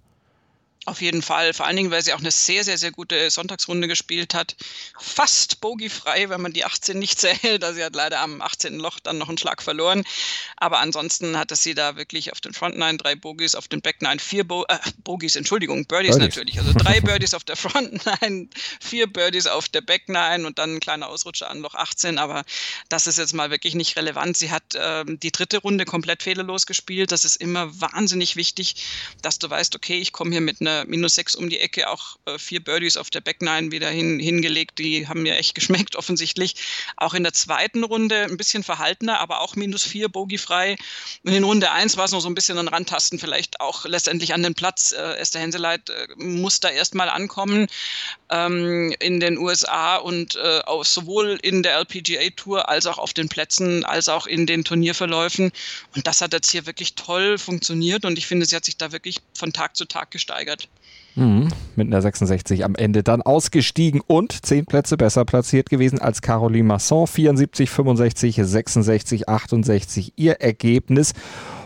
Auf 0.84 1.02
jeden 1.02 1.20
Fall. 1.20 1.52
Vor 1.52 1.66
allen 1.66 1.76
Dingen, 1.76 1.90
weil 1.90 2.02
sie 2.02 2.14
auch 2.14 2.18
eine 2.18 2.30
sehr, 2.30 2.64
sehr, 2.64 2.78
sehr 2.78 2.92
gute 2.92 3.30
Sonntagsrunde 3.30 3.88
gespielt 3.88 4.32
hat. 4.32 4.56
Fast 4.98 5.60
bogiefrei, 5.60 6.30
wenn 6.30 6.40
man 6.40 6.54
die 6.54 6.64
18 6.64 6.98
nicht 6.98 7.18
zählt. 7.20 7.62
Also 7.62 7.74
sie 7.74 7.84
hat 7.84 7.94
leider 7.94 8.20
am 8.20 8.40
18. 8.40 8.78
Loch 8.78 8.98
dann 9.00 9.18
noch 9.18 9.28
einen 9.28 9.36
Schlag 9.36 9.62
verloren. 9.62 10.04
Aber 10.56 10.78
ansonsten 10.78 11.36
hatte 11.36 11.56
sie 11.56 11.74
da 11.74 11.96
wirklich 11.96 12.32
auf 12.32 12.40
den 12.40 12.54
Front 12.54 12.78
Nine 12.78 12.96
drei 12.96 13.16
Bogies, 13.16 13.54
auf 13.54 13.68
den 13.68 13.82
Back 13.82 14.00
Nine 14.00 14.18
vier 14.18 14.44
Bo 14.44 14.64
äh, 14.68 14.78
Bogies, 15.04 15.36
Entschuldigung, 15.36 15.84
Birdies, 15.84 16.16
Birdies, 16.16 16.36
natürlich. 16.36 16.58
Also 16.58 16.72
drei 16.72 17.00
Birdies 17.02 17.34
auf 17.34 17.44
der 17.44 17.56
Front 17.56 18.06
Nine, 18.22 18.48
vier 18.80 19.12
Birdies 19.12 19.46
auf 19.46 19.68
der 19.68 19.82
Back 19.82 20.08
Nine 20.08 20.46
und 20.46 20.58
dann 20.58 20.76
ein 20.76 20.80
kleiner 20.80 21.08
Ausrutscher 21.08 21.50
an 21.50 21.60
Loch 21.60 21.74
18. 21.74 22.18
Aber 22.18 22.44
das 22.88 23.06
ist 23.06 23.18
jetzt 23.18 23.34
mal 23.34 23.50
wirklich 23.50 23.74
nicht 23.74 23.96
relevant. 23.96 24.36
Sie 24.36 24.50
hat 24.50 24.62
ähm, 24.74 25.20
die 25.20 25.32
dritte 25.32 25.58
Runde 25.58 25.84
komplett 25.84 26.22
fehlerlos 26.22 26.66
gespielt. 26.66 27.12
Das 27.12 27.26
ist 27.26 27.36
immer 27.36 27.78
wahnsinnig 27.78 28.36
wichtig, 28.36 28.86
dass 29.20 29.38
du 29.38 29.50
weißt, 29.50 29.76
okay, 29.76 29.98
ich 29.98 30.12
komme 30.12 30.30
hier 30.30 30.40
mit 30.40 30.62
einer 30.62 30.67
minus 30.86 31.14
sechs 31.14 31.34
um 31.34 31.48
die 31.48 31.58
Ecke, 31.58 31.88
auch 31.88 32.16
äh, 32.26 32.38
vier 32.38 32.62
Birdies 32.62 32.96
auf 32.96 33.10
der 33.10 33.20
Back 33.20 33.42
Nine 33.42 33.70
wieder 33.70 33.90
hin, 33.90 34.18
hingelegt. 34.18 34.78
Die 34.78 35.08
haben 35.08 35.22
mir 35.22 35.36
echt 35.36 35.54
geschmeckt, 35.58 35.96
offensichtlich. 35.96 36.54
Auch 36.96 37.14
in 37.14 37.22
der 37.22 37.32
zweiten 37.32 37.84
Runde 37.84 38.24
ein 38.24 38.36
bisschen 38.36 38.62
verhaltener, 38.62 39.20
aber 39.20 39.40
auch 39.40 39.56
minus 39.56 39.84
vier, 39.84 40.08
bogiefrei. 40.08 40.76
Und 41.24 41.32
in 41.32 41.44
Runde 41.44 41.70
eins 41.70 41.96
war 41.96 42.04
es 42.04 42.12
noch 42.12 42.20
so 42.20 42.28
ein 42.28 42.34
bisschen 42.34 42.58
ein 42.58 42.68
Rantasten, 42.68 43.18
vielleicht 43.18 43.60
auch 43.60 43.84
letztendlich 43.84 44.34
an 44.34 44.42
den 44.42 44.54
Platz. 44.54 44.92
Äh, 44.92 45.16
Esther 45.16 45.40
Henseleit 45.40 45.90
äh, 45.90 46.06
muss 46.16 46.60
da 46.60 46.68
erstmal 46.68 47.08
ankommen 47.08 47.66
ähm, 48.30 48.94
in 48.98 49.20
den 49.20 49.38
USA 49.38 49.96
und 49.96 50.36
äh, 50.36 50.60
auch 50.66 50.84
sowohl 50.84 51.38
in 51.42 51.62
der 51.62 51.76
LPGA 51.78 52.30
Tour 52.36 52.68
als 52.68 52.86
auch 52.86 52.98
auf 52.98 53.12
den 53.12 53.28
Plätzen, 53.28 53.84
als 53.84 54.08
auch 54.08 54.26
in 54.26 54.46
den 54.46 54.64
Turnierverläufen. 54.64 55.52
Und 55.94 56.06
das 56.06 56.20
hat 56.20 56.32
jetzt 56.32 56.50
hier 56.50 56.66
wirklich 56.66 56.94
toll 56.94 57.38
funktioniert 57.38 58.04
und 58.04 58.18
ich 58.18 58.26
finde, 58.26 58.46
sie 58.46 58.56
hat 58.56 58.64
sich 58.64 58.76
da 58.76 58.92
wirklich 58.92 59.20
von 59.34 59.52
Tag 59.52 59.76
zu 59.76 59.84
Tag 59.84 60.10
gesteigert. 60.10 60.57
Mhm, 61.18 61.48
mit 61.74 61.88
einer 61.88 62.00
66 62.00 62.64
am 62.64 62.76
Ende 62.76 63.02
dann 63.02 63.22
ausgestiegen 63.22 64.00
und 64.06 64.46
zehn 64.46 64.66
Plätze 64.66 64.96
besser 64.96 65.24
platziert 65.24 65.68
gewesen 65.68 65.98
als 65.98 66.22
Caroline 66.22 66.68
Masson. 66.68 67.08
74, 67.08 67.68
65, 67.68 68.36
66, 68.36 69.28
68 69.28 70.12
ihr 70.14 70.34
Ergebnis. 70.40 71.14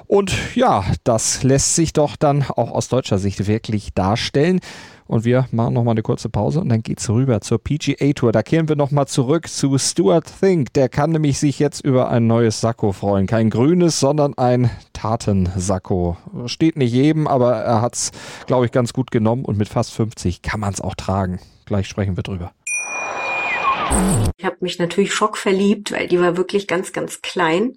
Und 0.07 0.34
ja, 0.55 0.84
das 1.05 1.43
lässt 1.43 1.74
sich 1.74 1.93
doch 1.93 2.16
dann 2.16 2.43
auch 2.43 2.70
aus 2.70 2.88
deutscher 2.88 3.18
Sicht 3.18 3.47
wirklich 3.47 3.93
darstellen. 3.93 4.61
Und 5.07 5.24
wir 5.24 5.46
machen 5.50 5.74
nochmal 5.74 5.92
eine 5.92 6.03
kurze 6.03 6.28
Pause 6.28 6.61
und 6.61 6.68
dann 6.68 6.82
geht's 6.82 7.09
rüber 7.11 7.40
zur 7.40 7.59
PGA 7.59 8.12
Tour. 8.12 8.32
Da 8.32 8.42
kehren 8.42 8.68
wir 8.68 8.76
nochmal 8.76 9.07
zurück 9.07 9.48
zu 9.48 9.76
Stuart 9.78 10.24
Think. 10.40 10.72
Der 10.74 10.88
kann 10.88 11.11
nämlich 11.11 11.38
sich 11.38 11.59
jetzt 11.59 11.84
über 11.84 12.09
ein 12.09 12.26
neues 12.26 12.61
Sakko 12.61 12.92
freuen. 12.92 13.26
Kein 13.26 13.50
grünes, 13.50 14.00
sondern 14.00 14.36
ein 14.38 14.70
Tatensakko. 14.92 16.16
Steht 16.46 16.76
nicht 16.76 16.92
jedem, 16.92 17.26
aber 17.26 17.57
er 17.57 17.82
hat's, 17.82 18.12
glaube 18.46 18.66
ich, 18.66 18.72
ganz 18.72 18.92
gut 18.92 19.11
genommen 19.11 19.44
und 19.44 19.59
mit 19.59 19.68
fast 19.68 19.92
50 19.92 20.42
kann 20.42 20.61
man 20.61 20.72
es 20.72 20.80
auch 20.80 20.94
tragen. 20.94 21.40
Gleich 21.66 21.88
sprechen 21.88 22.16
wir 22.16 22.22
drüber. 22.22 22.53
Ich 24.38 24.44
habe 24.44 24.57
mich 24.61 24.78
natürlich 24.78 25.12
schockverliebt, 25.12 25.92
weil 25.92 26.09
die 26.09 26.20
war 26.20 26.36
wirklich 26.36 26.66
ganz, 26.66 26.92
ganz 26.92 27.20
klein. 27.20 27.76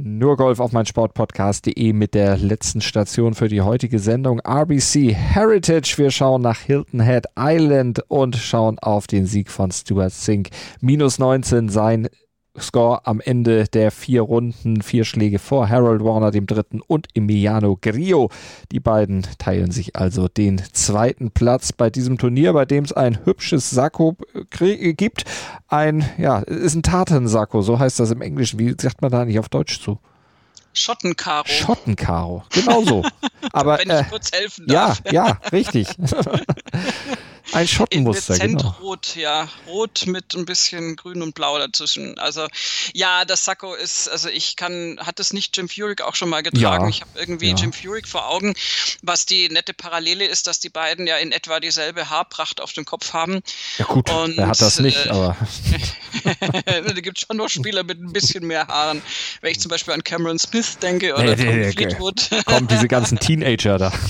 Nur 0.00 0.36
Golf 0.36 0.60
auf 0.60 0.70
mein 0.70 0.86
Sportpodcast.de 0.86 1.92
mit 1.92 2.14
der 2.14 2.36
letzten 2.36 2.80
Station 2.80 3.34
für 3.34 3.48
die 3.48 3.62
heutige 3.62 3.98
Sendung 3.98 4.40
RBC 4.46 5.12
Heritage. 5.12 5.94
Wir 5.96 6.12
schauen 6.12 6.40
nach 6.40 6.60
Hilton 6.60 7.00
Head 7.00 7.26
Island 7.36 8.04
und 8.06 8.36
schauen 8.36 8.78
auf 8.78 9.08
den 9.08 9.26
Sieg 9.26 9.50
von 9.50 9.72
Stuart 9.72 10.12
Sink. 10.12 10.50
Minus 10.80 11.18
19 11.18 11.68
sein 11.68 12.08
Score 12.62 13.06
am 13.06 13.20
Ende 13.20 13.64
der 13.64 13.90
vier 13.90 14.22
Runden, 14.22 14.82
vier 14.82 15.04
Schläge 15.04 15.38
vor 15.38 15.68
Harold 15.68 16.04
Warner, 16.04 16.30
dem 16.30 16.46
dritten, 16.46 16.80
und 16.80 17.08
Emiliano 17.14 17.78
Grillo. 17.80 18.30
Die 18.72 18.80
beiden 18.80 19.26
teilen 19.38 19.70
sich 19.70 19.96
also 19.96 20.28
den 20.28 20.62
zweiten 20.72 21.30
Platz 21.30 21.72
bei 21.72 21.90
diesem 21.90 22.18
Turnier, 22.18 22.52
bei 22.52 22.64
dem 22.64 22.84
es 22.84 22.92
ein 22.92 23.24
hübsches 23.24 23.70
Sakko 23.70 24.16
gibt. 24.58 25.24
Ein, 25.68 26.08
ja, 26.18 26.38
ist 26.40 26.74
ein 26.74 26.82
Tatensakko, 26.82 27.62
so 27.62 27.78
heißt 27.78 28.00
das 28.00 28.10
im 28.10 28.22
Englischen. 28.22 28.58
Wie 28.58 28.74
sagt 28.80 29.02
man 29.02 29.10
da 29.10 29.24
nicht 29.24 29.38
auf 29.38 29.48
Deutsch 29.48 29.80
zu? 29.80 29.98
Schottenkaro. 30.72 31.46
Schottenkaro, 31.46 32.44
genau 32.50 32.82
so. 32.84 33.04
Aber 33.52 33.78
wenn 33.78 33.88
ich 33.88 33.94
äh, 33.94 34.04
kurz 34.08 34.30
helfen 34.32 34.66
darf. 34.66 35.00
Ja, 35.06 35.12
ja, 35.12 35.38
richtig. 35.52 35.88
Ein 37.52 37.66
Schottenmuster, 37.66 38.38
genau. 38.38 38.74
Rot, 38.80 39.16
ja. 39.16 39.48
Rot 39.66 40.06
mit 40.06 40.34
ein 40.34 40.44
bisschen 40.44 40.96
Grün 40.96 41.22
und 41.22 41.34
Blau 41.34 41.58
dazwischen. 41.58 42.18
Also 42.18 42.46
ja, 42.92 43.24
das 43.24 43.44
Sakko 43.44 43.74
ist, 43.74 44.08
also 44.08 44.28
ich 44.28 44.56
kann, 44.56 44.98
hat 45.04 45.18
es 45.18 45.32
nicht 45.32 45.56
Jim 45.56 45.68
Furyk 45.68 46.02
auch 46.02 46.14
schon 46.14 46.28
mal 46.28 46.42
getragen. 46.42 46.84
Ja, 46.84 46.90
ich 46.90 47.00
habe 47.00 47.10
irgendwie 47.14 47.50
ja. 47.50 47.56
Jim 47.56 47.72
Furyk 47.72 48.06
vor 48.06 48.28
Augen. 48.28 48.54
Was 49.02 49.26
die 49.26 49.48
nette 49.48 49.72
Parallele 49.72 50.26
ist, 50.26 50.46
dass 50.46 50.60
die 50.60 50.68
beiden 50.68 51.06
ja 51.06 51.16
in 51.16 51.32
etwa 51.32 51.60
dieselbe 51.60 52.10
Haarpracht 52.10 52.60
auf 52.60 52.72
dem 52.72 52.84
Kopf 52.84 53.12
haben. 53.12 53.40
Ja 53.78 53.86
gut, 53.86 54.10
und, 54.10 54.38
er 54.38 54.48
hat 54.48 54.60
das 54.60 54.80
nicht, 54.80 55.06
äh, 55.06 55.10
aber... 55.10 55.36
da 56.66 56.92
gibt 56.92 57.18
es 57.18 57.26
schon 57.26 57.36
noch 57.36 57.48
Spieler 57.48 57.82
mit 57.82 58.00
ein 58.00 58.12
bisschen 58.12 58.46
mehr 58.46 58.66
Haaren. 58.66 59.02
Wenn 59.40 59.52
ich 59.52 59.60
zum 59.60 59.70
Beispiel 59.70 59.94
an 59.94 60.04
Cameron 60.04 60.38
Smith 60.38 60.78
denke 60.78 61.14
oder 61.14 61.36
Nee, 61.36 61.36
Tom 61.36 61.46
nee, 61.46 61.66
nee, 61.66 61.72
Fleetwood. 61.72 62.30
Kommen 62.44 62.68
diese 62.68 62.88
ganzen 62.88 63.18
Teenager 63.18 63.78
da. 63.78 63.92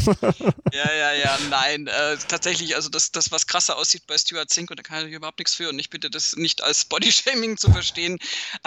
Ja, 0.73 0.91
ja, 0.93 1.13
ja, 1.15 1.39
nein. 1.51 1.87
Äh, 1.87 2.17
tatsächlich, 2.29 2.77
also 2.77 2.91
das, 2.91 3.11
das, 3.11 3.28
was 3.33 3.47
krasser 3.47 3.77
aussieht 3.77 4.07
bei 4.07 4.17
Stuart 4.19 4.51
Zink, 4.51 4.71
und 4.71 4.79
da 4.79 4.83
kann 4.83 5.07
ich 5.07 5.13
überhaupt 5.13 5.39
nichts 5.39 5.55
für 5.55 5.69
und 5.69 5.79
ich 5.79 5.91
bitte 5.91 6.11
das 6.11 6.37
nicht 6.37 6.63
als 6.63 6.85
Bodyshaming 6.85 7.57
zu 7.57 7.71
verstehen, 7.71 8.19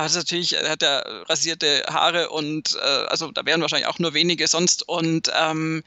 ist 0.06 0.16
natürlich, 0.16 0.54
er 0.54 0.70
hat 0.70 0.84
er 0.84 1.30
rasierte 1.30 1.84
Haare 1.88 2.30
und 2.30 2.76
äh, 2.76 2.80
also 2.80 3.32
da 3.32 3.46
wären 3.46 3.62
wahrscheinlich 3.62 3.88
auch 3.88 4.00
nur 4.00 4.14
wenige 4.14 4.48
sonst. 4.48 4.88
Und 4.88 5.32
ähm, 5.36 5.84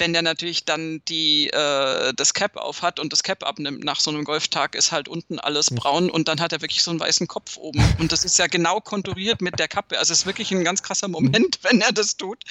wenn 0.00 0.12
der 0.12 0.22
natürlich 0.22 0.64
dann 0.64 1.02
die, 1.08 1.48
äh, 1.50 2.12
das 2.14 2.34
Cap 2.34 2.56
auf 2.56 2.82
hat 2.82 2.98
und 2.98 3.12
das 3.12 3.22
Cap 3.22 3.44
abnimmt 3.46 3.84
nach 3.84 4.00
so 4.00 4.10
einem 4.10 4.24
Golftag, 4.24 4.74
ist 4.74 4.90
halt 4.90 5.08
unten 5.08 5.38
alles 5.38 5.68
hm. 5.68 5.76
braun 5.76 6.10
und 6.10 6.26
dann 6.26 6.40
hat 6.40 6.52
er 6.52 6.62
wirklich 6.62 6.82
so 6.82 6.90
einen 6.90 7.00
weißen 7.00 7.28
Kopf 7.28 7.56
oben. 7.56 7.82
Und 7.98 8.10
das 8.10 8.24
ist 8.24 8.38
ja 8.38 8.46
genau 8.46 8.80
konturiert 8.80 9.42
mit 9.42 9.58
der 9.58 9.68
Kappe. 9.68 9.98
Also 9.98 10.12
es 10.12 10.20
ist 10.20 10.26
wirklich 10.26 10.50
ein 10.50 10.64
ganz 10.64 10.82
krasser 10.82 11.08
Moment, 11.08 11.60
wenn 11.62 11.80
er 11.80 11.92
das 11.92 12.16
tut. 12.16 12.42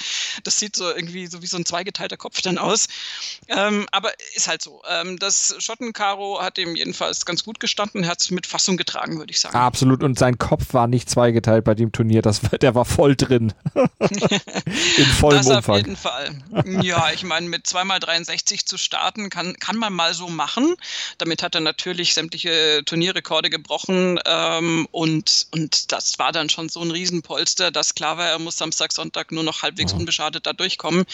Das 0.44 0.58
sieht 0.58 0.76
so 0.76 0.88
irgendwie 0.88 1.26
so 1.26 1.42
wie 1.42 1.46
so 1.46 1.56
ein 1.56 1.66
zweigeteilter 1.66 2.16
Kopf 2.16 2.40
dann 2.40 2.58
aus. 2.58 2.86
Ähm, 3.48 3.86
aber 3.90 4.12
ist 4.34 4.48
halt 4.48 4.62
so. 4.62 4.82
Ähm, 4.88 5.18
das 5.18 5.56
Schottenkaro 5.58 6.40
hat 6.40 6.58
ihm 6.58 6.76
jedenfalls 6.76 7.26
ganz 7.26 7.44
gut 7.44 7.58
gestanden. 7.58 8.04
Er 8.04 8.10
hat 8.10 8.20
es 8.20 8.30
mit 8.30 8.46
Fassung 8.46 8.76
getragen, 8.76 9.18
würde 9.18 9.32
ich 9.32 9.40
sagen. 9.40 9.56
Absolut. 9.56 10.02
Und 10.02 10.18
sein 10.18 10.38
Kopf 10.38 10.72
war 10.72 10.86
nicht 10.86 11.10
zweigeteilt 11.10 11.64
bei 11.64 11.74
dem 11.74 11.90
Turnier. 11.90 12.22
Das, 12.22 12.40
der 12.60 12.74
war 12.74 12.84
voll 12.84 13.16
drin. 13.16 13.52
In 14.96 15.06
vollem 15.18 15.38
das 15.38 15.46
Umfang. 15.48 15.62
auf 15.62 15.76
jeden 15.76 15.96
Fall. 15.96 16.30
Ja, 16.82 17.10
ich 17.12 17.24
meine, 17.24 17.39
mit 17.48 17.66
2x63 17.66 18.66
zu 18.66 18.78
starten, 18.78 19.30
kann, 19.30 19.54
kann 19.58 19.76
man 19.76 19.92
mal 19.92 20.14
so 20.14 20.28
machen. 20.28 20.74
Damit 21.18 21.42
hat 21.42 21.54
er 21.54 21.60
natürlich 21.60 22.14
sämtliche 22.14 22.82
Turnierrekorde 22.84 23.50
gebrochen. 23.50 24.18
Ähm, 24.24 24.86
und, 24.90 25.46
und 25.52 25.92
das 25.92 26.18
war 26.18 26.32
dann 26.32 26.48
schon 26.48 26.68
so 26.68 26.80
ein 26.80 26.90
Riesenpolster, 26.90 27.70
dass 27.70 27.94
klar 27.94 28.18
war, 28.18 28.28
er 28.28 28.38
muss 28.38 28.56
Samstag, 28.56 28.92
Sonntag 28.92 29.32
nur 29.32 29.44
noch 29.44 29.62
halbwegs 29.62 29.92
unbeschadet 29.92 30.46
da 30.46 30.52
durchkommen. 30.52 31.04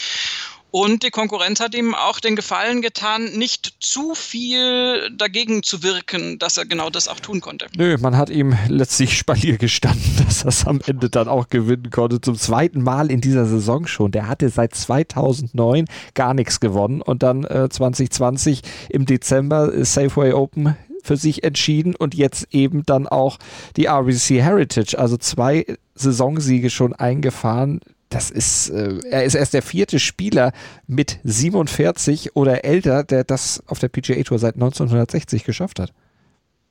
Und 0.78 1.04
die 1.04 1.10
Konkurrenz 1.10 1.60
hat 1.60 1.74
ihm 1.74 1.94
auch 1.94 2.20
den 2.20 2.36
Gefallen 2.36 2.82
getan, 2.82 3.32
nicht 3.32 3.76
zu 3.80 4.14
viel 4.14 5.10
dagegen 5.16 5.62
zu 5.62 5.82
wirken, 5.82 6.38
dass 6.38 6.58
er 6.58 6.66
genau 6.66 6.90
das 6.90 7.08
auch 7.08 7.18
tun 7.18 7.40
konnte. 7.40 7.68
Nö, 7.78 7.96
man 7.98 8.18
hat 8.18 8.28
ihm 8.28 8.54
letztlich 8.68 9.16
Spalier 9.18 9.56
gestanden, 9.56 10.02
dass 10.26 10.42
er 10.42 10.48
es 10.48 10.66
am 10.66 10.82
Ende 10.86 11.08
dann 11.08 11.28
auch 11.28 11.48
gewinnen 11.48 11.88
konnte. 11.88 12.20
Zum 12.20 12.36
zweiten 12.36 12.82
Mal 12.82 13.10
in 13.10 13.22
dieser 13.22 13.46
Saison 13.46 13.86
schon. 13.86 14.12
Der 14.12 14.28
hatte 14.28 14.50
seit 14.50 14.74
2009 14.74 15.86
gar 16.12 16.34
nichts 16.34 16.60
gewonnen 16.60 17.00
und 17.00 17.22
dann 17.22 17.44
äh, 17.44 17.70
2020 17.70 18.60
im 18.90 19.06
Dezember 19.06 19.72
äh, 19.72 19.82
Safeway 19.82 20.34
Open 20.34 20.76
für 21.02 21.16
sich 21.16 21.42
entschieden 21.42 21.96
und 21.96 22.14
jetzt 22.14 22.48
eben 22.52 22.84
dann 22.84 23.06
auch 23.06 23.38
die 23.78 23.86
RBC 23.86 24.42
Heritage, 24.42 24.98
also 24.98 25.16
zwei 25.16 25.64
Saisonsiege 25.94 26.68
schon 26.68 26.92
eingefahren 26.92 27.80
das 28.16 28.30
ist, 28.30 28.70
äh, 28.70 28.98
er 29.10 29.24
ist 29.24 29.34
erst 29.34 29.52
der 29.52 29.60
vierte 29.60 29.98
Spieler 29.98 30.52
mit 30.86 31.18
47 31.24 32.34
oder 32.34 32.64
älter, 32.64 33.04
der 33.04 33.24
das 33.24 33.62
auf 33.66 33.78
der 33.78 33.88
PGA 33.88 34.22
Tour 34.22 34.38
seit 34.38 34.54
1960 34.54 35.44
geschafft 35.44 35.78
hat. 35.78 35.92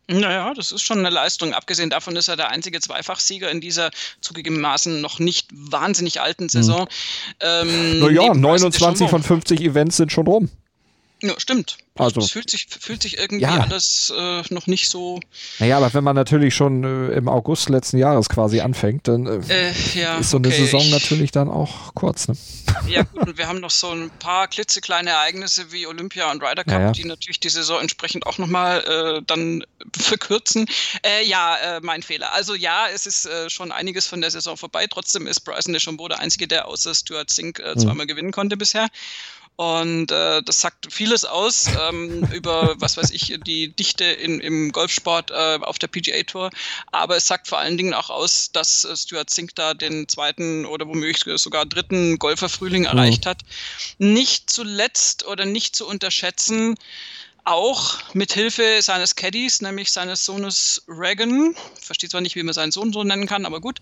Naja, 0.08 0.52
das 0.56 0.72
ist 0.72 0.82
schon 0.82 1.00
eine 1.00 1.12
Leistung. 1.12 1.54
Abgesehen 1.54 1.92
davon 1.92 2.16
ist 2.16 2.30
er 2.30 2.36
der 2.36 2.50
einzige 2.50 2.80
Zweifachsieger 2.80 3.52
in 3.52 3.62
dieser 3.62 3.92
zugegebenermaßen 4.22 5.02
noch 5.02 5.20
nicht 5.20 5.50
wahnsinnig 5.54 6.20
alten 6.20 6.50
Saison. 6.50 6.88
Hm. 7.42 7.70
Ähm, 7.70 8.00
naja, 8.00 8.34
29 8.34 9.08
von 9.08 9.22
50 9.22 9.62
Events 9.62 9.98
sind 9.98 10.12
schon 10.12 10.26
rum. 10.26 10.50
Ja, 11.26 11.34
stimmt. 11.40 11.78
Also, 11.98 12.20
es 12.20 12.32
fühlt 12.32 12.50
sich, 12.50 12.68
fühlt 12.68 13.02
sich 13.02 13.18
irgendwie 13.18 13.44
ja. 13.44 13.58
alles 13.58 14.12
äh, 14.16 14.42
noch 14.50 14.68
nicht 14.68 14.90
so. 14.90 15.22
Naja, 15.60 15.78
aber 15.78 15.94
wenn 15.94 16.04
man 16.04 16.16
natürlich 16.16 16.54
schon 16.54 16.84
äh, 16.84 17.14
im 17.16 17.30
August 17.30 17.70
letzten 17.70 17.98
Jahres 17.98 18.28
quasi 18.28 18.60
anfängt, 18.60 19.08
dann 19.08 19.26
äh, 19.26 19.70
äh 19.70 19.74
ja, 19.94 20.18
ist 20.18 20.32
so 20.32 20.38
eine 20.38 20.50
okay. 20.50 20.58
Saison 20.58 20.90
natürlich 20.90 21.32
dann 21.32 21.48
auch 21.48 21.96
kurz. 21.96 22.28
Ne? 22.28 22.36
Ja, 22.88 23.04
gut, 23.04 23.30
und 23.30 23.38
wir 23.38 23.48
haben 23.48 23.62
noch 23.62 23.70
so 23.72 23.92
ein 23.92 24.10
paar 24.20 24.50
klitzekleine 24.50 25.12
Ereignisse 25.12 25.72
wie 25.72 25.88
Olympia 25.88 26.30
und 26.32 26.44
Ryder 26.44 26.66
Cup, 26.66 26.74
ja, 26.74 26.82
ja. 26.88 26.92
die 26.92 27.06
natürlich 27.06 27.40
die 27.40 27.50
Saison 27.50 27.80
entsprechend 27.80 28.28
auch 28.28 28.40
nochmal 28.40 28.84
äh, 28.84 29.22
dann 29.26 29.64
verkürzen. 29.98 30.66
Äh, 31.02 31.26
ja, 31.26 31.56
äh, 31.56 31.80
mein 31.82 32.04
Fehler. 32.04 32.34
Also 32.34 32.56
ja, 32.56 32.88
es 32.94 33.06
ist 33.06 33.30
schon 33.48 33.72
einiges 33.72 34.06
von 34.06 34.20
der 34.20 34.32
Saison 34.32 34.58
vorbei. 34.58 34.86
Trotzdem 34.88 35.28
ist 35.28 35.42
Bryson 35.42 35.74
DeChambeau 35.74 36.10
der 36.10 36.20
Einzige, 36.20 36.48
der 36.48 36.68
außer 36.68 36.94
Stuart 36.94 37.30
Zink 37.30 37.60
mhm. 37.60 37.80
zweimal 37.80 38.06
gewinnen 38.06 38.32
konnte 38.32 38.58
bisher. 38.58 38.90
Und 39.58 40.12
äh, 40.12 40.44
das 40.44 40.60
sagt 40.60 40.92
vieles 40.92 41.24
aus 41.24 41.68
ähm, 41.90 42.28
über, 42.34 42.76
was 42.80 42.98
weiß 42.98 43.12
ich, 43.12 43.38
die 43.46 43.70
Dichte 43.70 44.04
in, 44.04 44.42
im 44.42 44.72
Golfsport 44.72 45.32
äh, 45.32 45.60
auf 45.62 45.80
der 45.80 45.88
PGA 45.88 46.24
Tour. 46.24 46.50
Aber 46.92 47.16
es 47.16 47.28
sagt 47.28 47.48
vor 47.48 47.60
allen 47.60 47.78
Dingen 47.78 47.94
auch 47.94 48.10
aus, 48.10 48.52
dass 48.52 48.84
äh, 48.84 48.98
Stuart 48.98 49.30
Zink 49.30 49.56
da 49.56 49.74
den 49.74 50.10
zweiten 50.10 50.66
oder 50.66 50.88
womöglich 50.88 51.24
sogar 51.40 51.66
dritten 51.66 52.20
Golferfrühling 52.20 52.82
mhm. 52.82 52.88
erreicht 52.88 53.26
hat. 53.26 53.44
Nicht 53.98 54.50
zuletzt 54.50 55.26
oder 55.26 55.46
nicht 55.46 55.76
zu 55.76 55.88
unterschätzen, 55.88 56.76
auch 57.46 58.00
mit 58.14 58.34
Hilfe 58.34 58.82
seines 58.82 59.16
Caddies, 59.16 59.62
nämlich 59.62 59.92
seines 59.92 60.26
Sohnes 60.26 60.84
Reagan, 60.88 61.56
verstehe 61.80 62.10
zwar 62.10 62.22
nicht, 62.22 62.36
wie 62.36 62.42
man 62.42 62.54
seinen 62.54 62.72
Sohn 62.72 62.92
so 62.92 63.04
nennen 63.04 63.28
kann, 63.28 63.46
aber 63.46 63.62
gut, 63.62 63.80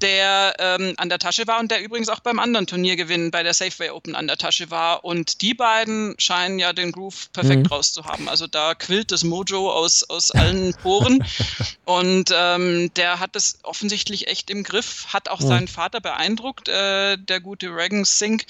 der 0.00 0.54
ähm, 0.58 0.94
an 0.96 1.10
der 1.10 1.18
Tasche 1.18 1.46
war 1.46 1.60
und 1.60 1.70
der 1.70 1.82
übrigens 1.82 2.08
auch 2.08 2.20
beim 2.20 2.38
anderen 2.38 2.66
Turniergewinn 2.66 3.30
bei 3.30 3.42
der 3.42 3.52
Safeway 3.52 3.90
Open 3.90 4.16
an 4.16 4.26
der 4.26 4.38
Tasche 4.38 4.70
war. 4.70 5.04
Und 5.04 5.42
die 5.42 5.52
beiden 5.52 6.14
scheinen 6.18 6.58
ja 6.58 6.72
den 6.72 6.92
Groove 6.92 7.30
perfekt 7.32 7.64
mhm. 7.64 7.66
rauszuhaben. 7.66 8.28
Also 8.28 8.46
da 8.46 8.74
quillt 8.74 9.12
das 9.12 9.22
Mojo 9.22 9.70
aus, 9.70 10.04
aus 10.04 10.30
allen 10.30 10.74
Poren. 10.82 11.24
und 11.84 12.30
ähm, 12.34 12.90
der 12.94 13.20
hat 13.20 13.36
es 13.36 13.58
offensichtlich 13.64 14.28
echt 14.28 14.50
im 14.50 14.62
Griff, 14.62 15.08
hat 15.08 15.28
auch 15.28 15.40
mhm. 15.40 15.48
seinen 15.48 15.68
Vater 15.68 16.00
beeindruckt, 16.00 16.68
äh, 16.68 17.18
der 17.18 17.40
gute 17.40 17.68
Reagan 17.68 18.04
Sink, 18.06 18.46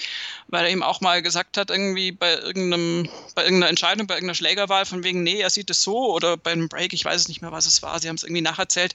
weil 0.47 0.65
er 0.65 0.71
ihm 0.71 0.83
auch 0.83 1.01
mal 1.01 1.21
gesagt 1.21 1.57
hat, 1.57 1.69
irgendwie 1.69 2.13
bei 2.13 2.35
irgendeinem, 2.35 3.09
bei 3.35 3.43
irgendeiner 3.43 3.69
Entscheidung, 3.69 4.07
bei 4.07 4.15
irgendeiner 4.15 4.35
Schlägerwahl 4.45 4.85
von 4.85 5.03
wegen, 5.03 5.23
nee, 5.23 5.39
er 5.39 5.49
sieht 5.49 5.71
es 5.71 5.81
so 5.81 6.13
oder 6.13 6.37
beim 6.37 6.69
Break, 6.69 6.93
ich 6.93 7.03
weiß 7.03 7.21
es 7.21 7.27
nicht 7.27 7.41
mehr, 7.41 7.51
was 7.51 7.65
es 7.65 7.81
war, 7.81 7.99
sie 7.99 8.07
haben 8.07 8.15
es 8.15 8.23
irgendwie 8.23 8.43
nacherzählt. 8.43 8.93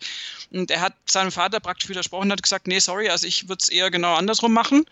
Und 0.53 0.70
er 0.70 0.80
hat 0.80 0.94
seinem 1.07 1.32
Vater 1.32 1.59
praktisch 1.59 1.88
widersprochen 1.88 2.26
und 2.26 2.32
hat 2.32 2.42
gesagt, 2.42 2.68
nee, 2.68 2.78
sorry, 2.78 3.09
also 3.09 3.26
ich 3.26 3.48
würde 3.48 3.61
es 3.61 3.68
eher 3.68 3.90
genau 3.90 4.14
andersrum 4.14 4.53
machen. 4.53 4.86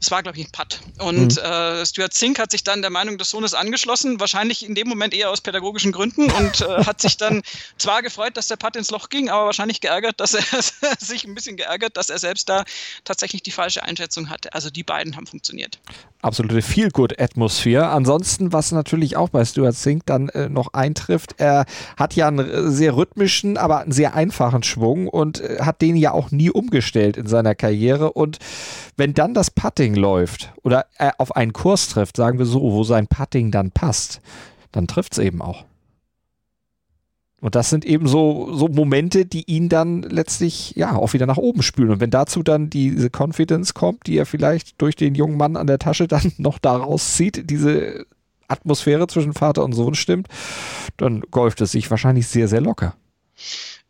Es 0.00 0.10
war, 0.10 0.22
glaube 0.22 0.38
ich, 0.38 0.46
ein 0.46 0.52
Putt. 0.52 0.80
Und 0.98 1.36
mhm. 1.36 1.42
äh, 1.42 1.84
Stuart 1.84 2.14
Zink 2.14 2.38
hat 2.38 2.50
sich 2.52 2.62
dann 2.62 2.82
der 2.82 2.90
Meinung 2.90 3.18
des 3.18 3.30
Sohnes 3.30 3.54
angeschlossen, 3.54 4.20
wahrscheinlich 4.20 4.64
in 4.64 4.74
dem 4.74 4.88
Moment 4.88 5.12
eher 5.12 5.30
aus 5.30 5.40
pädagogischen 5.40 5.90
Gründen 5.90 6.30
und 6.30 6.60
äh, 6.60 6.84
hat 6.84 7.00
sich 7.00 7.16
dann 7.16 7.42
zwar 7.78 8.02
gefreut, 8.02 8.36
dass 8.36 8.46
der 8.46 8.56
Putt 8.56 8.76
ins 8.76 8.90
Loch 8.90 9.08
ging, 9.08 9.28
aber 9.28 9.46
wahrscheinlich 9.46 9.80
geärgert, 9.80 10.20
dass 10.20 10.34
er 10.34 10.42
sich 10.98 11.24
ein 11.24 11.34
bisschen 11.34 11.56
geärgert, 11.56 11.96
dass 11.96 12.10
er 12.10 12.18
selbst 12.18 12.48
da 12.48 12.64
tatsächlich 13.04 13.42
die 13.42 13.50
falsche 13.50 13.82
Einschätzung 13.82 14.30
hatte. 14.30 14.52
Also 14.54 14.70
die 14.70 14.84
beiden 14.84 15.16
haben 15.16 15.26
funktioniert. 15.26 15.78
Absolute 16.22 16.62
Feel-Good-Atmosphäre. 16.62 17.88
Ansonsten, 17.88 18.52
was 18.52 18.72
natürlich 18.72 19.16
auch 19.16 19.28
bei 19.30 19.44
Stuart 19.44 19.76
Zink 19.76 20.06
dann 20.06 20.28
äh, 20.30 20.48
noch 20.48 20.74
eintrifft, 20.74 21.34
er 21.38 21.64
hat 21.96 22.14
ja 22.14 22.28
einen 22.28 22.72
sehr 22.72 22.96
rhythmischen, 22.96 23.56
aber 23.56 23.80
einen 23.80 23.92
sehr 23.92 24.14
einfachen 24.14 24.62
Schwung 24.62 25.08
und 25.08 25.40
äh, 25.40 25.58
hat 25.60 25.80
den 25.80 25.96
ja 25.96 26.12
auch 26.12 26.30
nie 26.30 26.50
umgestellt 26.50 27.16
in 27.16 27.26
seiner 27.26 27.54
Karriere 27.54 28.12
und 28.12 28.38
wenn 28.96 29.14
dann 29.14 29.32
das 29.32 29.50
Putting 29.50 29.87
läuft 29.94 30.52
oder 30.62 30.86
er 30.96 31.20
auf 31.20 31.34
einen 31.36 31.52
Kurs 31.52 31.88
trifft, 31.88 32.16
sagen 32.16 32.38
wir 32.38 32.46
so, 32.46 32.60
wo 32.60 32.84
sein 32.84 33.06
Putting 33.06 33.50
dann 33.50 33.70
passt, 33.70 34.20
dann 34.72 34.86
trifft 34.86 35.12
es 35.12 35.18
eben 35.18 35.42
auch. 35.42 35.64
Und 37.40 37.54
das 37.54 37.70
sind 37.70 37.84
eben 37.84 38.08
so, 38.08 38.52
so 38.52 38.66
Momente, 38.66 39.24
die 39.24 39.44
ihn 39.48 39.68
dann 39.68 40.02
letztlich 40.02 40.72
ja 40.74 40.96
auch 40.96 41.12
wieder 41.12 41.26
nach 41.26 41.36
oben 41.36 41.62
spülen. 41.62 41.90
Und 41.90 42.00
wenn 42.00 42.10
dazu 42.10 42.42
dann 42.42 42.68
diese 42.68 43.10
Confidence 43.10 43.74
kommt, 43.74 44.08
die 44.08 44.16
er 44.16 44.26
vielleicht 44.26 44.80
durch 44.82 44.96
den 44.96 45.14
jungen 45.14 45.36
Mann 45.36 45.56
an 45.56 45.68
der 45.68 45.78
Tasche 45.78 46.08
dann 46.08 46.32
noch 46.38 46.58
daraus 46.58 47.14
zieht, 47.14 47.48
diese 47.48 48.06
Atmosphäre 48.48 49.06
zwischen 49.06 49.34
Vater 49.34 49.64
und 49.64 49.72
Sohn 49.72 49.94
stimmt, 49.94 50.26
dann 50.96 51.20
golft 51.30 51.60
es 51.60 51.72
sich 51.72 51.88
wahrscheinlich 51.90 52.26
sehr, 52.26 52.48
sehr 52.48 52.60
locker. 52.60 52.96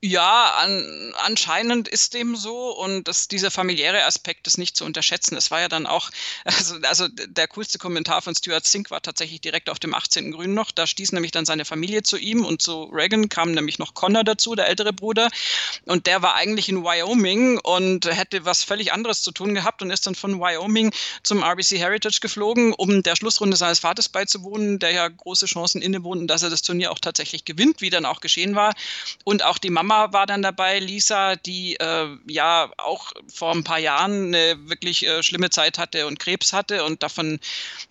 Ja, 0.01 0.55
an, 0.59 1.13
anscheinend 1.25 1.89
ist 1.89 2.15
dem 2.15 2.37
so 2.37 2.71
und 2.71 3.09
das, 3.09 3.27
dieser 3.27 3.51
familiäre 3.51 4.05
Aspekt 4.05 4.47
ist 4.47 4.57
nicht 4.57 4.77
zu 4.77 4.85
unterschätzen. 4.85 5.37
Es 5.37 5.51
war 5.51 5.61
ja 5.61 5.67
dann 5.67 5.87
auch, 5.87 6.11
also, 6.45 6.77
also 6.83 7.09
der 7.09 7.49
coolste 7.49 7.79
Kommentar 7.79 8.23
von 8.23 8.33
Stuart 8.33 8.65
Sink 8.65 8.93
war 8.93 9.03
tatsächlich 9.03 9.41
direkt 9.41 9.69
auf 9.69 9.81
dem 9.81 9.95
18. 9.95 10.31
Grün 10.31 10.55
noch. 10.55 10.71
Da 10.71 10.87
stieß 10.87 11.11
nämlich 11.11 11.33
dann 11.33 11.47
seine 11.47 11.65
Familie 11.65 12.05
zu 12.05 12.17
ihm 12.17 12.45
und 12.45 12.63
zu 12.63 12.85
Reagan 12.85 13.29
kam 13.29 13.51
nämlich 13.51 13.81
noch 13.81 13.95
Connor 13.95 14.23
dazu, 14.23 14.55
der 14.55 14.69
ältere 14.69 14.93
Bruder. 14.93 15.31
Und 15.85 16.07
der 16.07 16.23
war 16.23 16.37
eigentlich 16.37 16.69
in 16.69 16.85
Wyoming 16.85 17.59
und 17.59 18.07
hätte 18.07 18.45
was 18.45 18.63
völlig 18.63 18.93
anderes 18.93 19.23
zu 19.23 19.33
tun 19.33 19.53
gehabt 19.53 19.83
und 19.83 19.91
ist 19.91 20.07
dann 20.07 20.15
von 20.15 20.39
Wyoming 20.39 20.93
zum 21.25 21.43
RBC 21.43 21.77
Heritage 21.77 22.21
geflogen, 22.21 22.73
um 22.73 23.03
der 23.03 23.17
Schlussrunde 23.17 23.57
seines 23.57 23.81
Vaters 23.81 24.09
beizuwohnen, 24.09 24.79
der 24.79 24.93
ja 24.93 25.09
große 25.09 25.47
Chancen 25.47 25.83
innewohnt, 25.83 26.31
dass 26.31 26.45
er 26.45 26.51
das 26.51 26.63
Turnier 26.63 26.93
auch 26.93 27.01
tatsächlich 27.01 27.45
gewinnt, 27.45 27.81
wie 27.81 27.91
dann 27.91 28.05
auch 28.05 28.21
geschehen 28.21 28.55
war. 28.55 28.77
Und 29.25 29.43
auch 29.43 29.59
die 29.59 29.71
Mama 29.71 29.88
Mama 29.89 30.13
war 30.13 30.27
dann 30.27 30.43
dabei, 30.43 30.79
Lisa, 30.79 31.35
die 31.35 31.77
äh, 31.77 32.07
ja 32.27 32.71
auch 32.77 33.13
vor 33.33 33.53
ein 33.53 33.65
paar 33.65 33.79
Jahren 33.79 34.35
eine 34.35 34.69
wirklich 34.69 35.05
äh, 35.07 35.23
schlimme 35.23 35.51
Zeit 35.51 35.79
hatte 35.79 36.07
und 36.07 36.19
Krebs 36.19 36.53
hatte 36.53 36.85
und 36.85 37.03
davon 37.03 37.41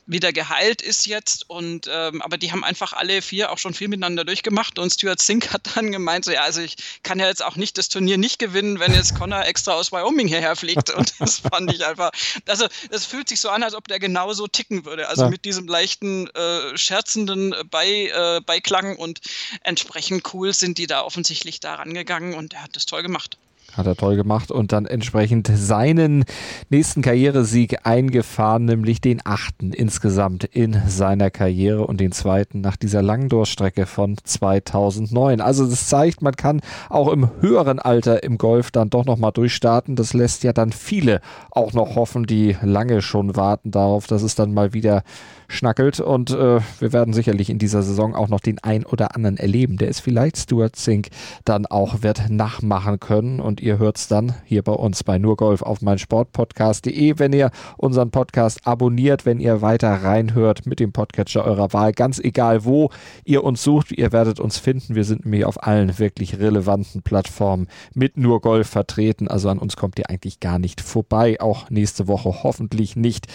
wieder 0.06 0.32
geheilt 0.32 0.82
ist 0.82 1.06
jetzt. 1.06 1.50
Und 1.50 1.89
ähm, 1.91 2.22
aber 2.22 2.38
die 2.38 2.52
haben 2.52 2.64
einfach 2.64 2.93
alle 2.93 3.22
vier 3.22 3.52
auch 3.52 3.58
schon 3.58 3.74
viel 3.74 3.88
miteinander 3.88 4.24
durchgemacht. 4.24 4.80
Und 4.80 4.93
Stuart 4.93 5.22
Sink 5.22 5.52
hat 5.52 5.76
dann 5.76 5.91
gemeint, 5.91 6.26
so 6.26 6.32
ja, 6.32 6.41
also 6.41 6.62
ich 6.62 6.76
kann 7.04 7.20
ja 7.20 7.28
jetzt 7.28 7.43
auch 7.43 7.56
nicht 7.56 7.78
das 7.78 7.89
Turnier 7.89 8.18
nicht 8.18 8.39
gewinnen, 8.39 8.80
wenn 8.80 8.93
jetzt 8.93 9.16
Connor 9.16 9.45
extra 9.45 9.74
aus 9.74 9.91
Wyoming 9.91 10.28
hierher 10.28 10.56
fliegt. 10.56 10.91
Und 10.91 11.14
das 11.20 11.39
fand 11.39 11.74
ich 11.74 11.84
einfach. 11.86 12.12
Also 12.48 12.68
es 12.91 13.06
fühlt 13.06 13.28
sich 13.28 13.39
so 13.39 13.50
an, 13.50 13.64
als 13.64 13.74
ob 13.74 13.88
der 13.88 14.00
genauso 14.00 14.48
ticken 14.48 14.86
würde. 14.86 15.10
Also 15.10 15.24
ja. 15.24 15.30
mit 15.30 15.45
diesem 15.45 15.68
leichten 15.68 16.28
äh, 16.28 16.78
scherzenden 16.78 17.56
Bei, 17.70 17.88
äh, 17.88 18.41
Beiklang 18.45 18.95
und 18.95 19.20
entsprechend 19.64 20.34
cool 20.34 20.54
sind 20.54 20.78
die 20.78 20.88
da 20.88 21.02
offensichtlich 21.02 21.60
daran 21.60 21.86
angegangen 21.88 22.33
und 22.33 22.53
er 22.53 22.63
hat 22.63 22.75
das 22.75 22.85
toll 22.85 23.03
gemacht. 23.03 23.38
Hat 23.73 23.85
er 23.85 23.95
toll 23.95 24.15
gemacht 24.15 24.49
und 24.49 24.71
dann 24.71 24.85
entsprechend 24.85 25.51
seinen 25.53 26.23
nächsten 26.69 27.01
Karrieresieg 27.01 27.85
eingefahren, 27.85 28.65
nämlich 28.65 29.01
den 29.01 29.21
achten 29.23 29.73
insgesamt 29.73 30.45
in 30.45 30.81
seiner 30.88 31.29
Karriere 31.29 31.85
und 31.85 31.99
den 31.99 32.11
zweiten 32.11 32.61
nach 32.61 32.77
dieser 32.77 33.01
langen 33.01 33.29
Durchstrecke 33.29 33.85
von 33.85 34.17
2009. 34.23 35.41
Also 35.41 35.67
das 35.69 35.88
zeigt, 35.88 36.21
man 36.21 36.35
kann 36.35 36.61
auch 36.89 37.11
im 37.11 37.29
höheren 37.41 37.77
Alter 37.79 38.23
im 38.23 38.38
Golf 38.38 38.71
dann 38.71 38.89
doch 38.89 39.05
nochmal 39.05 39.33
durchstarten. 39.33 39.95
Das 39.95 40.13
lässt 40.13 40.43
ja 40.43 40.53
dann 40.53 40.71
viele 40.71 41.21
auch 41.51 41.73
noch 41.73 41.95
hoffen, 41.95 42.25
die 42.25 42.55
lange 42.61 43.01
schon 43.01 43.35
warten 43.35 43.71
darauf, 43.71 44.07
dass 44.07 44.23
es 44.23 44.33
dann 44.33 44.53
mal 44.53 44.73
wieder 44.73 45.03
schnackelt. 45.48 46.00
Und 46.00 46.32
äh, 46.32 46.60
wir 46.80 46.93
werden 46.93 47.14
sicherlich 47.14 47.50
in 47.50 47.60
dieser 47.60 47.84
Saison 47.84 48.16
auch 48.16 48.28
noch 48.28 48.39
den 48.39 48.60
ein 48.60 48.86
oder 48.86 49.16
anderen 49.16 49.38
erleben, 49.38 49.78
der 49.78 49.89
es 49.89 50.00
vielleicht 50.00 50.38
Stuart 50.38 50.76
Zink 50.76 51.10
dann 51.45 51.66
auch 51.66 52.02
wird 52.02 52.30
nachmachen 52.30 53.00
können. 53.00 53.39
Und 53.39 53.62
ihr 53.62 53.78
hört 53.80 53.98
es 53.98 54.08
dann 54.08 54.34
hier 54.45 54.64
bei 54.64 54.74
uns 54.74 55.04
bei 55.04 55.18
Nurgolf 55.18 55.62
auf 55.62 55.82
mein 55.82 55.98
Sportpodcast.de, 55.98 57.20
wenn 57.20 57.34
ihr 57.34 57.52
unseren 57.78 58.12
Podcast 58.12 58.66
abonniert, 58.66 59.26
wenn 59.26 59.39
ihr 59.39 59.62
weiter 59.62 59.91
reinhört 60.04 60.66
mit 60.66 60.80
dem 60.80 60.91
Podcatcher 60.91 61.45
eurer 61.45 61.74
Wahl. 61.74 61.91
Ganz 61.93 62.20
egal, 62.20 62.66
wo 62.66 62.89
ihr 63.24 63.43
uns 63.43 63.64
sucht, 63.64 63.91
ihr 63.91 64.12
werdet 64.12 64.39
uns 64.39 64.58
finden. 64.58 64.95
Wir 64.95 65.04
sind 65.04 65.26
nämlich 65.26 65.45
auf 65.45 65.64
allen 65.64 65.98
wirklich 66.00 66.39
relevanten 66.39 67.02
Plattformen 67.02 67.68
mit 67.93 68.18
Nurgolf 68.18 68.68
vertreten. 68.68 69.28
Also 69.28 69.50
an 69.50 69.60
uns 69.60 69.76
kommt 69.78 70.00
ihr 70.00 70.10
eigentlich 70.10 70.39
gar 70.39 70.60
nicht 70.60 70.82
vorbei. 70.82 71.39
Auch 71.39 71.70
nächste 71.70 72.08
Woche 72.08 72.43
hoffentlich 72.43 72.95
nicht. 72.95 73.28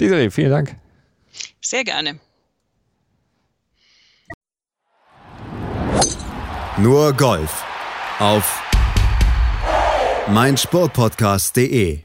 Desiree, 0.00 0.30
vielen 0.30 0.50
Dank. 0.50 0.87
Sehr 1.60 1.84
gerne. 1.84 2.20
Nur 6.78 7.12
Golf 7.12 7.64
auf 8.20 8.62
meinsportpodcast.de 10.28 12.02